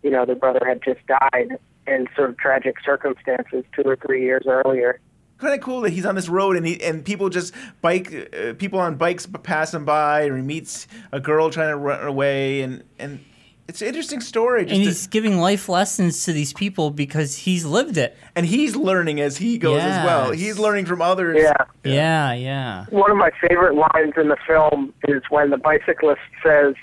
you 0.04 0.10
know, 0.10 0.26
their 0.26 0.36
brother 0.36 0.62
had 0.66 0.82
just 0.84 1.00
died 1.08 1.58
in 1.88 2.08
sort 2.16 2.30
of 2.30 2.38
tragic 2.38 2.76
circumstances 2.84 3.64
two 3.76 3.84
or 3.84 3.96
three 3.96 4.24
years 4.24 4.44
earlier. 4.48 5.00
Kind 5.38 5.54
of 5.54 5.62
cool 5.62 5.82
that 5.82 5.92
he's 5.92 6.06
on 6.06 6.16
this 6.16 6.28
road 6.28 6.58
and 6.58 6.68
he 6.68 6.82
and 6.84 7.06
people 7.06 7.30
just 7.30 7.54
bike 7.82 8.30
uh, 8.38 8.54
people 8.56 8.78
on 8.78 8.96
bikes 8.96 9.26
pass 9.26 9.74
him 9.74 9.86
by 9.86 10.26
or 10.26 10.36
he 10.36 10.44
meets 10.44 10.86
a 11.14 11.20
girl 11.22 11.50
trying 11.50 11.70
to 11.70 11.78
run 11.78 12.06
away 12.06 12.62
and 12.62 12.84
and 13.00 13.24
it's 13.70 13.82
an 13.84 13.88
interesting 13.88 14.20
story. 14.20 14.64
Just 14.66 14.74
and 14.76 14.84
to- 14.84 14.90
he's 14.90 15.08
giving 15.08 15.38
life 15.38 15.70
lessons 15.70 16.26
to 16.26 16.34
these 16.34 16.54
people 16.54 16.90
because 16.90 17.36
he's 17.38 17.66
lived 17.66 17.98
it. 17.98 18.18
and 18.36 18.46
he's 18.46 18.76
learning 18.76 19.22
as 19.22 19.38
he 19.38 19.58
goes 19.58 19.82
as 19.82 20.04
well. 20.06 20.32
He's 20.32 20.58
learning 20.58 20.86
from 20.86 21.02
others. 21.02 21.38
Yeah. 21.40 21.54
Yeah, 21.84 22.34
yeah. 22.34 22.86
One 22.90 23.12
of 23.12 23.18
my 23.18 23.32
favorite 23.48 23.76
lines 23.76 24.14
in 24.18 24.30
the 24.30 24.38
film 24.48 24.94
is 25.08 25.22
when 25.30 25.52
the 25.52 25.58
bicyclist 25.58 26.22
says, 26.44 26.74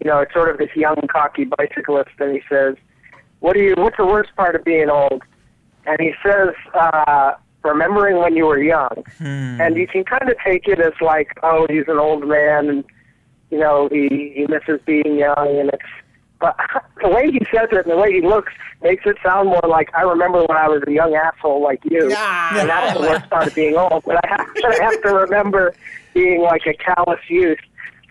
you 0.00 0.10
know, 0.10 0.18
it's 0.20 0.32
sort 0.34 0.50
of 0.50 0.58
this 0.58 0.68
young, 0.76 0.96
cocky 1.10 1.44
bicyclist, 1.44 2.10
and 2.18 2.32
he 2.34 2.42
says, 2.50 2.74
"What 3.40 3.54
do 3.54 3.60
you? 3.60 3.74
What's 3.78 3.96
the 3.96 4.04
worst 4.04 4.34
part 4.36 4.54
of 4.54 4.62
being 4.62 4.90
old?" 4.90 5.22
And 5.86 5.96
he 6.00 6.12
says, 6.22 6.50
uh, 6.74 7.32
"Remembering 7.64 8.18
when 8.18 8.36
you 8.36 8.44
were 8.44 8.58
young." 8.60 9.04
And 9.20 9.76
you 9.76 9.86
can 9.86 10.04
kind 10.04 10.28
of 10.28 10.36
take 10.44 10.68
it 10.68 10.80
as 10.80 10.92
like, 11.00 11.28
oh, 11.42 11.66
he's 11.70 11.88
an 11.88 11.96
old 11.98 12.28
man, 12.28 12.68
and 12.68 12.84
you 13.50 13.58
know, 13.58 13.88
he 13.90 14.32
he 14.34 14.46
misses 14.48 14.80
being 14.84 15.18
young, 15.18 15.58
and 15.60 15.70
it's. 15.72 15.82
But 16.40 16.56
the 17.02 17.08
way 17.08 17.30
he 17.30 17.40
says 17.54 17.68
it 17.72 17.86
and 17.86 17.90
the 17.90 17.96
way 17.96 18.12
he 18.12 18.20
looks 18.20 18.52
makes 18.82 19.04
it 19.06 19.16
sound 19.24 19.48
more 19.48 19.68
like 19.68 19.90
I 19.94 20.02
remember 20.02 20.44
when 20.44 20.56
I 20.56 20.68
was 20.68 20.82
a 20.86 20.92
young 20.92 21.14
asshole 21.14 21.62
like 21.62 21.80
you, 21.84 22.04
and 22.04 22.68
that's 22.68 22.98
the 22.98 23.00
worst 23.00 23.30
part 23.30 23.46
of 23.46 23.54
being 23.54 23.76
old. 23.76 24.02
But 24.04 24.24
I 24.24 24.28
have, 24.28 24.46
I 24.64 24.84
have 24.84 25.02
to 25.02 25.14
remember 25.14 25.74
being 26.14 26.42
like 26.42 26.62
a 26.66 26.74
callous 26.74 27.20
youth. 27.28 27.58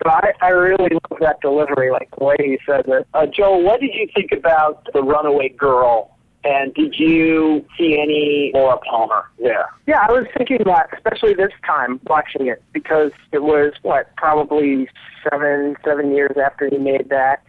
So 0.02 0.10
I, 0.10 0.32
I 0.42 0.48
really 0.48 0.90
love 0.90 1.20
that 1.20 1.40
delivery, 1.40 1.90
like 1.90 2.10
the 2.18 2.24
way 2.24 2.36
he 2.38 2.58
says 2.66 2.84
it. 2.86 3.06
Uh, 3.14 3.26
Joel, 3.26 3.62
what 3.62 3.80
did 3.80 3.94
you 3.94 4.06
think 4.14 4.30
about 4.32 4.86
the 4.92 5.02
runaway 5.02 5.48
girl? 5.48 6.12
And 6.44 6.72
did 6.74 6.94
you 6.96 7.64
see 7.76 7.98
any 7.98 8.52
Laura 8.54 8.78
Palmer 8.88 9.24
there? 9.42 9.68
Yeah, 9.88 9.98
I 10.08 10.12
was 10.12 10.26
thinking 10.36 10.58
that, 10.66 10.90
especially 10.94 11.34
this 11.34 11.50
time 11.66 11.98
watching 12.06 12.46
it, 12.46 12.62
because 12.72 13.10
it 13.32 13.42
was 13.42 13.72
what 13.82 14.14
probably 14.16 14.88
seven 15.28 15.74
seven 15.84 16.14
years 16.14 16.36
after 16.36 16.68
he 16.68 16.78
made 16.78 17.08
that, 17.08 17.42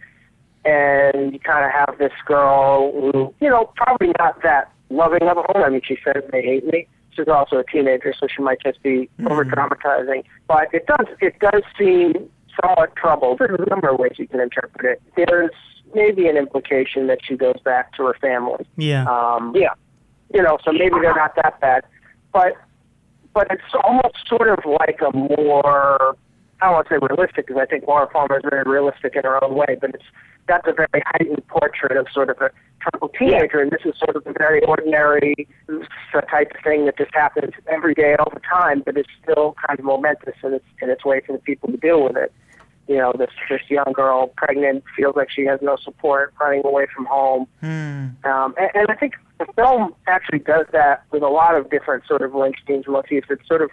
and 0.64 1.32
you 1.32 1.38
kind 1.40 1.64
of 1.64 1.70
have 1.72 1.98
this 1.98 2.12
girl 2.26 2.92
who, 2.92 3.34
you 3.40 3.48
know, 3.48 3.70
probably 3.76 4.12
not 4.18 4.42
that 4.42 4.70
loving 4.90 5.22
of 5.22 5.38
a 5.38 5.42
home. 5.42 5.62
I 5.64 5.70
mean, 5.70 5.82
she 5.86 5.96
says 6.04 6.22
they 6.30 6.42
hate 6.42 6.66
me. 6.66 6.86
She's 7.14 7.28
also 7.28 7.56
a 7.56 7.64
teenager, 7.64 8.14
so 8.18 8.26
she 8.34 8.42
might 8.42 8.60
just 8.62 8.82
be 8.82 9.08
over 9.28 9.44
traumatizing. 9.44 10.24
But 10.46 10.68
it 10.72 10.86
does 10.86 11.06
it 11.20 11.38
does 11.40 11.62
seem 11.78 12.30
somewhat 12.62 12.94
troubled. 12.96 13.38
There's 13.38 13.58
a 13.58 13.68
number 13.68 13.88
of 13.88 13.98
ways 13.98 14.12
you 14.16 14.28
can 14.28 14.40
interpret 14.40 14.98
it. 14.98 15.02
There's 15.16 15.50
maybe 15.94 16.28
an 16.28 16.36
implication 16.36 17.06
that 17.08 17.18
she 17.24 17.36
goes 17.36 17.56
back 17.64 17.94
to 17.94 18.06
her 18.06 18.14
family. 18.20 18.66
Yeah. 18.76 19.04
Um, 19.04 19.52
yeah. 19.56 19.74
You 20.32 20.42
know, 20.42 20.58
so 20.64 20.72
maybe 20.72 20.96
they're 21.00 21.14
not 21.14 21.34
that 21.36 21.60
bad. 21.60 21.84
But 22.32 22.54
but 23.34 23.46
it's 23.50 23.62
almost 23.82 24.28
sort 24.28 24.48
of 24.48 24.58
like 24.64 25.00
a 25.00 25.16
more 25.16 26.16
I 26.60 26.66
don't 26.66 26.74
want 26.74 26.88
to 26.88 26.94
say 26.94 26.98
realistic 27.00 27.46
because 27.46 27.60
I 27.60 27.66
think 27.66 27.86
Laura 27.86 28.06
Palmer 28.06 28.38
is 28.38 28.42
very 28.48 28.64
realistic 28.64 29.14
in 29.14 29.22
her 29.22 29.42
own 29.42 29.54
way, 29.54 29.76
but 29.80 29.90
it's 29.90 30.04
that's 30.48 30.66
a 30.66 30.72
very 30.72 31.02
heightened 31.06 31.46
portrait 31.48 31.96
of 31.96 32.06
sort 32.12 32.30
of 32.30 32.40
a 32.40 32.50
troubled 32.80 33.14
teenager, 33.18 33.60
and 33.60 33.70
this 33.70 33.82
is 33.84 33.94
sort 33.98 34.16
of 34.16 34.26
a 34.26 34.32
very 34.32 34.64
ordinary 34.64 35.46
type 36.30 36.50
of 36.54 36.62
thing 36.64 36.86
that 36.86 36.96
just 36.96 37.14
happens 37.14 37.52
every 37.66 37.94
day, 37.94 38.16
all 38.18 38.30
the 38.32 38.40
time, 38.40 38.82
but 38.84 38.96
it's 38.96 39.10
still 39.22 39.54
kind 39.66 39.78
of 39.78 39.84
momentous 39.84 40.34
in 40.42 40.54
its 40.54 40.64
in 40.82 40.90
its 40.90 41.04
way 41.04 41.20
for 41.24 41.32
the 41.32 41.38
people 41.38 41.70
to 41.70 41.76
deal 41.76 42.02
with 42.02 42.16
it. 42.16 42.32
You 42.88 42.96
know, 42.96 43.12
this 43.16 43.30
this 43.50 43.60
young 43.68 43.92
girl, 43.92 44.28
pregnant, 44.36 44.84
feels 44.96 45.14
like 45.14 45.30
she 45.30 45.44
has 45.44 45.60
no 45.62 45.76
support, 45.76 46.32
running 46.40 46.62
away 46.64 46.86
from 46.94 47.04
home. 47.04 47.46
Um, 48.24 48.54
and, 48.58 48.70
and 48.74 48.86
I 48.88 48.94
think 48.94 49.14
the 49.38 49.46
film 49.54 49.94
actually 50.06 50.40
does 50.40 50.66
that 50.72 51.04
with 51.10 51.22
a 51.22 51.28
lot 51.28 51.54
of 51.54 51.70
different 51.70 52.06
sort 52.06 52.22
of 52.22 52.34
Lynch 52.34 52.56
themes 52.66 52.84
and 52.86 52.94
motifs. 52.94 53.28
It 53.30 53.40
sort 53.46 53.62
of 53.62 53.70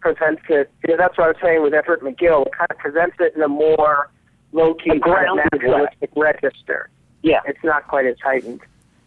presents 0.00 0.42
it. 0.48 0.70
You 0.86 0.94
know, 0.94 0.96
that's 0.98 1.16
what 1.16 1.24
I 1.24 1.28
was 1.28 1.36
saying 1.42 1.62
with 1.62 1.74
Everett 1.74 2.02
McGill. 2.02 2.46
It 2.46 2.52
kind 2.52 2.70
of 2.70 2.78
presents 2.78 3.16
it 3.20 3.34
in 3.36 3.42
a 3.42 3.48
more 3.48 4.10
low 4.52 4.74
key, 4.74 4.90
A 4.90 4.98
grounded 4.98 5.46
naturalistic 5.52 6.10
register. 6.16 6.90
Yeah. 7.22 7.40
It's 7.46 7.62
not 7.62 7.86
quite 7.88 8.06
as 8.06 8.16
heightened. 8.22 8.60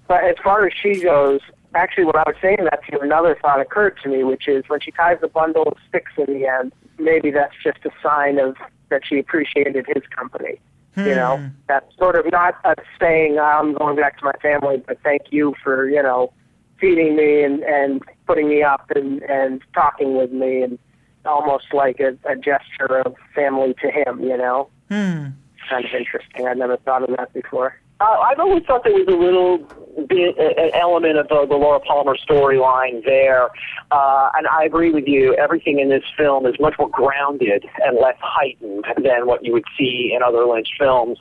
But 0.07 0.23
as 0.23 0.35
far 0.43 0.65
as 0.65 0.73
she 0.73 1.01
goes, 1.01 1.39
actually, 1.73 2.05
what 2.05 2.15
I 2.15 2.23
was 2.25 2.35
saying 2.41 2.59
that 2.63 2.85
to 2.85 2.93
you, 2.93 2.99
another 3.01 3.37
thought 3.41 3.59
occurred 3.59 3.97
to 4.03 4.09
me, 4.09 4.23
which 4.23 4.47
is 4.47 4.63
when 4.67 4.79
she 4.79 4.91
ties 4.91 5.17
the 5.21 5.27
bundle 5.27 5.63
of 5.63 5.77
sticks 5.89 6.11
in 6.17 6.33
the 6.33 6.45
end, 6.45 6.73
maybe 6.99 7.31
that's 7.31 7.55
just 7.63 7.79
a 7.85 7.91
sign 8.01 8.39
of 8.39 8.55
that 8.89 9.01
she 9.07 9.17
appreciated 9.17 9.85
his 9.87 10.03
company. 10.15 10.59
You 10.95 11.03
hmm. 11.03 11.09
know, 11.09 11.49
that's 11.67 11.95
sort 11.97 12.15
of 12.15 12.31
not 12.31 12.55
a 12.63 12.75
saying 12.99 13.39
I'm 13.39 13.73
going 13.73 13.95
back 13.95 14.19
to 14.19 14.25
my 14.25 14.33
family, 14.41 14.83
but 14.85 14.99
thank 15.03 15.23
you 15.31 15.55
for 15.63 15.89
you 15.89 16.03
know 16.03 16.31
feeding 16.79 17.15
me 17.15 17.43
and 17.43 17.63
and 17.63 18.03
putting 18.27 18.47
me 18.47 18.61
up 18.61 18.91
and 18.95 19.23
and 19.23 19.61
talking 19.73 20.15
with 20.15 20.31
me 20.31 20.61
and 20.61 20.77
almost 21.25 21.73
like 21.73 21.99
a, 21.99 22.15
a 22.29 22.35
gesture 22.35 22.99
of 23.03 23.15
family 23.33 23.73
to 23.81 23.89
him. 23.89 24.21
You 24.21 24.37
know, 24.37 24.69
Hmm. 24.89 25.27
kind 25.69 25.85
of 25.85 25.91
interesting. 25.97 26.47
I 26.47 26.53
never 26.53 26.77
thought 26.77 27.03
of 27.03 27.15
that 27.17 27.33
before. 27.33 27.79
Uh, 27.99 28.19
I've 28.19 28.39
always 28.39 28.63
thought 28.65 28.83
there 28.83 28.93
was 28.93 29.07
a 29.07 29.11
little 29.11 29.59
bit, 30.07 30.37
an 30.37 30.71
element 30.73 31.17
of 31.17 31.27
the, 31.29 31.45
the 31.47 31.55
Laura 31.55 31.79
Palmer 31.79 32.17
storyline 32.17 33.05
there, 33.05 33.49
uh, 33.91 34.29
and 34.35 34.47
I 34.47 34.65
agree 34.65 34.91
with 34.91 35.07
you. 35.07 35.35
Everything 35.35 35.79
in 35.79 35.89
this 35.89 36.03
film 36.17 36.45
is 36.45 36.55
much 36.59 36.73
more 36.77 36.89
grounded 36.89 37.65
and 37.81 37.97
less 37.97 38.17
heightened 38.19 38.85
than 39.01 39.25
what 39.25 39.45
you 39.45 39.53
would 39.53 39.63
see 39.77 40.11
in 40.13 40.21
other 40.21 40.43
Lynch 40.45 40.69
films. 40.77 41.17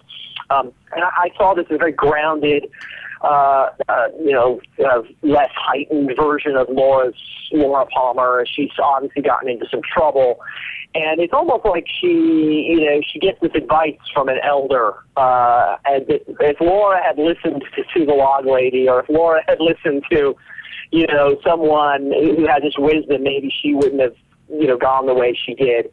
Um, 0.51 0.73
and 0.93 1.05
I, 1.05 1.11
I 1.17 1.31
saw 1.37 1.55
this 1.55 1.67
as 1.71 1.77
a 1.77 1.79
very 1.79 1.93
grounded, 1.93 2.69
uh, 3.23 3.71
uh, 3.89 4.09
you 4.19 4.33
know, 4.33 4.61
uh, 4.85 5.03
less 5.23 5.51
heightened 5.55 6.11
version 6.17 6.57
of 6.57 6.69
Laura's 6.69 7.15
Laura 7.53 7.87
Palmer. 7.87 8.45
She's 8.53 8.71
obviously 8.83 9.23
gotten 9.23 9.49
into 9.49 9.67
some 9.71 9.81
trouble, 9.83 10.41
and 10.95 11.21
it's 11.21 11.33
almost 11.33 11.65
like 11.65 11.87
she, 12.01 12.67
you 12.69 12.81
know, 12.85 13.01
she 13.13 13.19
gets 13.19 13.41
this 13.41 13.53
advice 13.55 13.99
from 14.13 14.29
an 14.29 14.39
elder. 14.43 14.95
Uh, 15.17 15.77
and 15.85 16.05
if, 16.09 16.23
if 16.41 16.61
Laura 16.61 17.03
had 17.03 17.19
listened 17.19 17.65
to, 17.77 17.83
to 17.99 18.07
the 18.07 18.13
log 18.13 18.47
lady, 18.47 18.89
or 18.89 19.01
if 19.01 19.09
Laura 19.09 19.43
had 19.47 19.59
listened 19.61 20.03
to, 20.11 20.35
you 20.91 21.07
know, 21.07 21.37
someone 21.47 22.13
who 22.13 22.47
had 22.47 22.63
this 22.63 22.75
wisdom, 22.77 23.23
maybe 23.23 23.53
she 23.63 23.73
wouldn't 23.75 24.01
have 24.01 24.15
you 24.49 24.67
know 24.67 24.77
gone 24.77 25.07
the 25.07 25.15
way 25.15 25.39
she 25.47 25.55
did. 25.55 25.91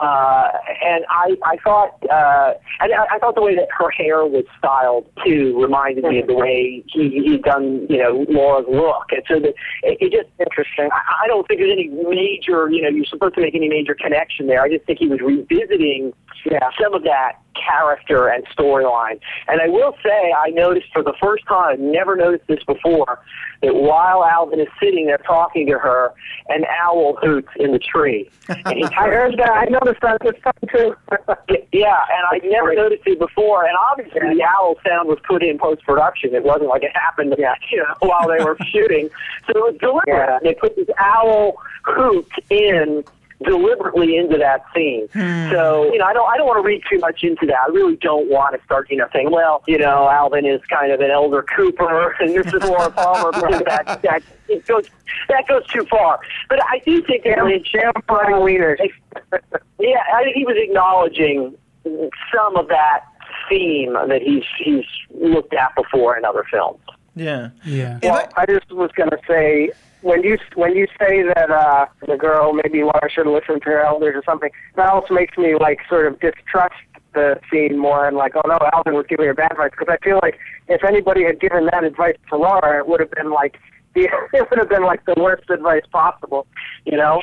Uh, 0.00 0.48
and 0.84 1.04
I 1.08 1.36
I 1.44 1.56
thought 1.62 1.94
uh, 2.10 2.54
and 2.80 2.92
I, 2.92 3.16
I 3.16 3.18
thought 3.18 3.34
the 3.34 3.42
way 3.42 3.54
that 3.54 3.68
her 3.78 3.90
hair 3.90 4.24
was 4.24 4.44
styled 4.58 5.06
too 5.24 5.60
reminded 5.60 6.04
me 6.04 6.20
of 6.20 6.26
the 6.26 6.34
way 6.34 6.82
he 6.86 7.08
he'd 7.10 7.42
done 7.42 7.86
you 7.88 7.98
know 7.98 8.24
Laura's 8.28 8.66
look. 8.68 9.06
And 9.10 9.22
so 9.28 9.40
the, 9.40 9.48
it, 9.82 9.98
it 10.00 10.12
just 10.12 10.28
interesting. 10.38 10.88
I, 10.92 11.24
I 11.24 11.26
don't 11.26 11.46
think 11.46 11.60
there's 11.60 11.72
any 11.72 11.88
major 11.88 12.70
you 12.70 12.82
know 12.82 12.88
you're 12.88 13.04
supposed 13.04 13.34
to 13.36 13.40
make 13.40 13.54
any 13.54 13.68
major 13.68 13.94
connection 13.94 14.46
there. 14.46 14.62
I 14.62 14.68
just 14.68 14.84
think 14.86 14.98
he 14.98 15.08
was 15.08 15.20
revisiting 15.20 16.12
yeah. 16.44 16.70
some 16.80 16.94
of 16.94 17.02
that 17.04 17.38
character 17.54 18.28
and 18.28 18.46
storyline. 18.48 19.20
And 19.48 19.60
I 19.60 19.68
will 19.68 19.94
say, 20.02 20.32
I 20.36 20.50
noticed 20.50 20.88
for 20.92 21.02
the 21.02 21.14
first 21.20 21.46
time, 21.46 21.90
never 21.90 22.16
noticed 22.16 22.46
this 22.48 22.62
before, 22.64 23.20
that 23.62 23.74
while 23.74 24.24
Alvin 24.24 24.60
is 24.60 24.68
sitting 24.80 25.06
there 25.06 25.18
talking 25.18 25.66
to 25.66 25.78
her, 25.78 26.12
an 26.48 26.64
owl 26.82 27.16
hoots 27.16 27.48
in 27.56 27.72
the 27.72 27.78
tree. 27.78 28.30
And 28.48 28.78
he 28.78 28.84
I 28.84 29.08
heard 29.08 29.38
that. 29.38 29.50
I 29.50 29.64
noticed 29.66 30.00
that 30.02 30.18
this 30.22 30.40
time 30.42 30.52
too. 30.72 30.96
yeah, 31.72 31.98
and 32.10 32.26
I 32.30 32.40
never 32.44 32.74
noticed 32.74 33.02
it 33.06 33.18
before. 33.18 33.64
And 33.64 33.76
obviously, 33.90 34.20
the 34.20 34.42
owl 34.42 34.76
sound 34.86 35.08
was 35.08 35.18
put 35.26 35.42
in 35.42 35.58
post 35.58 35.82
production. 35.84 36.34
It 36.34 36.44
wasn't 36.44 36.68
like 36.68 36.82
it 36.82 36.94
happened, 36.94 37.34
you 37.70 37.78
know, 37.78 37.94
while 38.00 38.28
they 38.28 38.42
were 38.42 38.56
shooting. 38.72 39.10
So 39.46 39.66
it 39.66 39.72
was 39.72 39.76
deliberate. 39.80 40.06
Yeah. 40.08 40.38
They 40.42 40.54
put 40.54 40.76
this 40.76 40.88
owl 40.98 41.54
hoot 41.84 42.30
in 42.48 43.04
deliberately 43.44 44.16
into 44.16 44.36
that 44.38 44.64
scene. 44.74 45.08
So, 45.50 45.92
you 45.92 45.98
know, 45.98 46.04
I 46.04 46.12
don't 46.12 46.30
I 46.30 46.36
don't 46.36 46.46
want 46.46 46.62
to 46.62 46.66
read 46.66 46.82
too 46.90 46.98
much 46.98 47.22
into 47.22 47.46
that. 47.46 47.56
I 47.68 47.70
really 47.72 47.96
don't 47.96 48.28
want 48.28 48.58
to 48.58 48.64
start, 48.64 48.90
you 48.90 48.96
know, 48.96 49.08
saying, 49.12 49.30
well, 49.30 49.62
you 49.66 49.78
know, 49.78 50.08
Alvin 50.08 50.44
is 50.46 50.60
kind 50.68 50.92
of 50.92 51.00
an 51.00 51.10
elder 51.10 51.42
Cooper 51.42 52.10
and 52.20 52.34
this 52.34 52.46
is 52.46 52.62
Laura 52.62 52.90
Palmer 52.90 53.32
because 53.32 53.62
that 53.66 54.02
that 54.02 54.22
it 54.48 54.66
goes 54.66 54.88
that 55.28 55.46
goes 55.48 55.66
too 55.68 55.84
far. 55.86 56.20
But 56.48 56.60
I 56.64 56.80
do 56.84 57.02
think 57.02 57.24
that 57.24 57.44
Lynch 57.44 57.74
fighting 58.06 58.44
leaders. 58.44 58.80
yeah, 59.78 60.02
I 60.14 60.24
think 60.24 60.36
he 60.36 60.44
was 60.44 60.56
acknowledging 60.58 61.56
some 62.34 62.56
of 62.56 62.68
that 62.68 63.04
theme 63.48 63.94
that 63.94 64.22
he's 64.22 64.44
he's 64.58 64.84
looked 65.10 65.54
at 65.54 65.74
before 65.74 66.16
in 66.16 66.24
other 66.24 66.44
films. 66.50 66.80
Yeah. 67.14 67.50
Yeah. 67.64 67.98
Well, 68.02 68.28
I 68.36 68.46
just 68.46 68.70
was 68.70 68.90
going 68.92 69.10
to 69.10 69.18
say 69.28 69.70
when 70.02 70.22
you 70.22 70.38
when 70.54 70.74
you 70.76 70.86
say 70.98 71.22
that 71.22 71.50
uh, 71.50 71.86
the 72.06 72.16
girl 72.16 72.52
maybe 72.52 72.82
Laura 72.82 73.10
should 73.10 73.26
have 73.26 73.34
listened 73.34 73.62
to 73.62 73.70
her 73.70 73.80
elders 73.80 74.14
or 74.16 74.22
something, 74.24 74.50
that 74.76 74.88
also 74.88 75.14
makes 75.14 75.36
me 75.36 75.54
like 75.56 75.80
sort 75.88 76.06
of 76.06 76.18
distrust 76.20 76.74
the 77.12 77.40
scene 77.50 77.76
more 77.76 78.06
and 78.06 78.16
like, 78.16 78.32
oh 78.36 78.42
no, 78.46 78.58
Alvin 78.72 78.94
was 78.94 79.06
giving 79.08 79.26
her 79.26 79.34
bad 79.34 79.52
advice 79.52 79.70
because 79.72 79.88
I 79.90 80.02
feel 80.04 80.20
like 80.22 80.38
if 80.68 80.84
anybody 80.84 81.24
had 81.24 81.40
given 81.40 81.66
that 81.66 81.84
advice 81.84 82.16
to 82.28 82.36
Laura, 82.36 82.78
it 82.78 82.86
would 82.86 83.00
have 83.00 83.10
been 83.10 83.30
like 83.30 83.58
the 83.94 84.08
it 84.32 84.48
would 84.50 84.58
have 84.58 84.68
been 84.68 84.84
like 84.84 85.04
the 85.04 85.14
worst 85.16 85.48
advice 85.50 85.82
possible, 85.92 86.46
you 86.84 86.96
know. 86.96 87.22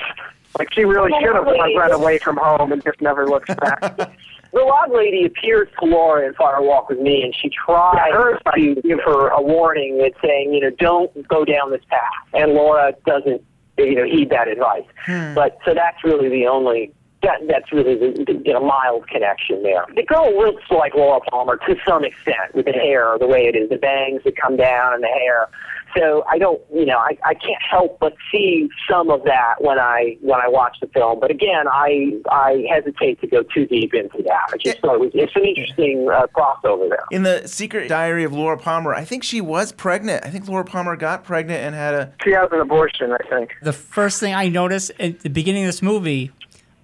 Like 0.57 0.73
she 0.73 0.86
really 0.86 1.11
should 1.21 1.36
have 1.36 1.45
run 1.45 1.91
away 1.91 2.17
from 2.17 2.38
home 2.38 2.71
and 2.71 2.84
just 2.84 3.01
never 3.01 3.28
looked 3.28 3.55
back. 3.59 4.11
The 4.54 4.62
log 4.62 4.91
lady 4.91 5.26
appears 5.26 5.68
to 5.80 5.86
Laura 5.86 6.26
in 6.26 6.34
Fire 6.34 6.62
Walk 6.62 6.89
with 6.89 7.00
Me, 7.00 7.22
and 7.24 7.36
she 7.36 7.50
tries 7.50 8.39
to 8.56 8.82
give 8.82 9.00
her 9.06 9.30
a 9.30 9.41
warning 9.41 9.98
that's 9.98 10.16
saying, 10.24 10.54
you 10.54 10.62
know, 10.62 10.70
don't 10.72 11.28
go 11.28 11.45
down 11.45 11.72
this 11.72 11.84
path. 11.89 12.02
And 12.34 12.54
Laura 12.54 12.93
doesn't, 13.06 13.43
you 13.78 13.95
know, 13.95 14.06
heed 14.06 14.30
that 14.30 14.48
advice. 14.48 14.86
Hmm. 15.06 15.34
But 15.34 15.58
so 15.66 15.74
that's 15.74 16.04
really 16.04 16.30
the 16.30 16.48
only. 16.48 16.93
That, 17.24 17.41
that's 17.48 17.72
really 17.74 17.95
the, 17.95 18.26
the 18.26 18.41
you 18.45 18.54
know, 18.54 18.64
mild 18.64 19.08
connection 19.08 19.64
there. 19.64 19.86
The 19.95 20.04
girl 20.04 20.38
looks 20.38 20.64
like 20.70 20.93
Laura 20.93 21.20
Palmer 21.32 21.58
to 21.68 21.76
some 21.86 22.06
extent 22.06 22.54
with 22.54 22.66
the 22.66 22.74
hair, 22.74 23.18
the 23.20 23.26
way 23.26 23.48
it 23.48 23.56
is, 23.56 23.70
the 23.70 23.78
bangs 23.78 24.22
that 24.24 24.38
come 24.38 24.56
down 24.56 24.93
and 24.93 25.02
the 25.04 25.08
hair. 25.08 25.50
So 25.96 26.24
I 26.30 26.38
don't, 26.38 26.62
you 26.74 26.86
know, 26.86 26.98
I, 26.98 27.18
I 27.24 27.34
can't 27.34 27.62
help 27.70 28.00
but 28.00 28.16
see 28.32 28.70
some 28.90 29.10
of 29.10 29.24
that 29.24 29.56
when 29.60 29.80
I 29.80 30.18
when 30.22 30.40
I 30.40 30.48
watch 30.48 30.78
the 30.82 30.88
film. 30.88 31.20
But 31.20 31.32
again, 31.32 31.68
I 31.68 32.12
I 32.30 32.66
hesitate 32.70 33.22
to 33.22 33.28
go 33.28 33.44
too 33.44 33.66
deep 33.66 33.94
into 33.94 34.24
that. 34.24 34.50
I 34.54 34.58
just 34.58 34.80
thought 34.80 34.96
it 34.96 35.00
was 35.00 35.12
it's 35.14 35.36
an 35.36 35.46
interesting 35.46 36.10
uh, 36.12 36.28
crossover 36.28 36.90
there. 36.90 37.04
In 37.12 37.24
the 37.24 37.48
Secret 37.48 37.90
Diary 37.90 38.24
of 38.24 38.34
Laura 38.34 38.58
Palmer, 38.58 38.94
I 38.94 39.06
think 39.06 39.24
she 39.24 39.42
was 39.42 39.72
pregnant. 39.72 40.26
I 40.26 40.30
think 40.30 40.48
Laura 40.48 40.66
Palmer 40.66 40.96
got 40.96 41.24
pregnant 41.24 41.62
and 41.64 41.76
had 41.76 41.94
a. 41.94 42.14
She 42.24 42.32
has 42.32 42.50
an 42.52 42.60
abortion, 42.60 43.14
I 43.14 43.30
think. 43.30 43.56
The 43.62 43.74
first 43.74 44.20
thing 44.20 44.34
I 44.34 44.50
noticed 44.50 44.92
at 45.00 45.22
the 45.22 45.30
beginning 45.30 45.64
of 45.64 45.68
this 45.68 45.82
movie, 45.82 46.32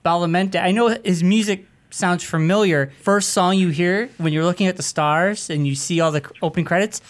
Badalamenti, 0.06 0.62
I 0.62 0.72
know 0.72 0.97
his 1.04 1.24
music 1.24 1.66
sounds 1.89 2.24
familiar. 2.24 2.91
First 3.01 3.30
song 3.30 3.58
you 3.58 3.70
hear 3.70 4.10
when 4.18 4.34
you're 4.34 4.43
looking 4.43 4.68
at 4.68 4.78
the 4.78 4.84
stars 4.84 5.49
and 5.49 5.68
you 5.68 5.76
see 5.76 5.99
all 5.99 6.12
the 6.12 6.28
opening 6.41 6.66
credits, 6.66 7.01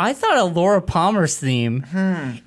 I 0.00 0.12
thought 0.14 0.36
of 0.38 0.56
Laura 0.56 0.80
Palmer's 0.80 1.36
theme. 1.38 1.84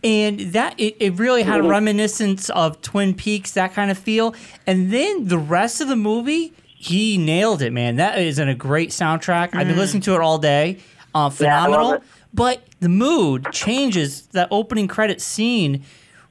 And 0.04 0.39
that 0.54 0.74
it, 0.80 0.95
it 0.99 1.20
really 1.20 1.43
had 1.43 1.60
a 1.60 1.64
reminiscence 1.64 2.49
of 2.49 2.82
Twin 2.82 3.14
Peaks, 3.14 3.51
that 3.51 3.74
kind 3.74 3.91
of 3.91 3.97
feel. 3.97 4.34
And 4.66 4.91
then 4.91 5.28
the 5.28 5.38
rest 5.38 5.80
of 5.80 5.88
the 5.88 5.95
movie, 5.95 6.54
he 6.66 7.18
nailed 7.18 7.62
it, 7.62 7.72
man. 7.72 7.97
That 7.97 8.18
is 8.20 8.39
in 8.39 8.49
a 8.49 8.56
great 8.56 8.89
soundtrack. 8.89 9.54
I've 9.56 9.68
been 9.68 9.76
Mm. 9.76 9.78
listening 9.78 10.01
to 10.04 10.16
it 10.16 10.22
all 10.22 10.39
day. 10.39 10.80
Uh, 11.14 11.26
Yeah, 11.26 11.30
phenomenal. 11.30 11.91
it. 11.93 12.04
But 12.34 12.64
the 12.80 12.89
mood 12.89 13.47
changes. 13.51 14.24
That 14.32 14.47
opening 14.49 14.88
credit 14.88 15.22
scene 15.22 15.84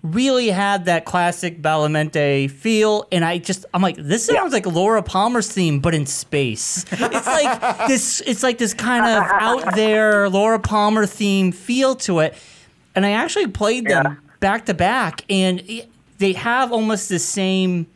really 0.02 0.48
had 0.48 0.86
that 0.86 1.04
classic 1.04 1.62
Badalamenti 1.62 2.50
feel, 2.50 3.06
and 3.12 3.24
I 3.24 3.38
just 3.38 3.64
I'm 3.72 3.82
like, 3.82 3.96
this 3.96 4.26
sounds 4.26 4.52
like 4.52 4.66
Laura 4.66 5.02
Palmer's 5.02 5.50
theme, 5.52 5.80
but 5.80 5.94
in 5.94 6.06
space. 6.06 6.84
It's 6.90 7.26
like 7.26 7.86
this. 7.88 8.20
It's 8.26 8.42
like 8.42 8.58
this 8.58 8.74
kind 8.74 9.04
of 9.06 9.22
out 9.30 9.74
there 9.74 10.28
Laura 10.28 10.58
Palmer 10.58 11.06
theme 11.06 11.52
feel 11.52 11.94
to 11.96 12.20
it, 12.20 12.34
and 12.94 13.06
I 13.06 13.10
actually 13.12 13.46
played 13.48 13.86
them 13.86 14.18
back 14.40 14.66
to 14.66 14.74
back, 14.74 15.24
and 15.30 15.60
it- 15.68 15.88
they 16.18 16.32
have 16.34 16.72
almost 16.72 17.08
the 17.08 17.18
same. 17.18 17.86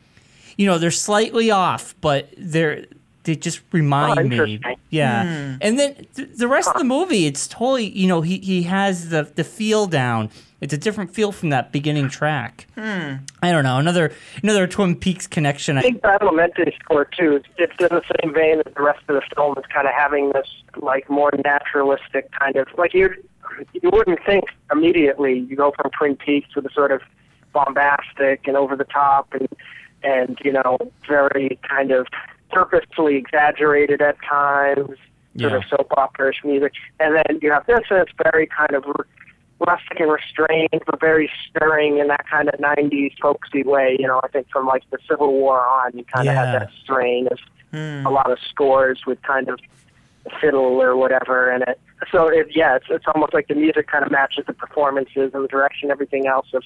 You 0.57 0.67
know, 0.67 0.79
they're 0.79 0.91
slightly 0.91 1.51
off, 1.51 1.95
but 2.01 2.29
they're 2.39 2.87
they 3.27 3.37
just 3.37 3.61
remind 3.73 4.19
Oh, 4.19 4.23
me. 4.23 4.61
Yeah, 4.91 5.23
Hmm. 5.25 5.57
and 5.61 5.79
then 5.79 6.07
th- 6.15 6.31
the 6.37 6.49
rest 6.49 6.69
of 6.71 6.79
the 6.79 6.85
movie, 6.85 7.27
it's 7.27 7.47
totally 7.47 7.87
you 7.91 8.07
know 8.09 8.23
he 8.23 8.39
he 8.39 8.63
has 8.63 9.11
the 9.11 9.25
the 9.35 9.45
feel 9.45 9.87
down. 9.87 10.31
It's 10.63 10.73
a 10.73 10.79
different 10.79 11.11
feel 11.15 11.33
from 11.33 11.51
that 11.51 11.71
beginning 11.71 12.09
track. 12.09 12.67
Hmm. 12.77 13.17
I 13.43 13.53
don't 13.53 13.65
know 13.65 13.77
another 13.79 14.11
another 14.43 14.67
Twin 14.67 14.97
Peaks 14.97 15.27
connection. 15.27 15.77
I 15.77 15.83
think 15.83 16.01
that 16.01 16.21
Badalamenti's 16.23 16.75
score 16.83 17.05
too. 17.05 17.37
It's, 17.37 17.49
it's 17.59 17.75
in 17.79 17.89
the 17.99 18.03
same 18.23 18.33
vein 18.33 18.63
as 18.65 18.73
the 18.75 18.83
rest 18.83 19.01
of 19.09 19.17
the 19.17 19.23
film. 19.35 19.55
It's 19.59 19.67
kind 19.67 19.87
of 19.87 19.93
having 19.93 20.33
this 20.33 20.49
like 20.77 21.11
more 21.11 21.31
naturalistic 21.45 22.31
kind 22.33 22.57
of 22.57 22.69
like 22.79 22.95
you 22.95 23.11
you 23.83 23.91
wouldn't 23.93 24.21
think 24.25 24.45
immediately. 24.73 25.41
You 25.41 25.57
go 25.57 25.73
from 25.73 25.91
Twin 25.91 26.17
Peaks 26.17 26.49
to 26.55 26.61
the 26.63 26.71
sort 26.71 26.91
of 26.91 27.03
bombastic 27.53 28.47
and 28.47 28.57
over 28.57 28.77
the 28.77 28.85
top 28.85 29.33
and 29.33 29.49
and 30.03 30.39
you 30.45 30.53
know 30.53 30.79
very 31.09 31.59
kind 31.69 31.91
of 31.91 32.07
purposefully 32.51 33.17
exaggerated 33.17 34.01
at 34.03 34.17
times, 34.23 34.89
sort 34.89 35.53
Yeah. 35.53 35.57
of 35.57 35.65
soap 35.67 35.93
opera-ish 35.97 36.43
music, 36.45 36.73
and 37.01 37.17
then 37.17 37.39
you 37.43 37.53
have 37.53 37.67
this 37.67 37.81
and 37.91 38.01
it's 38.01 38.13
very 38.33 38.47
kind 38.47 38.73
of 38.73 38.85
rustic 39.59 40.01
and 40.01 40.11
restrained, 40.13 40.83
but 40.87 41.01
very 41.01 41.31
stirring 41.49 41.99
in 41.99 42.09
that 42.09 42.27
kind 42.29 42.49
of 42.49 42.59
'90s 42.61 43.13
folksy 43.21 43.63
way. 43.63 43.97
You 43.99 44.07
know, 44.07 44.21
I 44.23 44.29
think 44.29 44.49
from 44.51 44.67
like 44.67 44.83
the 44.91 44.99
Civil 45.09 45.33
War 45.33 45.65
on, 45.67 45.97
you 45.97 46.05
kind 46.05 46.29
of 46.29 46.35
Yeah. 46.35 46.45
had 46.45 46.61
that 46.63 46.71
strain 46.83 47.29
of 47.29 47.39
hmm. 47.73 48.07
a 48.07 48.11
lot 48.11 48.31
of 48.31 48.39
scores 48.41 49.07
with 49.07 49.21
kind 49.23 49.49
of 49.49 49.61
fiddle 50.41 50.83
or 50.83 50.97
whatever 50.97 51.51
in 51.53 51.63
it. 51.63 51.79
So 52.11 52.29
it, 52.29 52.49
yeah, 52.55 52.77
it's, 52.77 52.87
it's 52.91 53.07
almost 53.07 53.33
like 53.33 53.49
the 53.49 53.55
music 53.55 53.87
kind 53.87 54.05
of 54.05 54.11
matches 54.11 54.45
the 54.47 54.53
performances 54.53 55.31
and 55.33 55.45
the 55.45 55.49
direction, 55.49 55.91
everything 55.91 56.27
else 56.27 56.49
of 56.53 56.63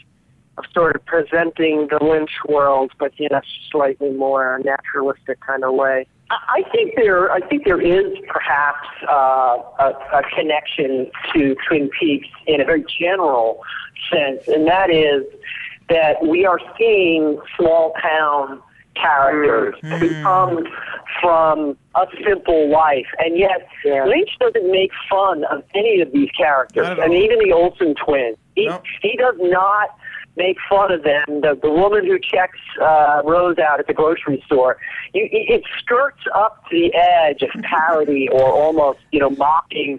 of 0.58 0.64
sort 0.72 0.96
of 0.96 1.04
presenting 1.06 1.88
the 1.88 2.02
Lynch 2.02 2.30
world, 2.48 2.92
but 2.98 3.12
in 3.18 3.32
a 3.32 3.42
slightly 3.70 4.10
more 4.10 4.60
naturalistic 4.64 5.40
kind 5.40 5.64
of 5.64 5.74
way. 5.74 6.06
I 6.30 6.36
I 6.48 6.62
think 6.70 6.94
there, 6.96 7.32
I 7.32 7.40
think 7.40 7.64
there 7.64 7.80
is 7.80 8.16
perhaps 8.28 8.86
uh, 9.08 9.58
a, 9.78 9.92
a 10.12 10.22
connection 10.34 11.10
to 11.32 11.56
Twin 11.66 11.90
Peaks 11.98 12.28
in 12.46 12.60
a 12.60 12.64
very 12.64 12.84
general 13.00 13.62
sense, 14.12 14.46
and 14.48 14.66
that 14.66 14.90
is 14.90 15.24
that 15.88 16.24
we 16.24 16.46
are 16.46 16.60
seeing 16.78 17.40
small 17.56 17.92
town 18.00 18.62
characters 18.94 19.74
who 19.82 20.22
come 20.22 20.64
from 21.20 21.76
a 21.94 22.06
simple 22.24 22.68
life, 22.70 23.06
and 23.18 23.38
yet 23.38 23.68
Lynch 23.84 24.30
doesn't 24.38 24.70
make 24.70 24.90
fun 25.08 25.44
of 25.44 25.62
any 25.74 26.00
of 26.00 26.12
these 26.12 26.30
characters, 26.30 26.86
Not 26.86 26.98
at 26.98 27.04
and 27.04 27.14
even 27.14 27.38
the 27.38 27.52
Olsen 27.52 27.94
twins. 27.94 28.36
He 28.54 28.70
he 29.02 29.16
does 29.16 29.36
not 29.38 29.90
make 30.36 30.56
fun 30.68 30.92
of 30.92 31.02
them. 31.02 31.40
The, 31.40 31.58
the 31.60 31.70
woman 31.70 32.06
who 32.06 32.18
checks 32.18 32.58
uh, 32.80 33.22
Rose 33.24 33.58
out 33.58 33.80
at 33.80 33.86
the 33.86 33.94
grocery 33.94 34.42
store, 34.46 34.78
you, 35.12 35.24
it 35.30 35.60
it 35.60 35.62
skirts 35.78 36.22
up 36.34 36.64
to 36.70 36.76
the 36.76 36.94
edge 36.94 37.42
of 37.42 37.50
parody 37.62 38.28
or 38.30 38.42
almost, 38.42 39.00
you 39.12 39.20
know, 39.20 39.30
mocking 39.30 39.98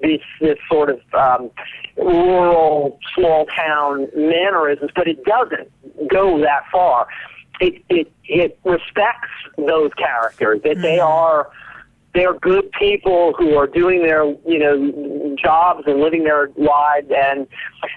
this 0.00 0.20
this 0.40 0.58
sort 0.70 0.90
of 0.90 1.00
um, 1.14 1.50
rural, 1.96 2.98
small 3.14 3.46
town 3.46 4.08
mannerisms, 4.16 4.90
but 4.94 5.08
it 5.08 5.24
doesn't 5.24 5.70
go 6.08 6.38
that 6.40 6.62
far. 6.70 7.06
It 7.60 7.82
it 7.88 8.12
it 8.24 8.58
respects 8.64 9.30
those 9.56 9.92
characters 9.94 10.62
that 10.64 10.80
they 10.80 10.98
are 10.98 11.50
they're 12.14 12.34
good 12.34 12.70
people 12.72 13.32
who 13.38 13.56
are 13.56 13.66
doing 13.66 14.02
their 14.02 14.24
you 14.46 14.58
know 14.58 15.36
jobs 15.42 15.84
and 15.86 16.00
living 16.00 16.24
their 16.24 16.50
lives 16.56 17.10
and 17.14 17.46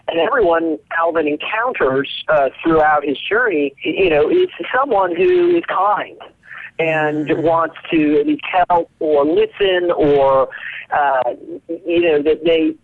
and 0.07 0.19
everyone 0.19 0.77
Alvin 0.97 1.27
encounters 1.27 2.23
uh, 2.29 2.49
throughout 2.63 3.03
his 3.03 3.17
journey 3.19 3.73
you 3.83 4.09
know 4.09 4.29
is 4.29 4.47
someone 4.73 5.15
who 5.15 5.57
is 5.57 5.63
kind 5.67 6.17
and 6.79 7.43
wants 7.43 7.75
to 7.91 8.37
help 8.69 8.89
or 8.99 9.25
listen 9.25 9.91
or 9.91 10.49
uh, 10.91 11.33
you 11.67 12.01
know 12.01 12.21
that 12.21 12.43
they 12.45 12.75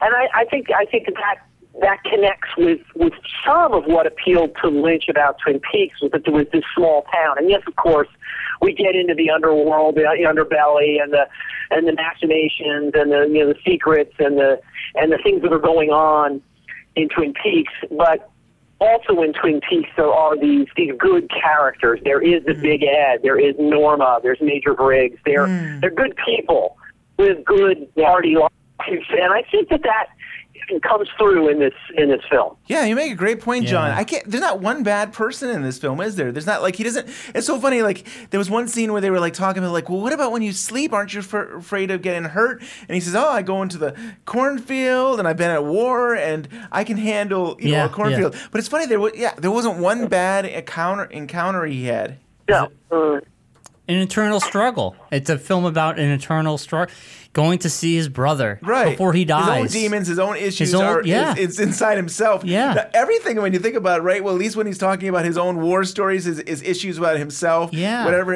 and 0.00 0.14
I, 0.14 0.28
I 0.34 0.44
think 0.44 0.68
I 0.70 0.84
think 0.86 1.06
that 1.06 1.14
that 1.14 1.36
that 1.80 2.04
connects 2.04 2.48
with 2.56 2.80
with 2.94 3.14
some 3.46 3.72
of 3.72 3.84
what 3.84 4.06
appealed 4.06 4.56
to 4.62 4.68
Lynch 4.68 5.04
about 5.08 5.36
Twin 5.42 5.60
Peaks 5.72 6.00
was 6.02 6.10
that 6.12 6.24
there 6.24 6.34
was 6.34 6.46
this 6.52 6.64
small 6.76 7.06
town, 7.12 7.38
and 7.38 7.48
yes, 7.48 7.62
of 7.66 7.76
course, 7.76 8.08
we 8.62 8.72
get 8.72 8.94
into 8.94 9.14
the 9.14 9.28
underworld, 9.30 9.96
the 9.96 10.02
underbelly, 10.02 11.02
and 11.02 11.12
the 11.12 11.26
and 11.70 11.86
the 11.86 11.92
machinations, 11.92 12.92
and 12.94 13.10
the 13.10 13.28
you 13.30 13.44
know 13.44 13.52
the 13.52 13.58
secrets, 13.66 14.14
and 14.18 14.38
the 14.38 14.60
and 14.94 15.12
the 15.12 15.18
things 15.22 15.42
that 15.42 15.52
are 15.52 15.58
going 15.58 15.90
on 15.90 16.40
in 16.96 17.08
Twin 17.08 17.34
Peaks, 17.42 17.72
but. 17.90 18.28
Also 18.80 19.22
in 19.22 19.32
Twin 19.32 19.60
Peaks, 19.60 19.88
there 19.96 20.10
are 20.10 20.36
these 20.36 20.66
these 20.76 20.90
good 20.98 21.30
characters. 21.30 22.00
There 22.02 22.20
is 22.20 22.44
the 22.44 22.50
mm-hmm. 22.50 22.62
Big 22.62 22.82
Ed. 22.82 23.20
There 23.22 23.38
is 23.38 23.54
Norma. 23.56 24.18
There's 24.24 24.40
Major 24.40 24.74
Briggs. 24.74 25.20
They're 25.24 25.46
mm. 25.46 25.80
they're 25.80 25.88
good 25.88 26.16
people 26.26 26.76
with 27.16 27.44
good 27.44 27.94
party 27.94 28.34
lives, 28.34 29.06
and 29.10 29.32
I 29.32 29.44
think 29.52 29.68
that 29.68 29.84
that 29.84 30.06
comes 30.82 31.08
through 31.18 31.48
in 31.48 31.58
this 31.58 31.74
in 31.96 32.08
this 32.08 32.22
film. 32.30 32.56
Yeah, 32.66 32.84
you 32.84 32.94
make 32.94 33.12
a 33.12 33.16
great 33.16 33.40
point, 33.40 33.66
John. 33.66 33.90
Yeah. 33.90 33.98
I 33.98 34.04
can't. 34.04 34.24
There's 34.28 34.40
not 34.40 34.60
one 34.60 34.82
bad 34.82 35.12
person 35.12 35.50
in 35.50 35.62
this 35.62 35.78
film, 35.78 36.00
is 36.00 36.16
there? 36.16 36.32
There's 36.32 36.46
not 36.46 36.62
like 36.62 36.76
he 36.76 36.84
doesn't. 36.84 37.08
It's 37.34 37.46
so 37.46 37.60
funny. 37.60 37.82
Like 37.82 38.06
there 38.30 38.38
was 38.38 38.50
one 38.50 38.68
scene 38.68 38.92
where 38.92 39.00
they 39.00 39.10
were 39.10 39.20
like 39.20 39.34
talking 39.34 39.62
about 39.62 39.72
like, 39.72 39.88
well, 39.88 40.00
what 40.00 40.12
about 40.12 40.32
when 40.32 40.42
you 40.42 40.52
sleep? 40.52 40.92
Aren't 40.92 41.14
you 41.14 41.20
f- 41.20 41.34
afraid 41.34 41.90
of 41.90 42.02
getting 42.02 42.24
hurt? 42.24 42.60
And 42.88 42.94
he 42.94 43.00
says, 43.00 43.14
oh, 43.14 43.28
I 43.28 43.42
go 43.42 43.62
into 43.62 43.78
the 43.78 43.96
cornfield 44.24 45.18
and 45.18 45.28
I've 45.28 45.36
been 45.36 45.50
at 45.50 45.64
war 45.64 46.14
and 46.14 46.48
I 46.70 46.84
can 46.84 46.96
handle 46.96 47.56
you 47.60 47.72
know 47.72 47.86
a 47.86 47.88
cornfield. 47.88 48.36
But 48.50 48.58
it's 48.58 48.68
funny 48.68 48.86
there 48.86 49.00
was 49.00 49.12
yeah 49.14 49.34
there 49.38 49.50
wasn't 49.50 49.78
one 49.78 50.08
bad 50.08 50.44
encounter 50.44 51.04
encounter 51.04 51.64
he 51.64 51.84
had. 51.84 52.18
No. 52.48 52.70
Uh, 52.90 53.20
An 53.88 53.96
internal 53.96 54.38
struggle. 54.40 54.94
It's 55.10 55.28
a 55.28 55.36
film 55.38 55.64
about 55.64 55.98
an 55.98 56.08
internal 56.10 56.56
struggle. 56.56 56.94
Going 57.32 57.58
to 57.60 57.70
see 57.70 57.96
his 57.96 58.08
brother 58.10 58.60
Right 58.62 58.90
before 58.90 59.14
he 59.14 59.24
dies. 59.24 59.72
His 59.72 59.74
own 59.74 59.82
demons, 59.82 60.06
his 60.06 60.18
own 60.18 60.36
issues 60.36 60.58
His 60.58 60.74
own- 60.74 60.84
are 60.84 61.02
yeah. 61.02 61.30
it's, 61.32 61.40
it's 61.40 61.58
inside 61.60 61.96
himself. 61.96 62.44
Yeah. 62.44 62.74
Now, 62.74 62.90
everything 62.92 63.40
when 63.40 63.54
you 63.54 63.58
think 63.58 63.74
about 63.74 64.00
it, 64.00 64.02
right? 64.02 64.22
Well, 64.22 64.34
at 64.34 64.38
least 64.40 64.54
when 64.54 64.66
he's 64.66 64.76
talking 64.78 65.08
about 65.08 65.24
his 65.24 65.38
own 65.38 65.60
war 65.62 65.82
stories, 65.84 66.24
his, 66.24 66.42
his 66.46 66.62
issues 66.62 66.98
about 66.98 67.16
himself, 67.18 67.72
Yeah. 67.72 68.04
whatever 68.04 68.34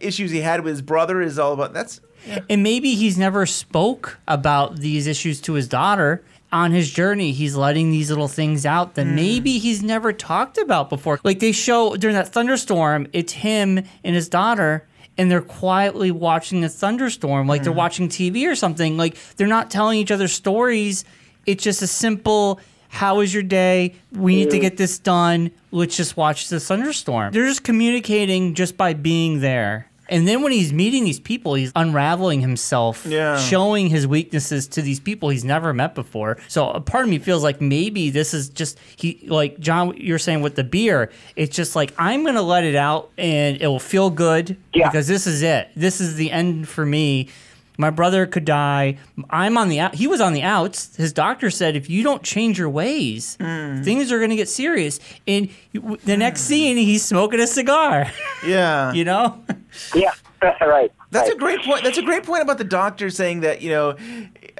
issues 0.00 0.30
he 0.30 0.40
had 0.40 0.62
with 0.64 0.72
his 0.72 0.82
brother 0.82 1.20
is 1.20 1.38
all 1.38 1.52
about. 1.52 1.74
That's 1.74 2.00
And 2.48 2.62
maybe 2.62 2.94
he's 2.94 3.18
never 3.18 3.44
spoke 3.46 4.18
about 4.26 4.78
these 4.78 5.06
issues 5.06 5.40
to 5.42 5.52
his 5.52 5.68
daughter. 5.68 6.24
On 6.50 6.72
his 6.72 6.90
journey, 6.90 7.32
he's 7.32 7.54
letting 7.56 7.90
these 7.90 8.08
little 8.08 8.28
things 8.28 8.64
out 8.64 8.94
that 8.94 9.06
hmm. 9.06 9.14
maybe 9.14 9.58
he's 9.58 9.82
never 9.82 10.12
talked 10.12 10.58
about 10.58 10.88
before. 10.88 11.20
Like 11.22 11.40
they 11.40 11.52
show 11.52 11.96
during 11.96 12.16
that 12.16 12.28
thunderstorm, 12.28 13.06
it's 13.12 13.32
him 13.32 13.78
and 14.02 14.14
his 14.14 14.28
daughter, 14.28 14.86
and 15.18 15.30
they're 15.30 15.42
quietly 15.42 16.10
watching 16.10 16.60
the 16.60 16.68
thunderstorm, 16.68 17.46
like 17.48 17.64
they're 17.64 17.72
hmm. 17.72 17.78
watching 17.78 18.08
TV 18.08 18.50
or 18.50 18.54
something. 18.54 18.96
Like 18.96 19.16
they're 19.36 19.46
not 19.46 19.70
telling 19.70 19.98
each 19.98 20.10
other 20.10 20.28
stories. 20.28 21.04
It's 21.44 21.62
just 21.64 21.82
a 21.82 21.86
simple, 21.86 22.60
how 22.88 23.18
was 23.18 23.32
your 23.32 23.42
day? 23.42 23.94
We 24.12 24.36
need 24.36 24.50
to 24.50 24.58
get 24.58 24.76
this 24.76 24.98
done. 24.98 25.50
Let's 25.70 25.96
just 25.96 26.16
watch 26.16 26.48
the 26.48 26.60
thunderstorm. 26.60 27.32
They're 27.32 27.46
just 27.46 27.64
communicating 27.64 28.54
just 28.54 28.76
by 28.76 28.94
being 28.94 29.40
there. 29.40 29.88
And 30.08 30.26
then 30.26 30.42
when 30.42 30.52
he's 30.52 30.72
meeting 30.72 31.04
these 31.04 31.20
people, 31.20 31.54
he's 31.54 31.72
unraveling 31.76 32.40
himself, 32.40 33.04
Yeah. 33.06 33.38
showing 33.38 33.88
his 33.88 34.06
weaknesses 34.06 34.66
to 34.68 34.82
these 34.82 35.00
people 35.00 35.28
he's 35.28 35.44
never 35.44 35.74
met 35.74 35.94
before. 35.94 36.38
So 36.48 36.70
a 36.70 36.80
part 36.80 37.04
of 37.04 37.10
me 37.10 37.18
feels 37.18 37.42
like 37.42 37.60
maybe 37.60 38.10
this 38.10 38.32
is 38.32 38.48
just 38.48 38.78
he 38.96 39.24
like 39.28 39.58
John 39.60 39.94
you're 39.96 40.18
saying 40.18 40.40
with 40.42 40.54
the 40.56 40.64
beer, 40.64 41.10
it's 41.36 41.54
just 41.54 41.76
like 41.76 41.92
I'm 41.98 42.22
going 42.22 42.36
to 42.36 42.42
let 42.42 42.64
it 42.64 42.74
out 42.74 43.10
and 43.18 43.60
it 43.60 43.66
will 43.66 43.78
feel 43.78 44.10
good 44.10 44.56
Yeah. 44.74 44.88
because 44.88 45.06
this 45.08 45.26
is 45.26 45.42
it. 45.42 45.68
This 45.76 46.00
is 46.00 46.16
the 46.16 46.30
end 46.30 46.68
for 46.68 46.86
me. 46.86 47.28
My 47.80 47.90
brother 47.90 48.26
could 48.26 48.44
die. 48.44 48.98
I'm 49.30 49.56
on 49.56 49.68
the 49.68 49.78
out. 49.78 49.94
He 49.94 50.08
was 50.08 50.20
on 50.20 50.32
the 50.32 50.42
outs. 50.42 50.96
His 50.96 51.12
doctor 51.12 51.48
said 51.48 51.76
if 51.76 51.88
you 51.88 52.02
don't 52.02 52.24
change 52.24 52.58
your 52.58 52.68
ways, 52.68 53.36
hmm. 53.40 53.82
things 53.82 54.10
are 54.10 54.18
going 54.18 54.30
to 54.30 54.36
get 54.36 54.48
serious. 54.48 54.98
And 55.28 55.48
the 55.72 56.16
next 56.16 56.42
hmm. 56.42 56.48
scene, 56.48 56.76
he's 56.76 57.04
smoking 57.04 57.38
a 57.38 57.46
cigar. 57.46 58.10
yeah. 58.44 58.92
you 58.98 59.04
know? 59.04 59.42
yeah, 59.94 60.12
right. 60.42 60.92
That's 61.10 61.28
right. 61.28 61.36
a 61.36 61.38
great 61.38 61.60
point. 61.62 61.84
That's 61.84 61.98
a 61.98 62.02
great 62.02 62.24
point 62.24 62.42
about 62.42 62.58
the 62.58 62.64
doctor 62.64 63.10
saying 63.10 63.40
that 63.40 63.62
you 63.62 63.70
know 63.70 63.96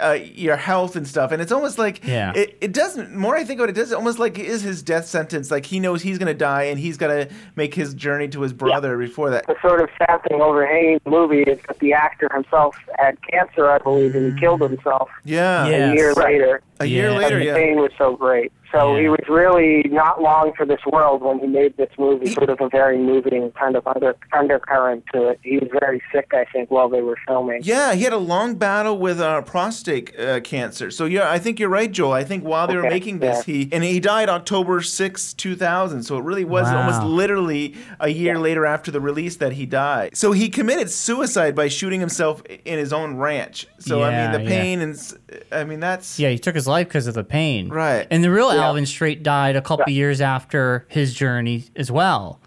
uh, 0.01 0.13
your 0.13 0.57
health 0.57 0.97
and 0.97 1.07
stuff. 1.07 1.33
And 1.33 1.41
it's 1.43 1.53
almost 1.53 1.79
like 1.79 2.07
Yeah. 2.07 2.33
it, 2.35 2.57
it 2.61 2.73
doesn't. 2.73 3.15
More 3.15 3.37
I 3.37 3.45
think 3.45 3.61
about 3.61 3.69
it, 3.71 3.77
it 3.77 3.81
does 3.81 3.93
almost 3.93 4.19
like 4.19 4.39
it 4.39 4.47
is 4.47 4.63
his 4.63 4.83
death 4.83 5.07
sentence. 5.07 5.51
Like 5.51 5.67
he 5.67 5.81
knows 5.81 6.03
he's 6.03 6.19
gonna 6.19 6.35
die 6.35 6.65
and 6.65 6.79
he's 6.79 6.97
gotta 6.97 7.29
make 7.57 7.75
his 7.75 7.95
journey 7.95 8.29
to 8.29 8.41
his 8.43 8.53
brother 8.53 8.97
before 8.99 9.31
that. 9.31 9.47
The 9.47 9.57
sort 9.63 9.81
of 9.81 9.89
sad 9.99 10.19
thing 10.29 10.41
overhanging 10.41 11.01
the 11.05 11.11
movie 11.11 11.43
is 11.43 11.59
that 11.69 11.79
the 11.81 11.93
actor 11.93 12.29
himself 12.33 12.77
had 12.99 13.17
cancer, 13.31 13.69
I 13.71 13.79
believe, 13.79 14.15
and 14.15 14.33
he 14.35 14.41
killed 14.41 14.61
himself 14.61 15.09
Yeah. 15.25 15.67
Yeah. 15.69 15.93
a 15.93 15.95
year 15.95 16.15
later. 16.15 16.61
A 16.81 16.87
year 16.87 17.11
Yeah. 17.11 17.17
later, 17.19 17.35
and 17.37 17.43
the 17.43 17.47
yeah. 17.47 17.55
pain 17.55 17.77
was 17.77 17.91
so 17.99 18.15
great. 18.17 18.53
So 18.73 18.95
Yeah. 18.97 19.03
he 19.03 19.09
was 19.09 19.25
really 19.29 19.85
not 19.91 20.21
long 20.23 20.53
for 20.57 20.67
this 20.67 20.81
world 20.91 21.23
when 21.23 21.39
he 21.39 21.47
made 21.47 21.77
this 21.77 21.91
movie. 21.99 22.27
Sort 22.27 22.51
of 22.51 22.61
a 22.61 22.69
very 22.69 22.99
moving 22.99 23.51
kind 23.53 23.77
of 23.77 23.87
under, 23.87 24.15
undercurrent 24.33 25.05
to 25.15 25.29
it. 25.29 25.41
He 25.43 25.59
was 25.59 25.69
very 25.81 26.03
sick, 26.13 26.33
I 26.35 26.45
think, 26.53 26.71
while 26.71 26.89
they 26.89 27.01
were 27.03 27.19
filming. 27.27 27.61
Yeah, 27.63 27.95
he 27.95 28.03
had 28.05 28.13
a 28.13 28.19
long 28.19 28.57
battle 28.57 28.99
with 28.99 29.21
uh, 29.21 29.43
prostate 29.43 30.19
uh, 30.19 30.41
cancer. 30.41 30.91
So 30.91 31.05
yeah, 31.07 31.31
I 31.31 31.39
think 31.39 31.59
you're 31.59 31.69
right, 31.69 31.91
Joel. 31.91 32.13
I 32.13 32.25
think 32.25 32.45
while 32.45 32.67
they 32.67 32.77
were 32.77 32.83
making 32.83 33.21
this, 33.21 33.47
yeah. 33.49 33.55
he 33.55 33.69
and 33.73 33.83
he 33.85 34.01
died 34.01 34.29
October 34.29 34.81
6, 34.83 35.35
2000. 35.35 36.03
So 36.03 36.19
it 36.19 36.25
really 36.25 36.45
was 36.45 36.65
Wow. 36.67 36.79
almost 36.81 37.03
literally 37.03 37.75
a 38.01 38.09
year 38.09 38.39
later 38.39 38.67
after 38.67 38.91
the 38.91 39.01
release 39.01 39.37
that 39.37 39.53
he 39.53 39.65
died. 39.67 40.17
So 40.17 40.33
he 40.33 40.49
committed 40.49 40.91
suicide 40.91 41.55
by 41.55 41.69
shooting 41.69 42.01
himself 42.01 42.43
in 42.65 42.79
his 42.79 42.93
own 42.93 43.17
ranch. 43.17 43.67
So 43.79 44.03
I 44.03 44.11
mean, 44.11 44.33
the 44.33 44.43
yeah. 44.43 44.61
pain 44.61 44.81
and 44.81 44.95
s- 44.95 45.15
I 45.53 45.65
mean 45.65 45.81
that's 45.81 46.19
Yeah, 46.19 46.31
he 46.31 46.39
took 46.39 46.55
his 46.55 46.67
life 46.67 46.89
because 46.89 47.07
of 47.07 47.15
the 47.15 47.25
pain. 47.25 47.69
Right. 47.69 48.07
And 48.11 48.25
the 48.25 48.31
real 48.31 48.51
Alvin 48.51 48.87
Straight 48.87 49.23
died 49.23 49.57
a 49.57 49.63
couple 49.63 49.91
years 49.93 50.21
after 50.21 50.87
his 50.89 51.15
journey 51.15 51.65
as 51.77 51.91
well. 51.91 52.41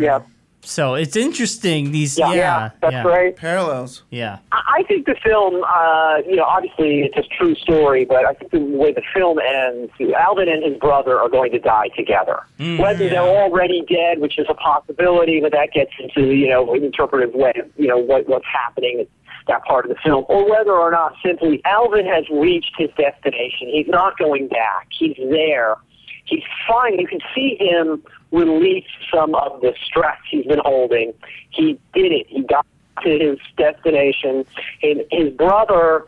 Yeah, 0.00 0.20
So 0.62 0.94
it's 0.94 1.16
interesting. 1.16 1.92
These, 1.92 2.18
yeah, 2.18 2.32
yeah, 2.32 2.70
that's 2.80 2.92
yeah, 2.92 3.02
right. 3.02 3.36
parallels. 3.36 4.02
Yeah. 4.10 4.38
I 4.52 4.62
I 4.78 4.82
think 4.84 5.06
the 5.06 5.16
film, 5.24 5.64
uh, 5.64 6.18
you 6.24 6.36
know, 6.36 6.44
obviously 6.44 7.00
it's 7.00 7.16
a 7.16 7.28
true 7.36 7.56
story, 7.56 8.04
but 8.04 8.24
I 8.24 8.32
think 8.34 8.52
the 8.52 8.60
way 8.60 8.92
the 8.92 9.02
film 9.12 9.40
ends, 9.40 9.90
Alvin 10.16 10.48
and 10.48 10.62
his 10.62 10.78
brother 10.78 11.18
are 11.18 11.28
going 11.28 11.50
to 11.50 11.58
die 11.58 11.88
together. 11.96 12.42
Whether 12.78 13.08
they're 13.08 13.20
already 13.22 13.82
dead, 13.88 14.20
which 14.20 14.38
is 14.38 14.46
a 14.48 14.54
possibility, 14.54 15.40
but 15.40 15.50
that 15.50 15.72
gets 15.72 15.90
into, 15.98 16.32
you 16.32 16.48
know, 16.48 16.72
an 16.74 16.84
interpretive 16.84 17.34
way 17.34 17.52
of, 17.56 17.68
you 17.76 17.88
know, 17.88 17.98
what, 17.98 18.28
what's 18.28 18.46
happening 18.46 19.00
in 19.00 19.06
that 19.48 19.64
part 19.64 19.84
of 19.84 19.88
the 19.88 20.00
film, 20.02 20.24
or 20.28 20.48
whether 20.48 20.72
or 20.72 20.90
not 20.90 21.14
simply 21.24 21.60
Alvin 21.64 22.06
has 22.06 22.24
reached 22.30 22.74
his 22.78 22.90
destination. 22.96 23.68
He's 23.68 23.88
not 23.88 24.16
going 24.18 24.48
back. 24.48 24.88
He's 24.90 25.16
there. 25.16 25.76
He's 26.24 26.44
fine. 26.68 26.98
You 26.98 27.06
can 27.06 27.20
see 27.34 27.56
him 27.58 28.02
release 28.30 28.84
some 29.12 29.34
of 29.34 29.60
the 29.62 29.74
stress 29.84 30.18
he's 30.30 30.44
been 30.44 30.60
holding. 30.62 31.14
He 31.50 31.78
did 31.94 32.12
it. 32.12 32.26
He 32.28 32.42
got 32.42 32.66
to 33.02 33.18
his 33.18 33.38
destination. 33.56 34.44
And 34.82 35.04
his 35.10 35.32
brother, 35.32 36.04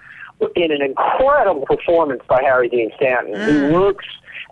in 0.55 0.70
an 0.70 0.82
incredible 0.82 1.64
performance 1.66 2.22
by 2.28 2.43
Harry 2.43 2.68
Dean 2.68 2.91
Stanton, 2.97 3.34
who 3.34 3.53
mm. 3.53 3.72
looks 3.72 4.07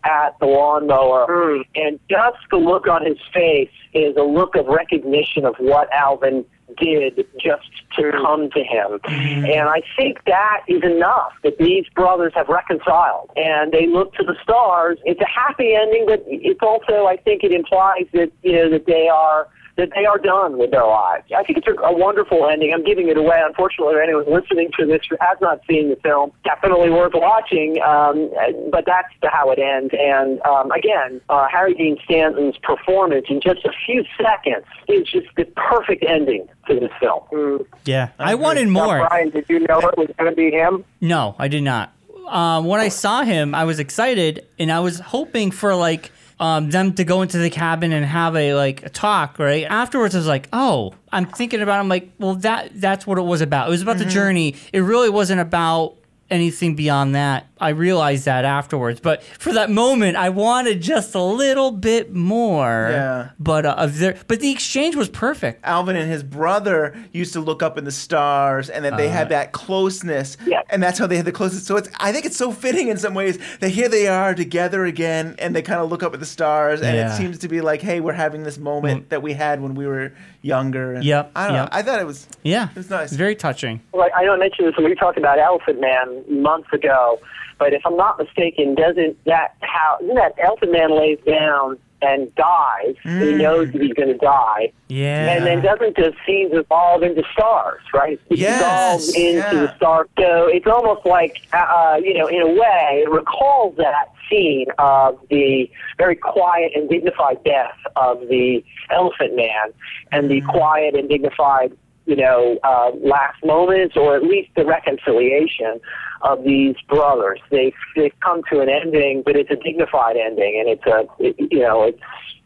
at 0.04 0.38
the 0.38 0.46
lawnmower, 0.46 1.26
mm. 1.28 1.62
and 1.74 2.00
just 2.08 2.38
the 2.50 2.56
look 2.56 2.86
on 2.86 3.04
his 3.04 3.18
face 3.34 3.70
is 3.92 4.16
a 4.16 4.22
look 4.22 4.54
of 4.54 4.66
recognition 4.66 5.44
of 5.44 5.54
what 5.58 5.92
Alvin 5.92 6.44
did 6.76 7.26
just 7.40 7.68
to 7.96 8.12
come 8.12 8.50
to 8.50 8.60
him. 8.60 8.98
Mm-hmm. 9.04 9.44
And 9.46 9.68
I 9.68 9.82
think 9.96 10.24
that 10.26 10.62
is 10.68 10.82
enough 10.82 11.32
that 11.42 11.58
these 11.58 11.84
brothers 11.94 12.32
have 12.34 12.48
reconciled 12.48 13.30
and 13.36 13.72
they 13.72 13.86
look 13.86 14.14
to 14.14 14.24
the 14.24 14.36
stars. 14.42 14.98
It's 15.04 15.20
a 15.20 15.28
happy 15.28 15.74
ending, 15.74 16.06
but 16.06 16.22
it's 16.26 16.60
also, 16.62 17.06
I 17.06 17.16
think 17.16 17.44
it 17.44 17.52
implies 17.52 18.06
that, 18.12 18.30
you 18.42 18.52
know, 18.52 18.70
that 18.70 18.86
they 18.86 19.08
are 19.08 19.48
that 19.78 19.90
they 19.94 20.04
are 20.04 20.18
done 20.18 20.58
with 20.58 20.72
their 20.72 20.84
lives. 20.84 21.24
I 21.34 21.44
think 21.44 21.58
it's 21.58 21.68
a, 21.68 21.74
a 21.82 21.96
wonderful 21.96 22.48
ending. 22.50 22.74
I'm 22.74 22.84
giving 22.84 23.08
it 23.08 23.16
away. 23.16 23.40
Unfortunately, 23.40 23.94
if 23.94 24.02
anyone's 24.02 24.28
listening 24.28 24.70
to 24.78 24.84
this 24.84 25.00
who 25.08 25.16
has 25.20 25.38
not 25.40 25.60
seen 25.68 25.88
the 25.88 25.96
film, 25.96 26.32
definitely 26.44 26.90
worth 26.90 27.12
watching. 27.14 27.80
Um, 27.80 28.30
but 28.70 28.84
that's 28.84 29.08
the, 29.22 29.30
how 29.30 29.50
it 29.52 29.58
ends. 29.60 29.94
And 29.98 30.42
um, 30.42 30.72
again, 30.72 31.20
uh, 31.28 31.46
Harry 31.48 31.74
Dean 31.74 31.96
Stanton's 32.04 32.58
performance 32.58 33.26
in 33.30 33.40
just 33.40 33.64
a 33.64 33.70
few 33.86 34.04
seconds 34.20 34.66
is 34.88 35.06
just 35.06 35.28
the 35.36 35.44
perfect 35.56 36.04
ending 36.06 36.48
to 36.66 36.80
this 36.80 36.90
film. 36.98 37.64
Yeah. 37.84 38.08
I 38.18 38.34
wanted 38.34 38.68
more. 38.68 39.06
Brian, 39.06 39.30
did 39.30 39.46
you 39.48 39.60
know 39.60 39.78
it 39.78 39.96
was 39.96 40.08
going 40.18 40.30
to 40.30 40.36
be 40.36 40.50
him? 40.50 40.84
No, 41.00 41.36
I 41.38 41.46
did 41.46 41.62
not. 41.62 41.92
Um, 42.26 42.66
when 42.66 42.80
I 42.80 42.88
saw 42.88 43.22
him, 43.22 43.54
I 43.54 43.64
was 43.64 43.78
excited 43.78 44.46
and 44.58 44.72
I 44.72 44.80
was 44.80 44.98
hoping 44.98 45.50
for 45.50 45.74
like 45.74 46.10
um, 46.40 46.70
them 46.70 46.92
to 46.94 47.04
go 47.04 47.22
into 47.22 47.38
the 47.38 47.50
cabin 47.50 47.92
and 47.92 48.06
have 48.06 48.36
a 48.36 48.54
like 48.54 48.84
a 48.84 48.88
talk. 48.88 49.38
Right 49.38 49.64
afterwards, 49.64 50.14
I 50.14 50.18
was 50.18 50.26
like, 50.28 50.48
oh, 50.52 50.94
I'm 51.12 51.26
thinking 51.26 51.60
about. 51.60 51.76
It. 51.78 51.80
I'm 51.80 51.88
like, 51.88 52.10
well, 52.18 52.34
that 52.36 52.70
that's 52.80 53.06
what 53.06 53.18
it 53.18 53.22
was 53.22 53.40
about. 53.40 53.66
It 53.68 53.70
was 53.70 53.82
about 53.82 53.98
the 53.98 54.04
Mhm. 54.04 54.10
journey. 54.10 54.54
It 54.72 54.80
really 54.80 55.10
wasn't 55.10 55.40
about 55.40 55.94
anything 56.30 56.76
beyond 56.76 57.14
that. 57.16 57.46
I 57.60 57.70
realized 57.70 58.24
that 58.26 58.44
afterwards, 58.44 59.00
but 59.00 59.22
for 59.22 59.52
that 59.52 59.70
moment, 59.70 60.16
I 60.16 60.28
wanted 60.30 60.80
just 60.80 61.14
a 61.14 61.22
little 61.22 61.70
bit 61.72 62.14
more. 62.14 62.88
Yeah. 62.90 63.28
But 63.38 63.66
uh, 63.66 63.74
of 63.78 63.98
there, 63.98 64.16
but 64.28 64.40
the 64.40 64.50
exchange 64.50 64.96
was 64.96 65.08
perfect. 65.08 65.64
Alvin 65.64 65.96
and 65.96 66.10
his 66.10 66.22
brother 66.22 66.94
used 67.12 67.32
to 67.34 67.40
look 67.40 67.62
up 67.62 67.76
in 67.78 67.84
the 67.84 67.90
stars, 67.92 68.70
and 68.70 68.84
that 68.84 68.96
they 68.96 69.08
Uh, 69.08 69.12
had 69.12 69.28
that 69.30 69.52
closeness, 69.52 70.36
Yeah. 70.46 70.62
and 70.70 70.82
that's 70.82 70.98
how 70.98 71.06
they 71.06 71.16
had 71.16 71.24
the 71.24 71.32
closest. 71.32 71.66
So 71.66 71.76
it's, 71.76 71.88
I 72.00 72.12
think 72.12 72.24
it's 72.26 72.36
so 72.36 72.50
fitting 72.52 72.88
in 72.88 72.96
some 72.96 73.14
ways 73.14 73.38
that 73.60 73.70
here 73.70 73.88
they 73.88 74.06
are 74.06 74.34
together 74.34 74.84
again, 74.84 75.34
and 75.38 75.54
they 75.54 75.62
kind 75.62 75.80
of 75.80 75.90
look 75.90 76.02
up 76.02 76.14
at 76.14 76.20
the 76.20 76.26
stars, 76.26 76.80
and 76.80 76.96
Yeah. 76.96 77.12
it 77.12 77.16
seems 77.16 77.38
to 77.38 77.48
be 77.48 77.60
like, 77.60 77.82
hey, 77.82 78.00
we're 78.00 78.12
having 78.12 78.42
this 78.44 78.58
moment 78.58 79.10
that 79.10 79.22
we 79.22 79.32
had 79.32 79.60
when 79.60 79.74
we 79.74 79.86
were 79.86 80.12
younger. 80.42 80.94
And 80.94 81.04
Yep, 81.04 81.30
I 81.34 81.46
don't 81.46 81.54
yep. 81.56 81.64
know. 81.64 81.78
I 81.78 81.82
thought 81.82 82.00
it 82.00 82.06
was. 82.06 82.26
Yeah, 82.42 82.68
it 82.70 82.76
was 82.76 82.90
nice. 82.90 83.12
Very 83.12 83.34
touching. 83.34 83.80
Well, 83.92 84.08
I 84.16 84.24
know 84.24 84.34
I 84.34 84.36
mentioned 84.36 84.68
this 84.68 84.76
when 84.76 84.84
we 84.86 84.94
talked 84.94 85.18
about 85.18 85.38
Elephant 85.38 85.80
Man 85.80 86.22
months 86.42 86.68
ago, 86.72 87.18
but 87.58 87.72
if 87.72 87.82
I'm 87.86 87.96
not 87.96 88.18
mistaken, 88.18 88.74
doesn't 88.74 89.16
that 89.24 89.54
how 89.60 89.98
isn't 90.02 90.14
that 90.14 90.34
Elephant 90.42 90.72
Man 90.72 90.96
lays 90.96 91.18
down 91.26 91.78
and 92.00 92.32
dies? 92.36 92.94
and 93.04 93.22
He 93.24 93.34
Mm. 93.34 93.38
knows 93.38 93.72
that 93.72 93.82
he's 93.82 93.92
going 93.94 94.08
to 94.08 94.14
die, 94.18 94.70
Yeah. 94.88 95.30
and 95.32 95.44
then 95.46 95.60
doesn't 95.62 95.96
the 95.96 96.12
scenes 96.24 96.52
evolve 96.54 97.02
into 97.02 97.22
stars? 97.32 97.82
Right? 97.92 98.20
It 98.30 98.38
Yes, 98.38 98.60
evolves 98.60 99.08
into 99.10 99.56
yeah. 99.56 99.66
the 99.66 99.72
star. 99.76 100.06
So 100.18 100.46
it's 100.46 100.66
almost 100.66 101.04
like 101.04 101.36
uh, 101.52 101.56
uh, 101.56 102.00
you 102.02 102.14
know, 102.14 102.26
in 102.28 102.42
a 102.42 102.48
way, 102.52 103.02
it 103.04 103.10
recalls 103.10 103.76
that 103.76 104.06
scene 104.30 104.66
of 104.78 105.18
the 105.30 105.68
very 105.96 106.14
quiet 106.14 106.72
and 106.76 106.88
dignified 106.88 107.42
death 107.44 107.74
of 107.96 108.20
the 108.28 108.62
Elephant 108.90 109.34
Man, 109.34 109.72
and 110.12 110.30
the 110.30 110.40
quiet 110.42 110.94
and 110.94 111.08
dignified 111.08 111.72
you 112.08 112.16
know, 112.16 112.58
uh, 112.64 112.90
last 113.02 113.36
moments 113.44 113.94
or 113.94 114.16
at 114.16 114.22
least 114.22 114.48
the 114.56 114.64
reconciliation 114.64 115.78
of 116.22 116.42
these 116.42 116.74
brothers. 116.88 117.38
They've, 117.50 117.74
they've 117.94 118.18
come 118.24 118.40
to 118.50 118.60
an 118.60 118.68
ending, 118.70 119.22
but 119.24 119.36
it's 119.36 119.50
a 119.50 119.56
dignified 119.56 120.16
ending, 120.16 120.56
and 120.58 120.68
it's 120.70 120.86
a, 120.86 121.06
it, 121.22 121.36
you 121.52 121.60
know, 121.60 121.84
it's, 121.84 122.00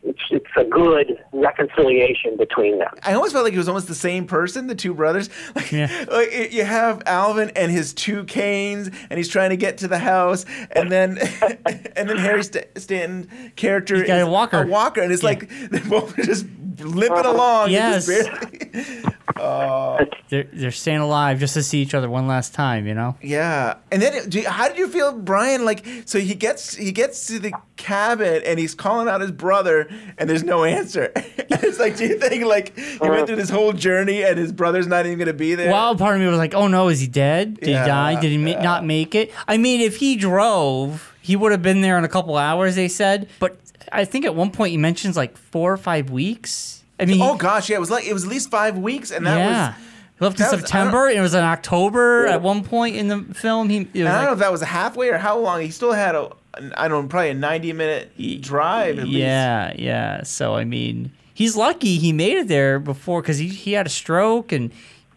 it's, 0.04 0.20
it's 0.30 0.46
a 0.56 0.64
good 0.64 1.22
reconciliation 1.32 2.36
between 2.36 2.78
them. 2.78 2.88
I 3.02 3.14
almost 3.14 3.32
felt 3.32 3.44
like 3.44 3.52
it 3.54 3.58
was 3.58 3.68
almost 3.68 3.88
the 3.88 3.94
same 3.94 4.26
person, 4.26 4.66
the 4.66 4.74
two 4.74 4.94
brothers. 4.94 5.28
Like, 5.54 5.72
like 5.72 6.28
it- 6.32 6.52
you 6.52 6.64
have 6.64 7.02
Alvin 7.06 7.50
and 7.56 7.70
his 7.70 7.92
two 7.94 8.24
canes, 8.24 8.90
and 9.10 9.18
he's 9.18 9.28
trying 9.28 9.50
to 9.50 9.56
get 9.56 9.78
to 9.78 9.88
the 9.88 9.98
house, 9.98 10.44
and 10.70 10.90
then 10.90 11.18
and 11.96 12.08
then 12.08 12.16
Harry 12.16 12.42
St- 12.42 12.66
Stanton 12.76 13.52
character 13.56 13.96
He's 13.96 14.06
got 14.06 14.18
is 14.18 14.26
a 14.26 14.30
walker. 14.30 14.62
a 14.62 14.66
walker, 14.66 15.00
and 15.02 15.12
it's 15.12 15.22
like 15.22 15.48
they're 15.70 15.84
both 15.88 16.16
just 16.16 16.46
limping 16.78 17.12
uh-huh. 17.18 17.30
along. 17.32 17.70
Yes. 17.70 18.06
just 18.06 18.30
barely- 18.30 19.02
Oh. 19.36 19.98
They're 20.28 20.46
they're 20.52 20.70
staying 20.70 20.98
alive 21.00 21.40
just 21.40 21.54
to 21.54 21.62
see 21.62 21.80
each 21.82 21.94
other 21.94 22.08
one 22.08 22.26
last 22.26 22.54
time. 22.54 22.86
You 22.86 22.94
know. 22.94 23.16
Yeah, 23.22 23.76
and 23.90 24.00
then 24.00 24.28
do 24.28 24.42
how 24.46 24.68
did 24.68 24.78
you 24.78 24.88
feel, 24.88 25.12
Brian? 25.18 25.64
Like, 25.64 25.84
so 26.04 26.18
he 26.20 26.34
gets 26.34 26.74
he 26.76 26.92
gets 26.92 27.26
to 27.28 27.38
the 27.38 27.52
cabin 27.82 28.42
and 28.46 28.58
he's 28.58 28.74
calling 28.74 29.08
out 29.08 29.20
his 29.20 29.32
brother, 29.32 29.88
and 30.16 30.30
there's 30.30 30.44
no 30.44 30.64
answer. 30.64 31.12
it's 31.16 31.78
like, 31.78 31.96
do 31.96 32.06
you 32.06 32.18
think 32.18 32.44
like 32.44 32.78
he 32.78 32.98
went 33.00 33.22
uh. 33.22 33.26
through 33.26 33.36
this 33.36 33.50
whole 33.50 33.72
journey 33.72 34.22
and 34.22 34.38
his 34.38 34.52
brother's 34.52 34.86
not 34.86 35.04
even 35.04 35.18
gonna 35.18 35.32
be 35.32 35.54
there? 35.54 35.70
Wild 35.70 35.98
part 35.98 36.14
of 36.14 36.20
me 36.20 36.28
was 36.28 36.38
like, 36.38 36.54
oh 36.54 36.68
no, 36.68 36.88
is 36.88 37.00
he 37.00 37.08
dead? 37.08 37.58
Did 37.60 37.70
Yeah, 37.70 37.82
he 37.82 37.88
die? 37.88 38.20
Did 38.20 38.30
he 38.30 38.38
ma- 38.38 38.62
not 38.62 38.84
make 38.84 39.14
it? 39.14 39.32
I 39.48 39.56
mean, 39.58 39.80
if 39.80 39.96
he 39.96 40.16
drove, 40.16 41.14
he 41.20 41.36
would 41.36 41.52
have 41.52 41.62
been 41.62 41.80
there 41.80 41.98
in 41.98 42.04
a 42.04 42.08
couple 42.08 42.36
hours. 42.36 42.76
They 42.76 42.88
said, 42.88 43.28
but 43.40 43.58
I 43.90 44.04
think 44.04 44.24
at 44.24 44.34
one 44.34 44.50
point 44.50 44.70
he 44.70 44.76
mentions 44.76 45.16
like 45.16 45.36
four 45.36 45.72
or 45.72 45.76
five 45.76 46.10
weeks. 46.10 46.82
I 47.00 47.04
mean, 47.04 47.20
oh 47.20 47.36
gosh, 47.36 47.68
yeah, 47.68 47.76
it 47.76 47.80
was 47.80 47.90
like 47.90 48.06
it 48.06 48.12
was 48.12 48.24
at 48.24 48.30
least 48.30 48.50
five 48.50 48.78
weeks, 48.78 49.10
and 49.10 49.26
that 49.26 49.36
yeah. 49.38 49.66
was. 49.68 49.76
He 50.18 50.24
left 50.24 50.38
in 50.38 50.44
that 50.44 50.52
was- 50.52 50.60
September. 50.60 51.08
It 51.08 51.20
was 51.20 51.34
in 51.34 51.42
October 51.42 52.26
at 52.26 52.42
one 52.42 52.62
point 52.62 52.94
in 52.94 53.08
the 53.08 53.34
film. 53.34 53.68
He 53.68 53.78
it 53.78 53.88
was 53.94 54.02
I 54.02 54.04
don't 54.04 54.12
like- 54.12 54.26
know 54.26 54.32
if 54.34 54.38
that 54.38 54.52
was 54.52 54.60
halfway 54.60 55.08
or 55.08 55.18
how 55.18 55.38
long. 55.38 55.60
He 55.62 55.70
still 55.70 55.92
had 55.92 56.14
a, 56.14 56.30
I 56.76 56.88
don't 56.88 57.04
know, 57.04 57.08
probably 57.08 57.30
a 57.30 57.34
ninety 57.34 57.72
minute 57.72 58.12
drive. 58.42 58.98
At 58.98 59.04
least. 59.06 59.16
Yeah, 59.18 59.72
yeah. 59.76 60.22
So 60.22 60.54
I 60.54 60.64
mean, 60.64 61.12
he's 61.34 61.56
lucky 61.56 61.98
he 61.98 62.12
made 62.12 62.36
it 62.38 62.48
there 62.48 62.78
before 62.78 63.22
because 63.22 63.38
he, 63.38 63.48
he 63.48 63.72
had 63.72 63.86
a 63.86 63.90
stroke 63.90 64.52
and 64.52 64.70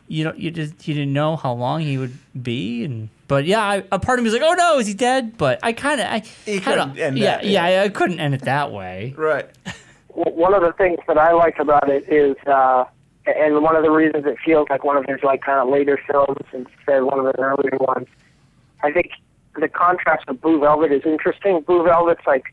you 0.07 0.23
know 0.23 0.33
you 0.35 0.51
just 0.51 0.87
you 0.87 0.93
didn't 0.93 1.13
know 1.13 1.35
how 1.35 1.51
long 1.53 1.81
he 1.81 1.97
would 1.97 2.17
be 2.41 2.83
and 2.85 3.09
but 3.27 3.45
yeah, 3.45 3.61
I, 3.61 3.83
a 3.91 3.97
part 3.97 4.19
of 4.19 4.23
me 4.23 4.29
was 4.31 4.39
like, 4.39 4.47
oh 4.47 4.53
no, 4.53 4.77
is 4.77 4.85
he 4.87 4.93
dead? 4.93 5.35
But 5.37 5.59
I 5.63 5.73
kind 5.73 5.99
of 5.99 6.07
I 6.07 6.17
You 6.45 6.61
kinda- 6.61 6.83
couldn't 6.85 6.97
end 6.99 7.17
yeah 7.17 7.37
that, 7.37 7.45
yeah 7.45 7.67
yeah. 7.69 7.81
I 7.83 7.89
couldn't 7.89 8.19
end 8.19 8.33
it 8.35 8.41
that 8.41 8.71
way. 8.71 9.13
Right. 9.17 9.49
One 10.09 10.53
of 10.53 10.61
the 10.61 10.71
things 10.73 10.99
that 11.07 11.17
I 11.17 11.33
like 11.33 11.59
about 11.59 11.89
it 11.89 12.07
is, 12.07 12.37
uh, 12.47 12.85
and 13.25 13.61
one 13.61 13.75
of 13.75 13.83
the 13.83 13.89
reasons 13.91 14.25
it 14.25 14.37
feels 14.45 14.67
like 14.69 14.85
one 14.85 14.95
of 14.95 15.03
his 15.05 15.21
like 15.23 15.41
kind 15.41 15.59
of 15.59 15.67
later 15.67 15.99
films 16.09 16.37
instead 16.53 16.99
of 16.99 17.05
one 17.07 17.19
of 17.19 17.25
the 17.25 17.37
earlier 17.41 17.75
ones. 17.81 18.07
I 18.81 18.91
think 18.93 19.09
the 19.59 19.67
contrast 19.67 20.25
with 20.27 20.41
Blue 20.41 20.59
Velvet 20.59 20.91
is 20.91 21.01
interesting. 21.05 21.61
Blue 21.61 21.83
Velvet's 21.83 22.25
like 22.27 22.45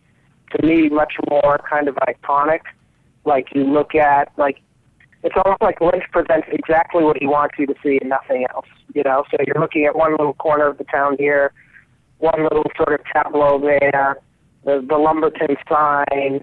to 0.57 0.67
me 0.67 0.89
much 0.89 1.15
more 1.31 1.61
kind 1.69 1.89
of 1.89 1.97
iconic. 1.97 2.61
Like 3.25 3.49
you 3.55 3.65
look 3.65 3.95
at 3.95 4.33
like 4.37 4.61
it's 5.23 5.35
almost 5.45 5.63
like 5.63 5.81
Lynch 5.81 6.05
presents 6.11 6.49
exactly 6.51 7.05
what 7.05 7.17
he 7.19 7.27
wants 7.27 7.55
you 7.59 7.67
to 7.67 7.75
see 7.83 7.99
and 8.01 8.11
nothing 8.11 8.45
else. 8.53 8.67
You 8.95 9.03
know, 9.05 9.25
so 9.31 9.37
you're 9.47 9.61
looking 9.61 9.85
at 9.85 9.97
one 9.97 10.13
little 10.13 10.35
corner 10.35 10.67
of 10.67 10.79
the 10.79 10.85
town 10.85 11.17
here, 11.19 11.53
one 12.19 12.43
little 12.43 12.65
sort 12.77 12.99
of 12.99 13.07
tableau 13.13 13.61
there, 13.61 14.17
the 14.65 14.85
the 14.87 14.97
Lumberton 14.97 15.57
sign, 15.69 16.43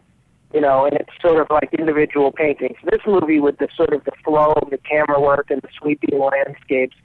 you 0.53 0.61
know, 0.61 0.85
and 0.85 0.93
it's 0.93 1.09
sort 1.21 1.41
of 1.41 1.47
like 1.49 1.73
individual 1.77 2.31
paintings. 2.31 2.77
This 2.89 3.01
movie 3.05 3.39
with 3.39 3.57
the 3.57 3.67
sort 3.75 3.93
of 3.93 4.03
the 4.05 4.13
flow 4.23 4.53
of 4.61 4.69
the 4.69 4.77
camera 4.77 5.19
work 5.19 5.51
and 5.51 5.61
the 5.61 5.69
sweeping 5.77 6.17
landscapes, 6.17 6.95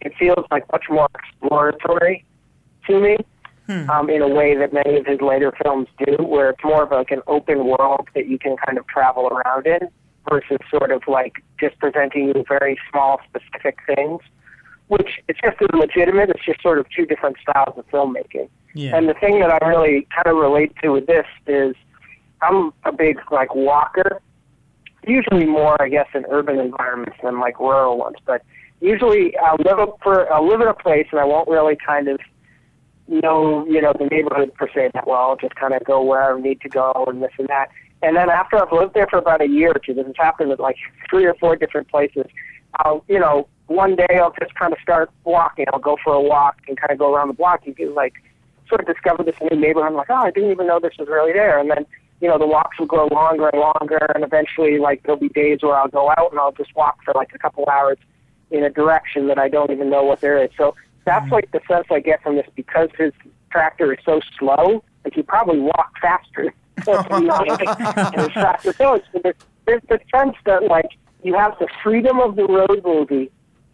it 0.00 0.12
feels 0.18 0.44
like 0.50 0.70
much 0.72 0.84
more 0.90 1.08
exploratory 1.14 2.24
to 2.86 3.00
me. 3.00 3.16
Um, 3.88 4.10
in 4.10 4.20
a 4.20 4.26
way 4.26 4.56
that 4.56 4.72
many 4.72 4.96
of 4.96 5.06
his 5.06 5.20
later 5.20 5.52
films 5.62 5.86
do, 6.04 6.16
where 6.24 6.50
it's 6.50 6.64
more 6.64 6.82
of 6.82 6.90
like 6.90 7.12
an 7.12 7.22
open 7.28 7.64
world 7.66 8.08
that 8.16 8.26
you 8.26 8.36
can 8.36 8.56
kind 8.66 8.76
of 8.76 8.84
travel 8.88 9.28
around 9.28 9.64
in, 9.64 9.88
versus 10.28 10.58
sort 10.70 10.90
of 10.90 11.02
like 11.06 11.42
just 11.58 11.78
presenting 11.78 12.28
you 12.28 12.44
very 12.48 12.78
small, 12.90 13.20
specific 13.28 13.78
things, 13.86 14.20
which 14.88 15.20
it's 15.28 15.38
just 15.40 15.56
as 15.62 15.68
legitimate. 15.72 16.30
It's 16.30 16.44
just 16.44 16.60
sort 16.62 16.78
of 16.78 16.86
two 16.90 17.06
different 17.06 17.36
styles 17.42 17.78
of 17.78 17.86
filmmaking. 17.90 18.48
Yeah. 18.74 18.96
And 18.96 19.08
the 19.08 19.14
thing 19.14 19.40
that 19.40 19.50
I 19.50 19.66
really 19.66 20.06
kind 20.14 20.26
of 20.26 20.36
relate 20.36 20.72
to 20.82 20.90
with 20.90 21.06
this 21.06 21.26
is 21.46 21.74
I'm 22.42 22.72
a 22.84 22.92
big 22.92 23.18
like 23.30 23.54
walker, 23.54 24.20
usually 25.06 25.46
more 25.46 25.80
I 25.80 25.88
guess 25.88 26.08
in 26.14 26.24
urban 26.30 26.58
environments 26.58 27.18
than 27.22 27.40
like 27.40 27.58
rural 27.58 27.98
ones, 27.98 28.16
but 28.26 28.42
usually 28.80 29.36
I'll 29.38 29.58
live 29.64 29.78
up 29.78 29.98
for 30.02 30.32
I'll 30.32 30.46
live 30.46 30.60
in 30.60 30.68
a 30.68 30.74
place 30.74 31.06
and 31.10 31.20
I 31.20 31.24
won't 31.24 31.48
really 31.48 31.76
kind 31.76 32.08
of 32.08 32.20
know 33.10 33.66
you 33.66 33.80
know 33.80 33.92
the 33.98 34.06
neighborhood 34.06 34.54
per 34.54 34.68
se 34.72 34.90
that 34.94 35.06
well. 35.06 35.36
Just 35.40 35.54
kind 35.56 35.74
of 35.74 35.84
go 35.84 36.02
where 36.02 36.34
I 36.34 36.40
need 36.40 36.60
to 36.62 36.68
go 36.68 37.04
and 37.08 37.22
this 37.22 37.32
and 37.38 37.48
that. 37.48 37.70
And 38.02 38.16
then 38.16 38.30
after 38.30 38.56
I've 38.56 38.72
lived 38.72 38.94
there 38.94 39.06
for 39.08 39.18
about 39.18 39.42
a 39.42 39.48
year 39.48 39.72
or 39.72 39.80
two, 39.84 39.94
this 39.94 40.06
has 40.06 40.16
happened 40.16 40.52
at 40.52 40.60
like 40.60 40.76
three 41.08 41.26
or 41.26 41.34
four 41.34 41.56
different 41.56 41.88
places. 41.88 42.26
I'll 42.76 43.04
you 43.08 43.18
know 43.18 43.48
one 43.66 43.94
day 43.94 44.18
I'll 44.20 44.34
just 44.40 44.54
kind 44.54 44.72
of 44.72 44.78
start 44.80 45.10
walking. 45.24 45.66
I'll 45.72 45.80
go 45.80 45.96
for 46.02 46.12
a 46.14 46.20
walk 46.20 46.58
and 46.66 46.76
kind 46.76 46.90
of 46.90 46.98
go 46.98 47.14
around 47.14 47.28
the 47.28 47.34
block. 47.34 47.66
You 47.66 47.74
can 47.74 47.94
like 47.94 48.14
sort 48.70 48.80
of 48.80 48.86
discover 48.86 49.22
this 49.22 49.36
new 49.40 49.60
neighborhood. 49.60 49.90
I'm 49.90 49.96
like, 49.96 50.08
oh, 50.08 50.14
I 50.14 50.30
didn't 50.30 50.50
even 50.50 50.66
know 50.66 50.80
this 50.80 50.94
was 50.98 51.08
really 51.08 51.32
there. 51.32 51.58
And 51.58 51.70
then, 51.70 51.84
you 52.20 52.28
know, 52.28 52.38
the 52.38 52.46
walks 52.46 52.78
will 52.78 52.86
grow 52.86 53.08
longer 53.08 53.48
and 53.48 53.60
longer, 53.60 53.98
and 54.14 54.24
eventually, 54.24 54.78
like, 54.78 55.02
there'll 55.02 55.20
be 55.20 55.28
days 55.28 55.58
where 55.62 55.76
I'll 55.76 55.88
go 55.88 56.10
out 56.16 56.30
and 56.30 56.40
I'll 56.40 56.52
just 56.52 56.74
walk 56.74 56.98
for 57.04 57.12
like 57.14 57.34
a 57.34 57.38
couple 57.38 57.68
hours 57.70 57.98
in 58.50 58.64
a 58.64 58.70
direction 58.70 59.26
that 59.28 59.38
I 59.38 59.48
don't 59.48 59.70
even 59.70 59.90
know 59.90 60.02
what 60.02 60.20
there 60.20 60.42
is. 60.42 60.50
So 60.56 60.74
that's 61.10 61.30
like 61.32 61.50
the 61.50 61.60
sense 61.68 61.86
I 61.90 62.00
get 62.00 62.22
from 62.22 62.36
this 62.36 62.46
because 62.54 62.88
his 62.96 63.12
tractor 63.50 63.92
is 63.92 63.98
so 64.04 64.20
slow. 64.38 64.84
Like, 65.04 65.14
he 65.14 65.22
probably 65.22 65.58
walked 65.58 65.98
faster. 66.00 66.54
than 66.86 68.18
his 68.18 68.28
tractor. 68.32 68.72
So 68.72 69.02
there's, 69.22 69.34
there's 69.66 69.82
the 69.88 70.00
sense 70.14 70.36
that, 70.46 70.64
like, 70.64 70.90
you 71.22 71.34
have 71.34 71.58
the 71.58 71.68
freedom 71.82 72.20
of 72.20 72.36
the 72.36 72.46
road 72.46 72.82
movie, 72.84 73.30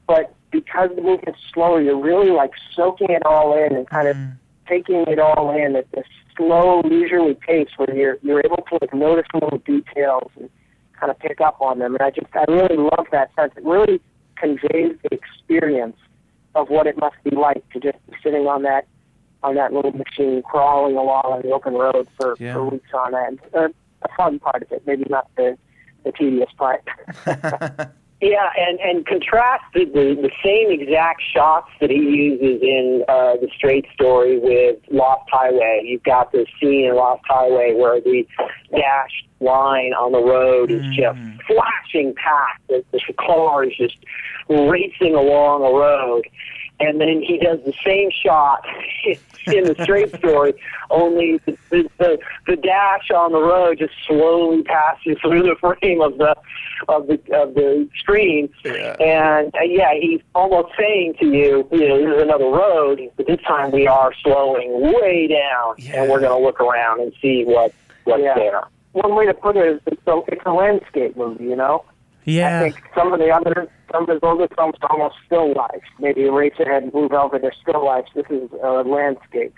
but 0.06 0.34
because 0.50 0.90
the 0.96 1.02
movement's 1.02 1.38
slower, 1.52 1.80
you're 1.80 2.00
really 2.00 2.30
like 2.30 2.52
soaking 2.74 3.10
it 3.10 3.24
all 3.24 3.56
in 3.56 3.76
and 3.76 3.88
kind 3.88 4.08
of 4.08 4.16
mm. 4.16 4.36
taking 4.66 5.04
it 5.06 5.18
all 5.18 5.50
in 5.56 5.76
at 5.76 5.90
this 5.92 6.06
slow, 6.36 6.80
leisurely 6.80 7.34
pace 7.34 7.68
where 7.76 7.94
you're 7.94 8.18
you're 8.22 8.40
able 8.44 8.64
to 8.68 8.78
like 8.80 8.92
notice 8.92 9.26
little 9.34 9.58
details 9.58 10.30
and 10.40 10.50
kind 10.98 11.10
of 11.10 11.18
pick 11.18 11.40
up 11.40 11.60
on 11.60 11.78
them. 11.78 11.94
And 11.94 12.02
I 12.02 12.10
just 12.10 12.26
I 12.34 12.44
really 12.48 12.76
love 12.76 13.06
that 13.12 13.30
sense. 13.36 13.52
It 13.56 13.64
really 13.64 14.00
conveys 14.36 14.96
the 15.02 15.10
experience 15.12 15.96
of 16.56 16.68
what 16.70 16.86
it 16.86 16.96
must 16.98 17.16
be 17.22 17.30
like 17.36 17.62
to 17.70 17.78
just 17.80 17.98
be 18.10 18.16
sitting 18.22 18.46
on 18.46 18.62
that 18.62 18.86
on 19.42 19.54
that 19.54 19.72
little 19.72 19.92
machine, 19.92 20.42
crawling 20.42 20.96
along 20.96 21.22
on 21.24 21.42
the 21.42 21.50
open 21.52 21.74
road 21.74 22.08
for, 22.18 22.34
Yeah. 22.40 22.54
for 22.54 22.64
weeks 22.64 22.88
on 22.92 23.14
end. 23.14 23.38
Uh, 23.54 23.68
a 24.02 24.08
fun 24.16 24.38
part 24.40 24.62
of 24.62 24.72
it, 24.72 24.82
maybe 24.86 25.04
not 25.08 25.28
the 25.36 25.56
the 26.04 26.12
tedious 26.12 26.50
part. 26.56 26.82
Yeah, 28.20 28.48
and 28.56 28.80
and 28.80 29.06
contrast 29.06 29.64
the, 29.74 29.84
the 29.84 30.14
the 30.14 30.30
same 30.42 30.70
exact 30.70 31.20
shots 31.34 31.68
that 31.80 31.90
he 31.90 31.96
uses 31.96 32.62
in 32.62 33.04
uh, 33.08 33.36
the 33.36 33.48
Straight 33.54 33.84
Story 33.92 34.38
with 34.38 34.78
Lost 34.90 35.28
Highway. 35.30 35.82
You've 35.84 36.02
got 36.02 36.32
this 36.32 36.48
scene 36.58 36.86
in 36.86 36.96
Lost 36.96 37.22
Highway 37.28 37.74
where 37.74 38.00
the 38.00 38.26
dashed 38.70 39.26
line 39.40 39.92
on 39.92 40.12
the 40.12 40.22
road 40.22 40.70
is 40.70 40.82
just 40.94 41.18
flashing 41.46 42.14
past. 42.14 42.62
The, 42.68 42.82
the 42.92 43.00
car 43.18 43.64
is 43.64 43.76
just 43.76 43.96
racing 44.48 45.14
along 45.14 45.62
a 45.62 45.78
road, 45.78 46.26
and 46.80 47.00
then 47.00 47.22
he 47.22 47.38
does 47.38 47.58
the 47.64 47.72
same 47.84 48.10
shot 48.10 48.64
in 49.46 49.64
the 49.64 49.76
Straight 49.82 50.14
Story, 50.16 50.54
only 50.90 51.38
the, 51.46 51.56
the, 51.70 51.88
the 51.98 52.18
the 52.46 52.56
dash 52.56 53.10
on 53.10 53.32
the 53.32 53.40
road 53.40 53.78
just 53.78 53.94
slowly 54.06 54.62
passes 54.62 55.16
through 55.20 55.42
the 55.42 55.56
frame 55.60 56.00
of 56.00 56.18
the 56.18 56.36
of 56.88 57.06
the 57.06 57.14
of 57.34 57.54
the 57.54 57.88
screen, 57.98 58.48
and 59.00 59.54
uh, 59.54 59.60
yeah, 59.62 59.94
he's 59.98 60.20
almost 60.34 60.72
saying 60.78 61.14
to 61.20 61.26
you, 61.26 61.66
you 61.72 61.88
know, 61.88 61.98
this 62.04 62.16
is 62.16 62.22
another 62.22 62.46
road, 62.46 63.00
but 63.16 63.26
this 63.26 63.40
time 63.46 63.70
we 63.72 63.86
are 63.86 64.12
slowing 64.22 64.70
way 65.00 65.26
down, 65.28 65.74
and 65.94 66.10
we're 66.10 66.20
going 66.20 66.38
to 66.38 66.44
look 66.44 66.60
around 66.60 67.00
and 67.00 67.12
see 67.22 67.44
what 67.44 67.72
what's 68.04 68.22
Yeah. 68.22 68.34
there. 68.34 68.62
One 68.92 69.14
way 69.14 69.26
to 69.26 69.34
put 69.34 69.56
it 69.56 69.66
is 69.66 69.80
it's 69.86 70.00
a, 70.06 70.20
it's 70.28 70.42
a 70.46 70.52
landscape 70.52 71.16
movie, 71.16 71.44
you 71.44 71.56
know? 71.56 71.84
Yeah. 72.26 72.60
I 72.60 72.70
think 72.70 72.84
some 72.94 73.12
of 73.12 73.20
the 73.20 73.30
other, 73.30 73.70
some 73.92 74.02
of 74.02 74.08
his 74.08 74.18
older 74.22 74.48
films 74.56 74.74
are 74.82 74.90
almost 74.90 75.14
still 75.24 75.54
life. 75.54 75.82
Maybe 76.00 76.22
Eraserhead 76.22 76.82
and 76.82 76.92
Blue 76.92 77.08
Velvet 77.08 77.44
are 77.44 77.52
still 77.62 77.84
life. 77.84 78.04
This 78.14 78.26
is 78.28 78.50
a 78.62 78.82
landscape. 78.82 79.54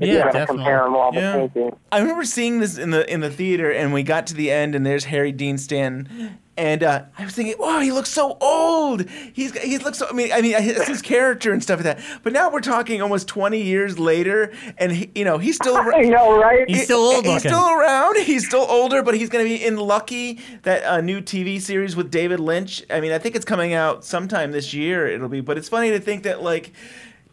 If 0.00 0.08
you 0.08 0.14
Yeah, 0.14 0.24
gotta 0.32 0.46
compare 0.46 0.82
them 0.84 0.94
all 0.94 1.10
Yeah. 1.14 1.46
the. 1.52 1.72
I 1.92 2.00
remember 2.00 2.24
seeing 2.24 2.60
this 2.60 2.76
in 2.78 2.90
the 2.90 3.10
in 3.12 3.20
the 3.20 3.30
theater, 3.30 3.70
and 3.70 3.92
we 3.92 4.02
got 4.02 4.26
to 4.28 4.34
the 4.34 4.50
end, 4.50 4.74
and 4.74 4.84
there's 4.84 5.04
Harry 5.04 5.32
Dean 5.32 5.56
Stanton, 5.58 6.38
and 6.56 6.82
uh, 6.82 7.02
I 7.18 7.24
was 7.24 7.34
thinking, 7.34 7.54
"Wow, 7.58 7.80
he 7.80 7.90
looks 7.92 8.10
so 8.10 8.36
old. 8.40 9.08
He's 9.32 9.56
he 9.58 9.78
looks 9.78 9.98
so. 9.98 10.06
I 10.08 10.12
mean, 10.12 10.30
I 10.32 10.40
mean, 10.40 10.54
it's 10.56 10.86
his 10.86 11.02
character 11.02 11.52
and 11.52 11.62
stuff 11.62 11.84
like 11.84 11.96
that. 11.98 12.04
But 12.22 12.32
now 12.32 12.50
we're 12.50 12.60
talking 12.60 13.00
almost 13.02 13.26
20 13.28 13.60
years 13.62 13.98
later, 13.98 14.52
and 14.78 14.92
he, 14.92 15.10
you 15.14 15.24
know, 15.24 15.38
he's 15.38 15.56
still. 15.56 15.76
I 15.94 16.02
know, 16.02 16.38
right? 16.40 16.68
He's 16.68 16.84
still 16.84 16.98
old 16.98 17.24
He's 17.24 17.34
looking. 17.34 17.50
still 17.50 17.68
around. 17.70 18.16
He's 18.18 18.46
still 18.46 18.66
older, 18.68 19.02
but 19.02 19.14
he's 19.16 19.28
going 19.30 19.44
to 19.44 19.48
be 19.48 19.64
in 19.64 19.76
Lucky, 19.76 20.38
that 20.62 20.84
uh, 20.84 21.00
new 21.00 21.20
TV 21.20 21.60
series 21.60 21.96
with 21.96 22.10
David 22.10 22.38
Lynch. 22.40 22.82
I 22.90 23.00
mean, 23.00 23.12
I 23.12 23.18
think 23.18 23.34
it's 23.36 23.44
coming 23.44 23.72
out 23.72 24.04
sometime 24.04 24.52
this 24.52 24.74
year. 24.74 25.06
It'll 25.08 25.28
be, 25.28 25.40
but 25.40 25.58
it's 25.58 25.68
funny 25.68 25.90
to 25.90 26.00
think 26.00 26.22
that 26.24 26.42
like. 26.42 26.72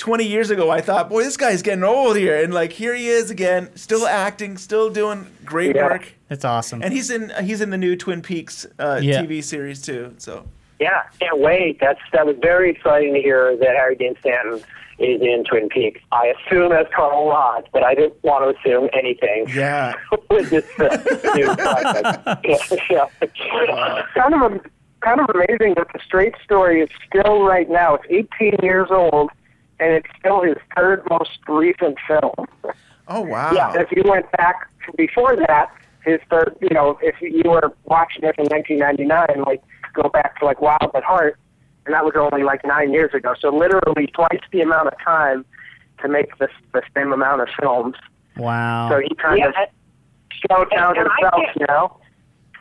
20 0.02 0.24
years 0.26 0.49
ago, 0.49 0.72
I 0.72 0.82
thought, 0.82 1.10
boy, 1.10 1.24
this 1.24 1.38
guy's 1.38 1.62
getting 1.62 1.84
old 1.84 2.18
here. 2.18 2.43
And 2.43 2.52
like, 2.52 2.72
here 2.74 2.95
he 2.95 3.08
is 3.08 3.30
again, 3.30 3.70
still 3.76 4.08
acting, 4.08 4.58
still 4.58 4.89
doing 4.89 5.28
great 5.45 5.76
Yeah. 5.76 5.84
work. 5.89 6.12
That's 6.28 6.43
awesome. 6.43 6.82
And 6.82 6.91
he's 6.91 7.12
in 7.12 7.32
he's 7.43 7.62
in 7.62 7.70
the 7.70 7.78
new 7.78 7.95
Twin 7.95 8.24
Peaks 8.24 8.66
uh, 8.80 8.99
Yeah. 9.02 9.22
TV 9.22 9.43
series 9.43 9.80
too. 9.80 10.16
So 10.18 10.45
Yeah, 10.80 11.04
can't 11.20 11.38
wait. 11.39 11.80
That's 11.80 11.99
that 12.14 12.26
was 12.26 12.36
very 12.41 12.72
exciting 12.72 13.14
to 13.14 13.22
hear 13.22 13.56
that 13.58 13.76
Harry 13.76 13.95
Dean 13.95 14.16
Stanton 14.22 14.64
is 14.97 15.22
in 15.22 15.43
Twin 15.47 15.70
Peaks. 15.70 16.02
I 16.12 16.34
assume 16.47 16.72
as 16.72 16.88
Carl 16.95 17.28
Lodge, 17.28 17.66
but 17.72 17.84
I 17.84 17.93
didn't 17.93 18.16
want 18.24 18.43
to 18.43 18.60
assume 18.60 18.89
anything 18.93 19.45
yeah, 19.54 19.93
with 20.32 20.49
this 20.49 20.66
uh, 20.80 20.97
new 21.36 21.45
project. 21.56 22.43
Yeah, 22.89 23.06
yeah. 23.30 24.04
kind 24.16 24.34
of 24.34 24.41
a, 24.52 24.60
kind 25.02 25.20
of 25.22 25.30
amazing 25.36 25.76
that 25.76 25.88
the 25.93 25.99
Straight 26.04 26.34
Story 26.43 26.82
is 26.82 26.89
still 27.08 27.43
right 27.43 27.70
now. 27.70 27.95
It's 28.10 28.30
18 28.41 28.58
years 28.64 28.88
old, 28.89 29.30
and 29.82 29.91
it's 29.93 30.07
still 30.17 30.41
his 30.43 30.55
third 30.75 31.03
most 31.09 31.39
recent 31.47 31.97
film. 32.07 32.34
oh 33.07 33.21
wow, 33.21 33.51
Yeah, 33.53 33.73
if 33.82 33.91
you 33.91 34.03
went 34.09 34.32
back 34.34 34.69
before 34.97 35.36
that, 35.36 35.69
his 36.05 36.19
third, 36.29 36.55
you 36.61 36.69
know, 36.69 36.97
if 37.01 37.15
you 37.21 37.49
were 37.49 37.73
watching 37.86 38.23
it 38.23 38.36
in 38.38 38.45
1999, 38.45 39.43
like 39.45 39.61
go 39.93 40.07
back 40.09 40.39
to 40.39 40.45
like 40.45 40.61
Wild 40.61 40.91
at 40.95 41.03
Heart, 41.03 41.38
and 41.86 41.93
that 41.93 42.05
was 42.05 42.13
only 42.15 42.43
like 42.43 42.63
nine 42.65 42.91
years 42.93 43.13
ago. 43.13 43.34
So 43.39 43.49
literally 43.49 44.07
twice 44.07 44.39
the 44.51 44.61
amount 44.61 44.88
of 44.88 44.93
time 45.03 45.43
to 46.01 46.07
make 46.07 46.38
this 46.38 46.49
the 46.73 46.82
same 46.95 47.11
amount 47.11 47.41
of 47.41 47.49
films. 47.59 47.95
wow. 48.38 48.89
So 48.89 48.99
he 48.99 49.13
kind 49.15 49.39
Yeah, 49.39 49.47
of 49.49 49.55
slowed 50.47 50.69
down 50.71 50.95
himself, 50.95 51.34
can't- 51.43 51.57
you 51.59 51.65
know. 51.67 51.97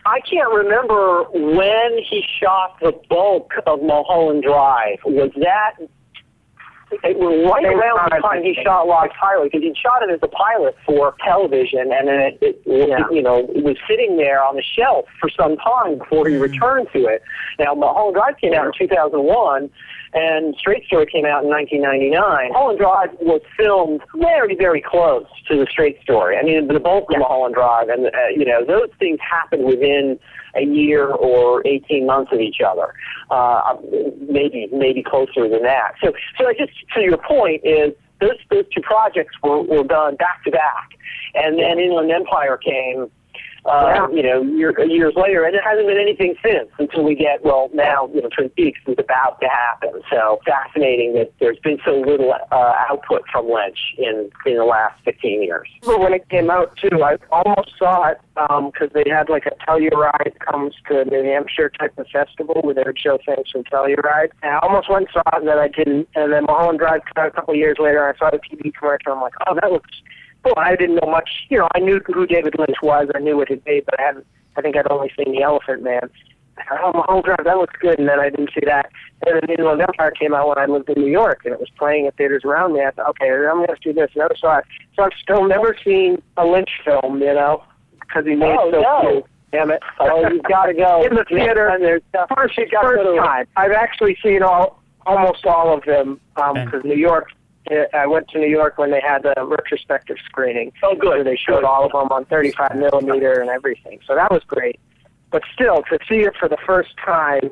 I 0.07 0.21
can't 0.21 0.51
remember 0.53 1.25
when 1.33 1.99
he 1.99 2.25
shot 2.41 2.81
the 2.81 2.93
bulk 3.11 3.53
of 3.67 3.83
Mulholland 3.83 4.43
Drive. 4.43 4.99
Was 5.05 5.31
that 5.37 5.75
it 7.05 7.17
was 7.19 7.51
right 7.51 7.65
around 7.65 8.11
the 8.11 8.21
time. 8.21 8.43
he 8.43 8.55
shot 8.63 8.87
Lost 8.87 9.13
Highway 9.21 9.47
because 9.47 9.63
he 9.63 9.75
shot 9.81 10.03
it 10.03 10.11
as 10.11 10.21
a 10.23 10.29
pilot 10.29 10.77
for 10.87 11.15
television, 11.25 11.93
and 11.93 12.09
then 12.09 12.21
it, 12.21 12.39
it, 12.41 12.63
Yeah. 12.67 13.05
you 13.11 13.23
know 13.23 13.47
it 13.55 13.65
was 13.65 13.77
sitting 13.89 14.17
there 14.17 14.43
on 14.43 14.57
the 14.57 14.63
shelf 14.63 15.07
for 15.21 15.29
some 15.31 15.57
time 15.57 15.99
before 15.99 16.29
he 16.29 16.37
returned 16.37 16.89
to 16.93 17.07
it. 17.07 17.23
Now 17.59 17.75
Mulholland 17.75 18.15
Drive 18.17 18.37
came 18.39 18.55
out 18.55 18.67
in 18.67 18.73
2001, 18.79 19.71
and 20.13 20.55
Straight 20.59 20.85
Story 20.87 21.07
came 21.07 21.25
out 21.25 21.45
in 21.45 21.49
1999. 21.51 22.53
Mulholland 22.53 22.79
Drive 22.79 23.11
was 23.21 23.41
filmed 23.57 24.01
very, 24.17 24.57
very 24.57 24.81
close 24.83 25.27
to 25.49 25.57
the 25.57 25.67
Straight 25.71 26.01
Story. 26.03 26.37
I 26.37 26.43
mean, 26.43 26.67
the 26.69 26.81
bulk 26.81 27.11
of 27.13 27.19
Mulholland 27.19 27.55
Drive, 27.55 27.89
and 27.89 28.07
uh, 28.07 28.11
you 28.35 28.45
know 28.45 28.65
those 28.65 28.89
things 28.99 29.19
happened 29.21 29.65
within 29.65 30.19
a 30.55 30.63
year 30.65 31.09
or 31.09 31.67
18 31.67 32.07
months 32.07 32.33
of 32.33 32.41
each 32.41 32.61
other, 32.67 32.95
uh, 33.31 33.77
maybe 34.29 34.69
maybe 34.73 35.03
closer 35.03 35.49
than 35.49 35.63
that. 35.63 35.93
So, 36.03 36.13
so 36.39 36.49
I 36.49 36.55
just 36.55 36.73
to 36.95 37.01
your 37.01 37.19
point 37.19 37.63
is 37.65 37.93
those 38.21 38.37
those 38.51 38.65
two 38.75 38.83
projects 38.83 39.35
were, 39.43 39.63
were 39.63 39.85
done 39.85 40.17
back 40.17 40.45
to 40.45 40.51
back, 40.51 40.91
and 41.35 41.59
then 41.59 41.79
Inland 41.79 42.11
Empire 42.11 42.57
came. 42.57 43.11
Uh, 43.65 44.09
You 44.13 44.23
know, 44.23 44.43
year, 44.43 44.75
years 44.87 45.15
later, 45.17 45.45
and 45.45 45.55
it 45.55 45.63
hasn't 45.63 45.87
been 45.87 45.99
anything 45.99 46.35
since 46.45 46.69
until 46.79 47.05
we 47.05 47.15
get 47.15 47.45
well 47.45 47.71
now. 47.75 48.09
You 48.15 48.23
know, 48.23 48.29
Twin 48.35 48.49
Peaks 48.51 48.81
is 48.87 48.97
about 48.99 49.41
to 49.41 49.49
happen. 49.49 50.01
So 50.11 50.41
fascinating 50.47 51.15
that 51.15 51.33
there's 51.41 51.59
been 51.59 51.79
so 51.85 52.01
little 52.01 52.33
uh, 52.33 52.73
output 52.89 53.23
from 53.31 53.51
Lynch 53.51 53.79
in 53.99 54.31
in 54.47 54.57
the 54.57 54.65
last 54.65 54.95
15 55.05 55.43
years. 55.43 55.69
remember 55.83 56.05
when 56.05 56.15
it 56.15 56.29
came 56.29 56.51
out 56.51 56.77
too. 56.77 57.03
I 57.03 57.17
almost 57.31 57.73
saw 57.79 58.09
it 58.09 58.19
because 58.35 58.89
they 58.95 59.05
had 59.09 59.29
like 59.29 59.45
a 59.47 59.53
Telluride 59.67 60.39
comes 60.41 60.75
to 60.89 61.05
New 61.05 61.23
Hampshire 61.25 61.71
type 61.79 61.97
of 61.99 62.07
festival 62.09 62.61
where 62.63 62.75
they 62.75 62.83
would 62.87 62.99
show 62.99 63.19
things 63.25 63.51
from 63.51 63.65
Telluride. 63.65 64.31
And 64.43 64.53
I 64.55 64.59
almost 64.63 64.89
went 64.91 65.09
and 65.09 65.13
saw 65.13 65.37
it, 65.37 65.41
and 65.41 65.49
then 65.49 65.59
I 65.59 65.69
didn't. 65.69 66.09
And 66.15 66.33
then 66.33 66.45
Mulholland 66.45 66.79
Drive 66.79 67.03
came 67.05 67.23
out 67.25 67.29
a 67.29 67.31
couple 67.33 67.53
of 67.55 67.59
years 67.59 67.77
later. 67.79 68.09
I 68.09 68.17
saw 68.19 68.31
the 68.31 68.39
TV 68.39 68.73
commercial. 68.75 69.13
I'm 69.13 69.21
like, 69.21 69.35
oh, 69.47 69.55
that 69.61 69.71
looks 69.71 69.91
cool. 70.45 70.55
I 70.57 70.77
didn't 70.77 70.97
know 70.97 71.11
much. 71.11 71.29
You 71.49 71.59
know, 71.59 71.69
I 71.75 71.79
knew 71.81 72.01
who 72.07 72.27
David 72.27 72.55
Lynch 72.59 72.77
was. 72.83 73.09
I 73.15 73.19
knew 73.19 73.37
what 73.37 73.49
he'd 73.49 73.65
made, 73.67 73.85
but 73.87 73.99
I 73.99 74.03
hadn't. 74.03 74.27
I 74.57 74.63
think 74.63 74.77
I'd 74.77 74.91
only 74.91 75.13
seen 75.17 75.33
The 75.35 75.43
Elephant 75.43 75.83
Man. 75.83 76.11
I 76.59 76.65
thought, 76.65 76.81
oh, 76.83 76.93
Mulholland 76.93 77.25
Drive, 77.25 77.45
that 77.45 77.57
looks 77.57 77.75
good. 77.81 77.99
And 77.99 78.09
then 78.09 78.19
I 78.21 78.29
didn't 78.31 78.51
see 78.53 78.65
that. 78.67 78.91
And 79.27 79.35
then 79.37 79.43
The 79.47 79.55
Inland 79.63 79.81
Empire 79.81 80.11
came 80.11 80.35
out 80.35 80.49
when 80.49 80.59
I 80.59 80.67
lived 80.67 80.89
in 80.91 81.01
New 81.03 81.11
York, 81.11 81.43
and 81.45 81.55
it 81.55 81.61
was 81.61 81.71
playing 81.79 82.07
at 82.07 82.17
theaters 82.17 82.43
around 82.45 82.73
me. 82.75 82.81
I 82.85 82.91
thought, 82.91 83.09
okay, 83.11 83.29
I'm 83.31 83.57
going 83.65 83.69
to 83.69 83.77
do 83.83 83.93
this. 83.93 84.11
Never 84.17 84.35
saw 84.39 84.59
it. 84.59 84.65
So 84.97 85.05
I've 85.05 85.13
still 85.23 85.47
never 85.47 85.77
seen 85.85 86.21
a 86.37 86.45
Lynch 86.47 86.71
film, 86.85 87.21
you 87.21 87.33
know, 87.35 87.63
because 88.01 88.27
he 88.27 88.35
made 88.35 88.57
Oh, 88.59 88.71
so 88.71 88.81
no. 88.81 89.01
few. 89.01 89.25
Damn 89.53 89.71
it. 89.71 89.83
Oh, 89.99 90.29
you've 90.31 90.43
got 90.45 90.67
to 90.67 90.75
go 90.75 91.03
in 91.09 91.15
the 91.17 91.25
theater. 91.25 91.69
And 91.69 91.83
there's 91.83 92.03
First, 92.37 92.57
you 92.59 92.67
first 92.81 93.17
time. 93.19 93.47
I've 93.57 93.73
actually 93.73 94.17
seen 94.23 94.43
all, 94.43 94.81
almost 95.07 95.45
all 95.47 95.73
of 95.75 95.85
them 95.85 96.21
um, 96.37 96.51
Okay. 96.51 96.65
because 96.67 96.85
New 96.85 96.95
York. 96.97 97.29
Eh, 97.71 97.85
I 97.95 98.07
went 98.07 98.29
to 98.29 98.39
New 98.39 98.49
York 98.49 98.79
when 98.79 98.91
they 98.91 99.01
had 99.01 99.23
the 99.23 99.35
retrospective 99.47 100.17
screening. 100.25 100.73
Oh, 100.83 100.95
good. 100.95 101.09
Where 101.09 101.25
they 101.25 101.37
showed 101.37 101.65
all 101.65 101.87
of 101.87 101.93
them 101.93 102.09
on 102.11 102.25
35 102.27 102.77
millimeter 102.77 103.41
and 103.41 103.49
everything. 103.49 104.01
So 104.07 104.15
that 104.15 104.31
was 104.31 104.43
great. 104.47 104.79
But 105.31 105.43
still, 105.55 105.83
to 105.91 105.99
see 106.09 106.21
it 106.21 106.35
for 106.39 106.49
the 106.49 106.59
first 106.67 106.91
time 107.05 107.51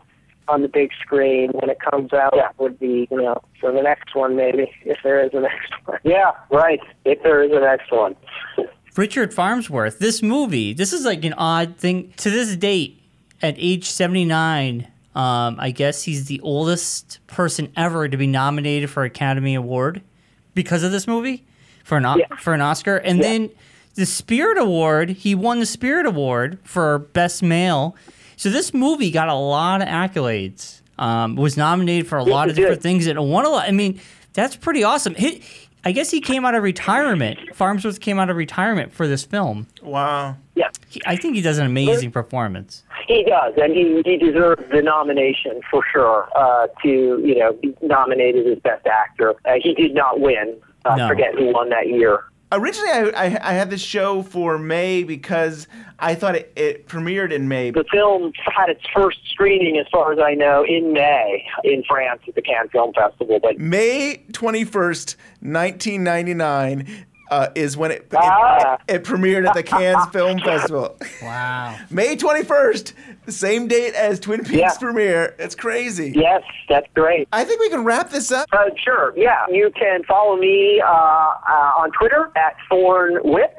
on 0.48 0.62
the 0.62 0.68
big 0.68 0.90
screen 1.00 1.50
when 1.50 1.70
it 1.70 1.78
comes 1.78 2.12
out 2.12 2.32
that 2.34 2.58
would 2.58 2.78
be, 2.78 3.06
you 3.10 3.22
know, 3.22 3.40
for 3.60 3.70
the 3.70 3.82
next 3.82 4.14
one 4.14 4.34
maybe, 4.34 4.72
if 4.84 4.98
there 5.04 5.24
is 5.24 5.30
a 5.32 5.40
next 5.40 5.72
one. 5.84 5.98
Yeah, 6.04 6.32
right. 6.50 6.80
If 7.04 7.22
there 7.22 7.42
is 7.42 7.52
a 7.52 7.60
next 7.60 7.92
one. 7.92 8.16
Richard 8.96 9.32
Farnsworth, 9.32 10.00
this 10.00 10.22
movie, 10.22 10.72
this 10.72 10.92
is 10.92 11.04
like 11.04 11.24
an 11.24 11.34
odd 11.34 11.76
thing. 11.76 12.12
To 12.16 12.30
this 12.30 12.56
date, 12.56 13.00
at 13.40 13.54
age 13.56 13.84
79, 13.88 14.88
um, 15.14 15.56
I 15.59 15.70
guess 15.70 16.02
he's 16.04 16.26
the 16.26 16.40
oldest 16.40 17.18
person 17.26 17.72
ever 17.76 18.09
to 18.09 18.16
be 18.16 18.26
nominated 18.26 18.90
for 18.90 19.04
Academy 19.04 19.54
Award 19.54 20.02
because 20.54 20.82
of 20.82 20.92
this 20.92 21.06
movie 21.06 21.44
for 21.84 21.96
an, 21.98 22.06
o- 22.06 22.20
for 22.40 22.54
an 22.54 22.61
Oscar. 22.61 22.96
And 22.98 23.22
then 23.22 23.50
the 23.94 24.06
Spirit 24.06 24.59
Award, 24.59 25.11
he 25.11 25.34
won 25.34 25.59
the 25.61 25.66
Spirit 25.66 26.06
Award 26.06 26.59
for 26.64 26.98
Best 27.00 27.42
Male. 27.42 27.96
So 28.36 28.48
this 28.50 28.72
movie 28.72 29.11
got 29.11 29.28
a 29.28 29.34
lot 29.34 29.82
of 29.82 29.88
accolades. 29.88 30.82
Um, 30.98 31.36
was 31.36 31.56
nominated 31.56 32.09
for 32.09 32.18
a 32.18 32.24
Yes, 32.24 32.30
lot 32.32 32.48
of 32.50 32.56
different 32.56 32.78
did. 32.78 32.82
things 32.82 33.06
and 33.06 33.18
won 33.30 33.44
a 33.44 33.48
lot. 33.48 33.68
I 33.68 33.70
mean, 33.70 34.00
that's 34.32 34.56
pretty 34.56 34.82
awesome. 34.82 35.14
He, 35.14 35.42
I 35.84 35.92
guess 35.92 36.11
he 36.11 36.20
came 36.20 36.44
out 36.44 36.56
of 36.56 36.64
retirement. 36.64 37.38
Farnsworth 37.54 38.00
came 38.00 38.18
out 38.18 38.30
of 38.30 38.36
retirement 38.36 38.92
for 38.92 39.06
this 39.06 39.24
film. 39.24 39.68
wow. 39.80 40.36
Yeah. 40.59 40.70
He, 40.88 41.00
I 41.06 41.14
think 41.16 41.36
he 41.36 41.42
does 41.42 41.59
an 41.59 41.66
amazing 41.66 42.11
performance. 42.11 42.82
He 43.06 43.22
does, 43.24 43.54
and 43.56 43.72
he, 43.72 44.02
he 44.04 44.16
deserves 44.16 44.62
the 44.72 44.82
nomination 44.82 45.61
for 45.70 45.82
sure 45.92 46.28
uh, 46.36 46.66
to 46.82 46.88
you 47.24 47.36
know 47.38 47.52
be 47.52 47.74
nominated 47.80 48.46
as 48.48 48.59
best 48.59 48.86
actor. 48.86 49.34
Uh, 49.44 49.54
he 49.62 49.72
did 49.74 49.94
not 49.94 50.20
win. 50.20 50.56
Uh, 50.84 50.96
No. 50.96 51.09
Forget 51.09 51.34
who 51.34 51.52
won 51.52 51.68
that 51.70 51.86
year. 51.88 52.24
Originally, 52.50 52.90
I, 52.90 53.26
I, 53.26 53.50
I 53.50 53.52
had 53.52 53.68
this 53.68 53.82
show 53.82 54.22
for 54.22 54.56
May 54.56 55.02
because 55.04 55.68
I 55.98 56.14
thought 56.14 56.34
it, 56.34 56.50
it 56.56 56.88
premiered 56.88 57.30
in 57.30 57.46
May. 57.46 57.70
The 57.72 57.84
film 57.92 58.32
had 58.56 58.70
its 58.70 58.80
first 58.94 59.18
screening, 59.30 59.76
as 59.76 59.86
far 59.92 60.12
as 60.14 60.18
I 60.18 60.32
know, 60.32 60.64
in 60.66 60.94
May 60.94 61.44
in 61.62 61.82
France 61.86 62.22
at 62.26 62.34
the 62.36 62.40
Cannes 62.42 62.70
Film 62.72 62.94
Festival. 62.94 63.38
But 63.42 63.59
May 63.59 64.24
21st, 64.32 65.16
1999 65.40 67.06
uh, 67.30 67.48
is 67.54 67.76
when 67.76 67.90
it, 67.90 68.02
it, 68.10 68.14
Ah. 68.14 68.78
it 68.88 69.04
premiered 69.04 69.46
at 69.46 69.54
the 69.54 69.62
Cannes 69.62 70.06
Film 70.12 70.38
Festival. 70.40 70.96
Wow. 71.22 71.76
May 71.90 72.16
21st, 72.16 72.92
the 73.26 73.32
same 73.32 73.68
date 73.68 73.94
as 73.94 74.18
Twin 74.20 74.40
Peaks 74.40 74.52
Yeah. 74.58 74.76
premiere. 74.78 75.34
It's 75.38 75.54
crazy. 75.54 76.12
yes, 76.14 76.42
that's 76.68 76.86
great. 76.94 77.28
I 77.32 77.44
think 77.44 77.60
we 77.60 77.68
can 77.70 77.84
wrap 77.84 78.10
this 78.10 78.32
up. 78.32 78.46
Uh, 78.52 78.70
sure, 78.82 79.12
yeah. 79.16 79.46
You 79.50 79.70
can 79.78 80.02
follow 80.04 80.36
me 80.36 80.80
uh, 80.80 80.88
uh, 80.88 81.52
on 81.78 81.90
Twitter 81.92 82.30
at 82.36 82.56
Thorn 82.68 83.18
Whip. 83.24 83.58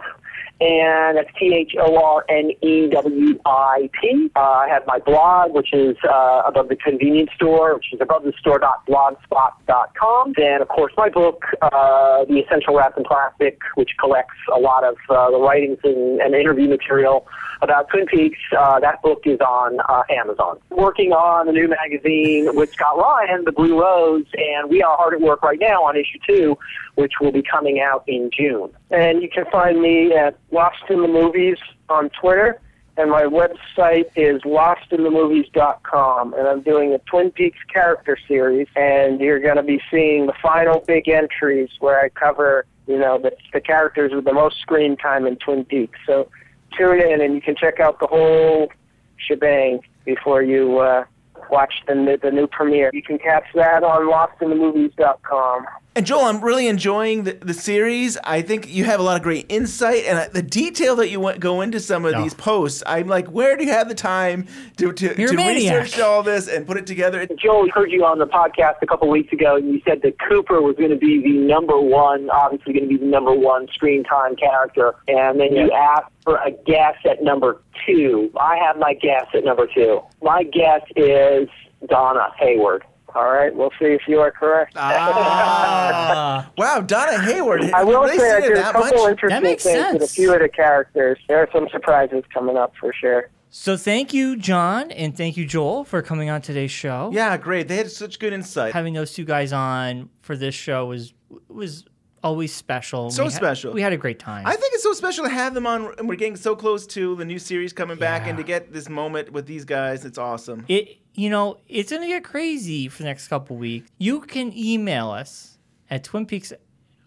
And 0.61 1.17
that's 1.17 1.29
T 1.39 1.53
H 1.55 1.73
O 1.79 1.95
R 2.03 2.25
N 2.27 2.51
E 2.61 2.89
W 2.89 3.39
I 3.45 3.89
P. 4.01 4.29
Uh, 4.35 4.39
I 4.39 4.67
have 4.67 4.85
my 4.85 4.99
blog, 4.99 5.53
which 5.53 5.73
is 5.73 5.95
uh, 6.03 6.43
above 6.45 6.67
the 6.67 6.75
convenience 6.75 7.31
store, 7.35 7.75
which 7.75 7.93
is 7.93 8.01
above 8.01 8.23
the 8.23 8.33
store.blogspot.com. 8.39 10.33
And 10.37 10.61
of 10.61 10.67
course, 10.67 10.91
my 10.97 11.07
book, 11.09 11.45
uh, 11.61 12.25
The 12.25 12.39
Essential 12.39 12.75
Wrap 12.75 12.97
in 12.97 13.05
Plastic, 13.05 13.59
which 13.75 13.91
collects 13.99 14.35
a 14.53 14.59
lot 14.59 14.83
of 14.83 14.97
uh, 15.09 15.31
the 15.31 15.39
writings 15.39 15.77
and, 15.85 16.19
and 16.19 16.35
interview 16.35 16.67
material 16.67 17.25
about 17.61 17.89
Twin 17.89 18.05
Peaks. 18.05 18.39
Uh, 18.57 18.79
that 18.79 19.01
book 19.01 19.21
is 19.25 19.39
on 19.39 19.79
uh, 19.87 20.03
Amazon. 20.09 20.59
Working 20.69 21.11
on 21.11 21.47
a 21.47 21.51
new 21.51 21.67
magazine 21.67 22.55
with 22.55 22.71
Scott 22.71 22.97
Ryan, 22.97 23.43
The 23.45 23.51
Blue 23.51 23.79
Rose, 23.79 24.25
and 24.33 24.69
we 24.69 24.81
are 24.81 24.95
hard 24.95 25.13
at 25.13 25.21
work 25.21 25.43
right 25.43 25.59
now 25.59 25.83
on 25.83 25.95
issue 25.95 26.19
two, 26.25 26.57
which 26.95 27.13
will 27.19 27.31
be 27.31 27.41
coming 27.43 27.79
out 27.79 28.03
in 28.07 28.29
June. 28.35 28.71
And 28.91 29.21
you 29.21 29.29
can 29.29 29.45
find 29.51 29.81
me 29.81 30.13
at 30.13 30.37
Lost 30.51 30.83
in 30.89 31.01
the 31.01 31.07
Movies 31.07 31.57
on 31.89 32.09
Twitter. 32.09 32.61
And 32.97 33.09
my 33.11 33.23
website 33.23 34.09
is 34.17 34.41
lostinthemovies.com. 34.41 36.33
And 36.33 36.47
I'm 36.47 36.61
doing 36.61 36.93
a 36.93 36.99
Twin 36.99 37.31
Peaks 37.31 37.59
character 37.71 38.17
series. 38.27 38.67
And 38.75 39.21
you're 39.21 39.39
going 39.39 39.55
to 39.55 39.63
be 39.63 39.81
seeing 39.89 40.25
the 40.25 40.33
final 40.41 40.83
big 40.85 41.07
entries 41.07 41.69
where 41.79 42.01
I 42.01 42.09
cover, 42.09 42.65
you 42.87 42.99
know, 42.99 43.17
the, 43.17 43.31
the 43.53 43.61
characters 43.61 44.11
with 44.13 44.25
the 44.25 44.33
most 44.33 44.59
screen 44.59 44.97
time 44.97 45.25
in 45.25 45.37
Twin 45.37 45.63
Peaks. 45.63 45.97
So 46.05 46.29
tune 46.77 47.01
in 47.01 47.21
and 47.21 47.33
you 47.33 47.41
can 47.41 47.55
check 47.55 47.79
out 47.79 47.99
the 47.99 48.07
whole 48.07 48.71
shebang 49.17 49.79
before 50.05 50.41
you 50.41 50.79
uh, 50.79 51.05
watch 51.49 51.73
the, 51.87 52.19
the 52.21 52.31
new 52.31 52.47
premiere. 52.47 52.89
You 52.93 53.03
can 53.03 53.19
catch 53.19 53.45
that 53.55 53.83
on 53.83 54.09
lostinthemovies.com. 54.09 55.65
And 55.99 56.05
Joel, 56.05 56.23
I'm 56.23 56.39
really 56.39 56.67
enjoying 56.69 57.23
the, 57.25 57.33
the 57.33 57.53
series. 57.53 58.15
I 58.23 58.41
think 58.41 58.73
you 58.73 58.85
have 58.85 59.01
a 59.01 59.03
lot 59.03 59.17
of 59.17 59.21
great 59.21 59.45
insight 59.49 60.05
and 60.05 60.17
uh, 60.17 60.29
the 60.31 60.41
detail 60.41 60.95
that 60.95 61.09
you 61.09 61.19
went, 61.19 61.41
go 61.41 61.59
into 61.59 61.81
some 61.81 62.05
of 62.05 62.13
Oh. 62.15 62.23
these 62.23 62.33
posts. 62.33 62.81
I'm 62.85 63.09
like, 63.09 63.27
where 63.27 63.57
do 63.57 63.65
you 63.65 63.71
have 63.71 63.89
the 63.89 63.95
time 63.95 64.47
to, 64.77 64.93
to, 64.93 65.13
to 65.13 65.35
research 65.35 65.99
all 65.99 66.23
this 66.23 66.47
and 66.47 66.65
put 66.65 66.77
it 66.77 66.87
together? 66.87 67.27
Joel, 67.37 67.63
we 67.63 67.69
heard 67.75 67.91
you 67.91 68.05
on 68.05 68.17
the 68.17 68.27
podcast 68.27 68.75
a 68.81 68.87
couple 68.87 69.09
weeks 69.09 69.33
ago, 69.33 69.57
and 69.57 69.67
you 69.73 69.81
said 69.85 70.01
that 70.03 70.15
Cooper 70.25 70.61
was 70.61 70.77
going 70.77 70.91
to 70.91 70.95
be 70.95 71.21
the 71.21 71.33
number 71.37 71.77
one, 71.77 72.29
obviously 72.29 72.71
going 72.71 72.87
to 72.87 72.89
be 72.89 72.97
the 72.97 73.05
number 73.11 73.33
one 73.33 73.67
screen 73.73 74.05
time 74.05 74.37
character, 74.37 74.95
and 75.09 75.37
then 75.37 75.53
you 75.53 75.69
asked 75.73 76.13
for 76.23 76.37
a 76.37 76.51
guess 76.65 76.95
at 77.09 77.21
number 77.21 77.61
two. 77.85 78.31
I 78.39 78.55
have 78.55 78.77
my 78.77 78.93
guess 78.93 79.25
at 79.33 79.43
number 79.43 79.67
two. 79.67 79.99
My 80.21 80.43
guess 80.43 80.79
is 80.95 81.49
Donna 81.89 82.29
Hayward. 82.39 82.85
All 83.15 83.31
right, 83.31 83.53
we'll 83.53 83.71
see 83.79 83.85
if 83.87 84.01
you 84.07 84.19
are 84.19 84.31
correct. 84.31 84.73
Ah. 84.75 86.51
Wow, 86.57 86.81
Donna 86.81 87.19
Hayward. 87.21 87.63
I 87.73 87.83
will 87.83 88.01
Really 88.03 88.17
say 88.17 88.31
I 88.37 88.39
seen 88.41 88.49
did 88.49 88.57
a 88.57 88.61
couple 88.63 88.81
much? 88.81 89.09
interesting 89.11 89.29
That 89.29 89.43
makes 89.43 89.63
things 89.63 89.93
with 89.93 90.03
a 90.03 90.07
few 90.07 90.33
of 90.33 90.39
the 90.41 90.49
characters. 90.49 91.17
There 91.27 91.37
are 91.39 91.49
some 91.53 91.67
surprises 91.71 92.23
coming 92.33 92.57
up 92.57 92.73
for 92.79 92.93
sure. 92.93 93.29
So 93.51 93.77
thank 93.77 94.13
you, 94.13 94.35
John, 94.37 94.91
and 94.91 95.15
thank 95.17 95.35
you, 95.35 95.45
Joel, 95.45 95.83
for 95.83 96.01
coming 96.03 96.29
on 96.29 96.41
today's 96.41 96.69
show. 96.71 97.09
Yeah, 97.11 97.35
great. 97.37 97.67
They 97.67 97.77
had 97.77 97.89
such 97.89 98.19
good 98.19 98.31
insight. 98.33 98.73
Having 98.73 98.93
those 98.93 99.13
two 99.13 99.25
guys 99.25 99.51
on 99.53 100.09
for 100.21 100.35
this 100.35 100.53
show 100.53 100.85
was 100.85 101.13
was 101.47 101.85
always 102.23 102.53
special. 102.53 103.09
So 103.11 103.23
We 103.25 103.29
ha- 103.31 103.35
special. 103.35 103.73
we 103.73 103.81
had 103.81 103.93
a 103.93 103.97
great 103.97 104.19
time. 104.19 104.45
I 104.45 104.55
think 104.55 104.73
it's 104.73 104.83
so 104.83 104.93
special 104.93 105.23
to 105.25 105.29
have 105.29 105.53
them 105.53 105.65
on, 105.67 105.93
and 105.97 106.07
we're 106.09 106.15
getting 106.15 106.35
so 106.35 106.55
close 106.55 106.85
to 106.87 107.15
the 107.15 107.25
new 107.25 107.39
series 107.39 107.73
coming 107.73 107.97
back, 107.97 108.27
and 108.27 108.37
to 108.37 108.43
get 108.43 108.71
this 108.73 108.89
moment 108.89 109.31
with 109.31 109.45
these 109.45 109.65
guys, 109.65 110.05
it's 110.05 110.17
awesome. 110.17 110.65
It 110.67 110.97
you 111.15 111.29
know 111.29 111.57
it's 111.67 111.91
gonna 111.91 112.07
get 112.07 112.23
crazy 112.23 112.87
for 112.87 112.99
the 112.99 113.09
next 113.09 113.27
couple 113.27 113.57
weeks. 113.57 113.89
You 113.97 114.21
can 114.21 114.51
email 114.57 115.09
us 115.09 115.57
at 115.89 116.03
Twin 116.03 116.25
Peaks 116.25 116.53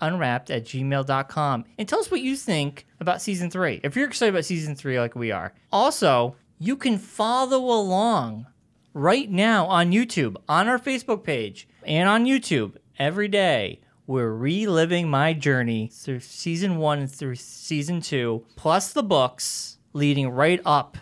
Unwrapped 0.01 0.51
at 0.51 0.65
gmail.com 0.65 1.65
and 1.79 1.89
tell 1.89 2.01
us 2.01 2.11
what 2.11 2.21
you 2.21 2.35
think 2.37 2.87
about 2.99 3.23
season 3.23 3.51
three. 3.51 3.81
If 3.85 3.95
you're 3.95 4.09
excited 4.09 4.35
about 4.35 4.45
season 4.45 4.75
three, 4.75 4.99
like 4.99 5.15
we 5.15 5.31
are. 5.31 5.53
Also, 5.71 6.35
you 6.59 6.77
can 6.77 6.99
follow 6.99 7.59
along 7.59 8.47
right 8.95 9.31
now 9.31 9.67
on 9.67 9.93
YouTube, 9.93 10.37
on 10.49 10.69
our 10.69 10.79
Facebook 10.79 11.23
page, 11.23 11.69
and 11.85 12.09
on 12.09 12.25
YouTube 12.25 12.75
every 12.99 13.29
day. 13.29 13.81
We're 14.13 14.31
reliving 14.31 15.09
my 15.09 15.33
journey 15.33 15.89
through 15.91 16.21
season 16.21 16.77
one 16.77 16.99
and 16.99 17.11
through 17.11 17.37
season 17.37 18.03
two, 18.03 18.45
plus 18.57 18.93
the 18.93 19.03
books 19.03 19.79
leading 19.95 20.29
right 20.29 20.61
up 20.67 20.99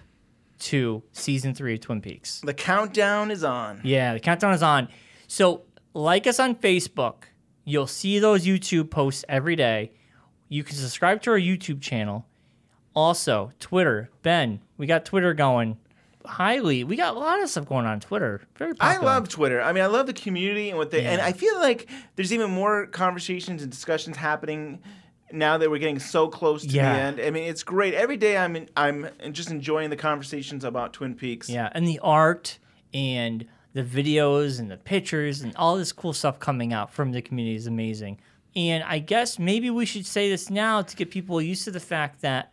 to 0.61 1.03
season 1.11 1.53
three 1.53 1.75
of 1.75 1.81
Twin 1.81 2.01
Peaks. 2.01 2.41
The 2.45 2.55
countdown 2.55 3.33
is 3.33 3.43
on. 3.43 3.81
Yeah, 3.83 4.15
the 4.15 4.21
countdown 4.21 4.55
is 4.55 4.63
on. 4.63 4.91
So, 5.27 5.63
like 5.93 6.29
us 6.29 6.39
on 6.39 6.55
Facebook. 6.55 7.25
You'll 7.65 7.89
see 7.89 8.21
those 8.21 8.47
YouTube 8.47 8.91
posts 8.91 9.25
every 9.29 9.57
day. 9.57 9.91
You 10.49 10.63
can 10.63 10.77
subscribe 10.77 11.21
to 11.23 11.33
our 11.33 11.41
YouTube 11.41 11.81
channel. 11.81 12.29
Also, 12.95 13.51
Twitter. 13.59 14.09
Ben, 14.23 14.61
we 14.77 14.87
got 14.87 15.05
Twitter 15.05 15.35
going 15.35 15.79
highly. 16.27 16.85
We 16.85 16.97
got 16.97 17.17
a 17.17 17.19
lot 17.19 17.43
of 17.43 17.49
stuff 17.49 17.67
going 17.67 17.87
on 17.87 18.01
Twitter. 18.01 18.43
Very 18.57 18.75
I 18.81 18.99
love 18.99 19.29
Twitter. 19.29 19.61
I 19.63 19.73
mean, 19.73 19.83
I 19.83 19.87
love 19.87 20.07
the 20.07 20.13
community 20.13 20.69
and 20.71 20.79
what 20.79 20.91
they, 20.91 21.03
yeah. 21.03 21.13
and 21.13 21.21
I 21.21 21.33
feel 21.33 21.57
like 21.59 21.89
there's 22.17 22.33
even 22.33 22.51
more 22.51 22.87
conversations 22.87 23.63
and 23.63 23.71
discussions 23.71 24.17
happening 24.17 24.81
now 25.33 25.59
that 25.59 25.71
we're 25.71 25.79
getting 25.79 25.99
so 25.99 26.29
close 26.29 26.63
to 26.63 26.69
Yeah. 26.69 26.93
the 26.93 27.01
end. 27.01 27.21
I 27.21 27.31
mean, 27.31 27.45
it's 27.45 27.63
great. 27.63 27.95
Every 27.95 28.17
day 28.17 28.37
I'm 28.37 28.57
in, 28.57 28.69
I'm 28.77 29.09
just 29.33 29.51
enjoying 29.51 29.91
the 29.91 29.97
conversations 29.97 30.65
about 30.65 30.93
Twin 30.93 31.15
Peaks. 31.15 31.49
Yeah, 31.49 31.71
and 31.73 31.87
the 31.87 32.01
art 32.01 32.59
and 32.93 33.47
the 33.73 33.85
videos 33.85 34.59
and 34.59 34.71
the 34.71 34.77
pictures 34.77 35.43
and 35.43 35.55
all 35.55 35.77
this 35.77 35.93
cool 35.93 36.13
stuff 36.13 36.41
coming 36.41 36.73
out 36.73 36.93
from 36.93 37.13
the 37.13 37.23
community 37.23 37.55
is 37.57 37.67
amazing. 37.69 38.19
And 38.57 38.83
I 38.83 38.99
guess 38.99 39.39
maybe 39.39 39.71
we 39.71 39.87
should 39.87 40.05
say 40.05 40.29
this 40.29 40.51
now 40.51 40.83
to 40.83 40.97
get 40.97 41.11
people 41.13 41.41
used 41.41 41.65
to 41.65 41.71
the 41.71 41.79
fact 41.79 42.21
that 42.23 42.53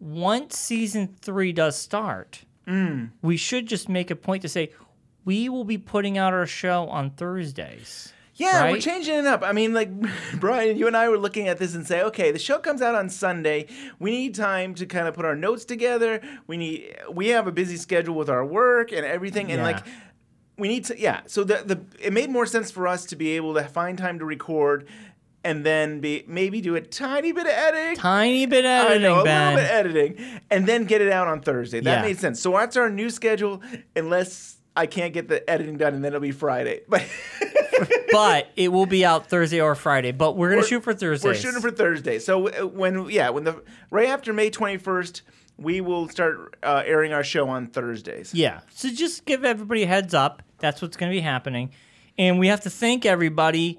once 0.00 0.58
season 0.58 1.14
three 1.20 1.52
does 1.52 1.76
start, 1.76 2.42
Mm. 2.68 3.10
we 3.22 3.36
should 3.38 3.66
just 3.66 3.88
make 3.88 4.10
a 4.10 4.16
point 4.16 4.42
to 4.42 4.48
say 4.48 4.70
we 5.24 5.48
will 5.48 5.64
be 5.64 5.78
putting 5.78 6.18
out 6.18 6.32
our 6.34 6.46
show 6.46 6.86
on 6.88 7.10
Thursdays. 7.10 8.12
Yeah, 8.34 8.70
we're 8.70 8.80
changing 8.80 9.14
it 9.16 9.26
up. 9.26 9.42
I 9.42 9.50
mean, 9.52 9.74
like 9.74 9.90
Brian, 10.34 10.76
you 10.76 10.86
and 10.86 10.96
I 10.96 11.08
were 11.08 11.18
looking 11.18 11.48
at 11.48 11.58
this 11.58 11.74
and 11.74 11.84
say, 11.86 12.02
okay, 12.02 12.30
the 12.30 12.38
show 12.38 12.58
comes 12.58 12.80
out 12.82 12.94
on 12.94 13.10
Sunday. 13.10 13.66
We 13.98 14.10
need 14.12 14.34
time 14.36 14.74
to 14.76 14.86
kind 14.86 15.08
of 15.08 15.14
put 15.14 15.24
our 15.24 15.34
notes 15.34 15.64
together. 15.64 16.20
We 16.46 16.56
need 16.56 16.94
we 17.10 17.28
have 17.28 17.46
a 17.48 17.52
busy 17.52 17.76
schedule 17.76 18.14
with 18.14 18.28
our 18.30 18.44
work 18.44 18.92
and 18.92 19.04
everything, 19.04 19.50
and 19.50 19.58
Yeah. 19.60 19.66
like 19.66 19.84
we 20.56 20.68
need 20.68 20.84
to 20.84 21.00
yeah. 21.00 21.22
So 21.26 21.42
the 21.42 21.62
the 21.64 21.80
it 22.00 22.12
made 22.12 22.30
more 22.30 22.46
sense 22.46 22.70
for 22.70 22.86
us 22.86 23.04
to 23.06 23.16
be 23.16 23.30
able 23.30 23.54
to 23.54 23.64
find 23.64 23.98
time 23.98 24.18
to 24.20 24.24
record. 24.24 24.86
And 25.44 25.64
then 25.64 26.00
be 26.00 26.24
maybe 26.26 26.60
do 26.60 26.74
a 26.74 26.80
tiny 26.80 27.30
bit 27.32 27.46
of 27.46 27.52
editing, 27.52 27.96
Tiny 27.96 28.44
bit 28.46 28.64
of 28.64 28.70
I 28.70 28.84
editing, 28.86 29.02
know, 29.02 29.20
a 29.20 29.24
Ben. 29.24 29.54
little 29.54 29.64
bit 29.68 29.72
editing, 29.72 30.40
and 30.50 30.66
then 30.66 30.84
get 30.84 31.00
it 31.00 31.12
out 31.12 31.28
on 31.28 31.40
Thursday. 31.40 31.80
That 31.80 31.98
Yeah. 31.98 32.02
made 32.02 32.18
sense. 32.18 32.40
So 32.40 32.52
that's 32.52 32.76
our 32.76 32.90
new 32.90 33.08
schedule, 33.08 33.62
unless 33.94 34.56
I 34.76 34.86
can't 34.86 35.12
get 35.14 35.28
the 35.28 35.48
editing 35.48 35.76
done, 35.78 35.94
and 35.94 36.04
then 36.04 36.10
it'll 36.12 36.20
be 36.20 36.32
Friday. 36.32 36.80
But 36.90 37.04
but 38.10 38.48
it 38.56 38.72
will 38.72 38.86
be 38.86 39.04
out 39.04 39.28
Thursday 39.28 39.60
or 39.60 39.74
Friday. 39.76 40.10
But 40.12 40.36
we're 40.36 40.48
gonna 40.48 40.58
We're- 40.62 40.68
shoot 40.68 40.82
for 40.82 40.94
Thursday. 40.94 41.28
We're 41.28 41.34
shooting 41.34 41.60
for 41.60 41.70
Thursday. 41.70 42.18
So 42.18 42.48
uh, 42.48 42.66
when 42.66 43.08
yeah, 43.10 43.30
when 43.30 43.44
the 43.44 43.62
right 43.90 44.08
after 44.08 44.32
May 44.32 44.50
21st, 44.50 45.22
we 45.58 45.80
will 45.80 46.08
start 46.08 46.56
uh, 46.62 46.82
airing 46.84 47.12
our 47.12 47.22
show 47.22 47.48
on 47.48 47.68
Thursdays. 47.68 48.34
Yeah. 48.34 48.60
So 48.74 48.88
just 48.90 49.24
give 49.24 49.44
everybody 49.44 49.84
a 49.84 49.86
heads 49.86 50.14
up. 50.14 50.42
That's 50.58 50.82
what's 50.82 50.96
going 50.96 51.12
to 51.12 51.16
be 51.16 51.20
happening. 51.20 51.70
And 52.18 52.38
we 52.40 52.48
have 52.48 52.62
to 52.62 52.70
thank 52.70 53.06
everybody 53.06 53.78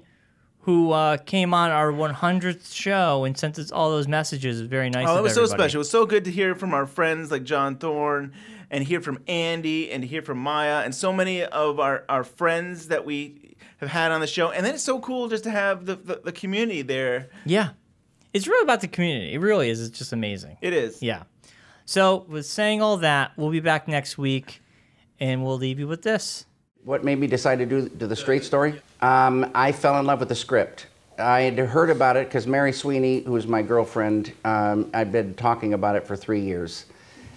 who 0.62 0.92
uh, 0.92 1.16
came 1.16 1.54
on 1.54 1.70
our 1.70 1.90
100th 1.90 2.74
show 2.74 3.24
and 3.24 3.36
sent 3.36 3.58
us 3.58 3.72
all 3.72 3.90
those 3.90 4.06
messages. 4.06 4.58
It 4.58 4.62
was 4.64 4.68
very 4.68 4.90
nice. 4.90 5.08
Oh, 5.08 5.14
it 5.14 5.18
of 5.18 5.24
was 5.24 5.34
so 5.34 5.46
special. 5.46 5.78
It 5.78 5.80
was 5.80 5.90
so 5.90 6.04
good 6.04 6.24
to 6.24 6.30
hear 6.30 6.54
from 6.54 6.74
our 6.74 6.86
friends 6.86 7.30
like 7.30 7.44
John 7.44 7.76
Thorne 7.76 8.34
and 8.70 8.84
hear 8.84 9.00
from 9.00 9.18
Andy 9.26 9.90
and 9.90 10.04
hear 10.04 10.20
from 10.20 10.38
Maya 10.38 10.82
and 10.84 10.94
so 10.94 11.12
many 11.12 11.42
of 11.42 11.80
our, 11.80 12.04
our 12.08 12.24
friends 12.24 12.88
that 12.88 13.06
we 13.06 13.56
have 13.78 13.88
had 13.88 14.12
on 14.12 14.20
the 14.20 14.26
show. 14.26 14.50
And 14.50 14.64
then 14.64 14.74
it's 14.74 14.84
so 14.84 15.00
cool 15.00 15.28
just 15.28 15.44
to 15.44 15.50
have 15.50 15.86
the, 15.86 15.96
the, 15.96 16.20
the 16.24 16.32
community 16.32 16.82
there. 16.82 17.30
Yeah. 17.46 17.70
It's 18.34 18.46
really 18.46 18.62
about 18.62 18.82
the 18.82 18.88
community. 18.88 19.32
It 19.32 19.38
really 19.38 19.70
is. 19.70 19.80
It's 19.84 19.98
just 19.98 20.12
amazing. 20.12 20.58
It 20.60 20.74
is. 20.74 21.02
Yeah. 21.02 21.22
So, 21.84 22.24
with 22.28 22.46
saying 22.46 22.82
all 22.82 22.98
that, 22.98 23.32
we'll 23.36 23.50
be 23.50 23.58
back 23.58 23.88
next 23.88 24.16
week 24.16 24.62
and 25.18 25.42
we'll 25.42 25.56
leave 25.56 25.80
you 25.80 25.88
with 25.88 26.02
this. 26.02 26.46
What 26.84 27.02
made 27.02 27.18
me 27.18 27.26
decide 27.26 27.58
to 27.58 27.66
do, 27.66 27.88
do 27.88 28.06
the 28.06 28.14
straight 28.14 28.44
story? 28.44 28.80
Um, 29.00 29.50
I 29.54 29.72
fell 29.72 29.98
in 29.98 30.06
love 30.06 30.20
with 30.20 30.28
the 30.28 30.34
script. 30.34 30.86
I 31.18 31.42
had 31.42 31.58
heard 31.58 31.90
about 31.90 32.16
it 32.16 32.28
because 32.28 32.46
Mary 32.46 32.72
Sweeney, 32.72 33.20
who 33.20 33.32
was 33.32 33.46
my 33.46 33.62
girlfriend, 33.62 34.32
um, 34.44 34.90
I'd 34.94 35.12
been 35.12 35.34
talking 35.34 35.74
about 35.74 35.96
it 35.96 36.06
for 36.06 36.16
three 36.16 36.40
years. 36.40 36.86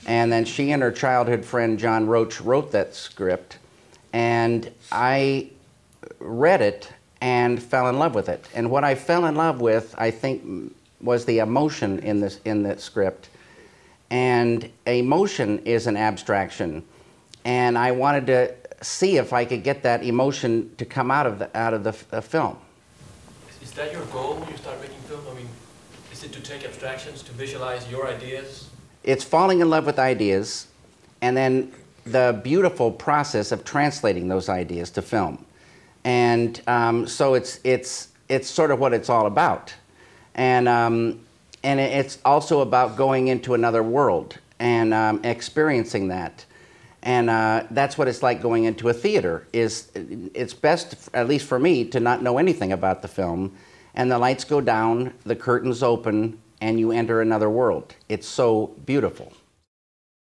And 0.06 0.32
then 0.32 0.46
she 0.46 0.72
and 0.72 0.82
her 0.82 0.92
childhood 0.92 1.46
friend 1.46 1.80
John 1.80 2.08
Roach 2.08 2.42
wrote 2.42 2.72
that 2.72 2.96
script. 2.96 3.58
And 4.12 4.72
I 4.92 5.50
read 6.20 6.62
it 6.62 6.92
and 7.22 7.62
fell 7.62 7.88
in 7.88 7.98
love 8.00 8.16
with 8.16 8.30
it. 8.30 8.48
And 8.54 8.70
what 8.70 8.84
I 8.84 8.96
fell 8.96 9.26
in 9.26 9.36
love 9.36 9.62
with, 9.62 9.96
I 9.98 10.12
think, 10.12 10.74
was 11.02 11.26
the 11.26 11.40
emotion 11.40 12.00
in 12.00 12.20
this 12.20 12.40
in 12.46 12.64
that 12.64 12.82
script. 12.82 13.30
And 14.10 14.70
emotion 14.86 15.60
is 15.60 15.88
an 15.88 15.98
abstraction, 15.98 16.84
and 17.46 17.78
I 17.78 17.92
wanted 17.92 18.28
to 18.28 18.56
see 18.84 19.18
if 19.18 19.34
I 19.34 19.46
could 19.46 19.64
get 19.64 19.84
that 19.84 20.04
emotion 20.04 20.72
to 20.78 20.86
come 20.86 21.10
out 21.10 21.26
of 21.26 21.40
the 21.40 21.58
out 21.58 21.74
of 21.74 21.84
the 21.84 21.96
uh, 22.12 22.22
film. 22.22 22.58
Is 23.62 23.72
that 23.72 23.92
your 23.92 24.06
goal 24.06 24.36
when 24.36 24.50
you 24.50 24.58
start 24.58 24.80
making 24.82 25.00
film? 25.08 25.22
I 25.32 25.34
mean, 25.36 25.48
is 26.12 26.24
it 26.24 26.32
to 26.34 26.42
take 26.42 26.66
abstractions, 26.66 27.24
to 27.24 27.32
visualize 27.32 27.90
your 27.90 28.08
ideas? 28.08 28.70
It's 29.04 29.24
falling 29.24 29.62
in 29.62 29.70
love 29.70 29.86
with 29.86 30.00
ideas, 30.00 30.68
and 31.22 31.36
then 31.36 31.72
the 32.06 32.40
beautiful 32.44 32.92
process 32.92 33.52
of 33.52 33.64
translating 33.64 34.28
those 34.28 34.50
ideas 34.50 34.92
to 34.92 35.02
film. 35.02 35.46
And 36.04 36.62
um, 36.68 37.08
so 37.08 37.34
it's 37.34 37.60
it's 37.64 38.10
it's 38.28 38.50
sort 38.50 38.72
of 38.72 38.80
what 38.80 38.94
it's 38.94 39.10
all 39.10 39.26
about, 39.26 39.74
and 40.36 40.68
um, 40.68 41.22
and 41.64 41.80
it's 41.80 42.18
also 42.26 42.60
about 42.60 42.98
going 42.98 43.30
into 43.30 43.54
another 43.54 43.82
world 43.82 44.38
and 44.60 44.94
um, 44.94 45.22
experiencing 45.24 46.10
that. 46.10 46.46
And 47.04 47.30
uh, 47.30 47.68
that's 47.70 47.98
what 47.98 48.08
it's 48.08 48.24
like 48.24 48.42
going 48.42 48.64
into 48.64 48.88
a 48.88 48.94
theater. 48.94 49.46
Is 49.52 49.92
it's 49.94 50.54
best, 50.54 51.10
at 51.14 51.28
least 51.28 51.46
for 51.46 51.60
me, 51.60 51.84
to 51.86 52.00
not 52.00 52.24
know 52.24 52.38
anything 52.38 52.72
about 52.72 53.02
the 53.02 53.10
film, 53.10 53.56
and 53.94 54.10
the 54.10 54.18
lights 54.18 54.46
go 54.46 54.62
down, 54.62 55.14
the 55.26 55.36
curtains 55.36 55.84
open, 55.84 56.40
and 56.62 56.80
you 56.80 56.94
enter 56.94 57.22
another 57.22 57.50
world. 57.50 57.94
It's 58.08 58.28
so 58.28 58.68
beautiful. 58.86 59.34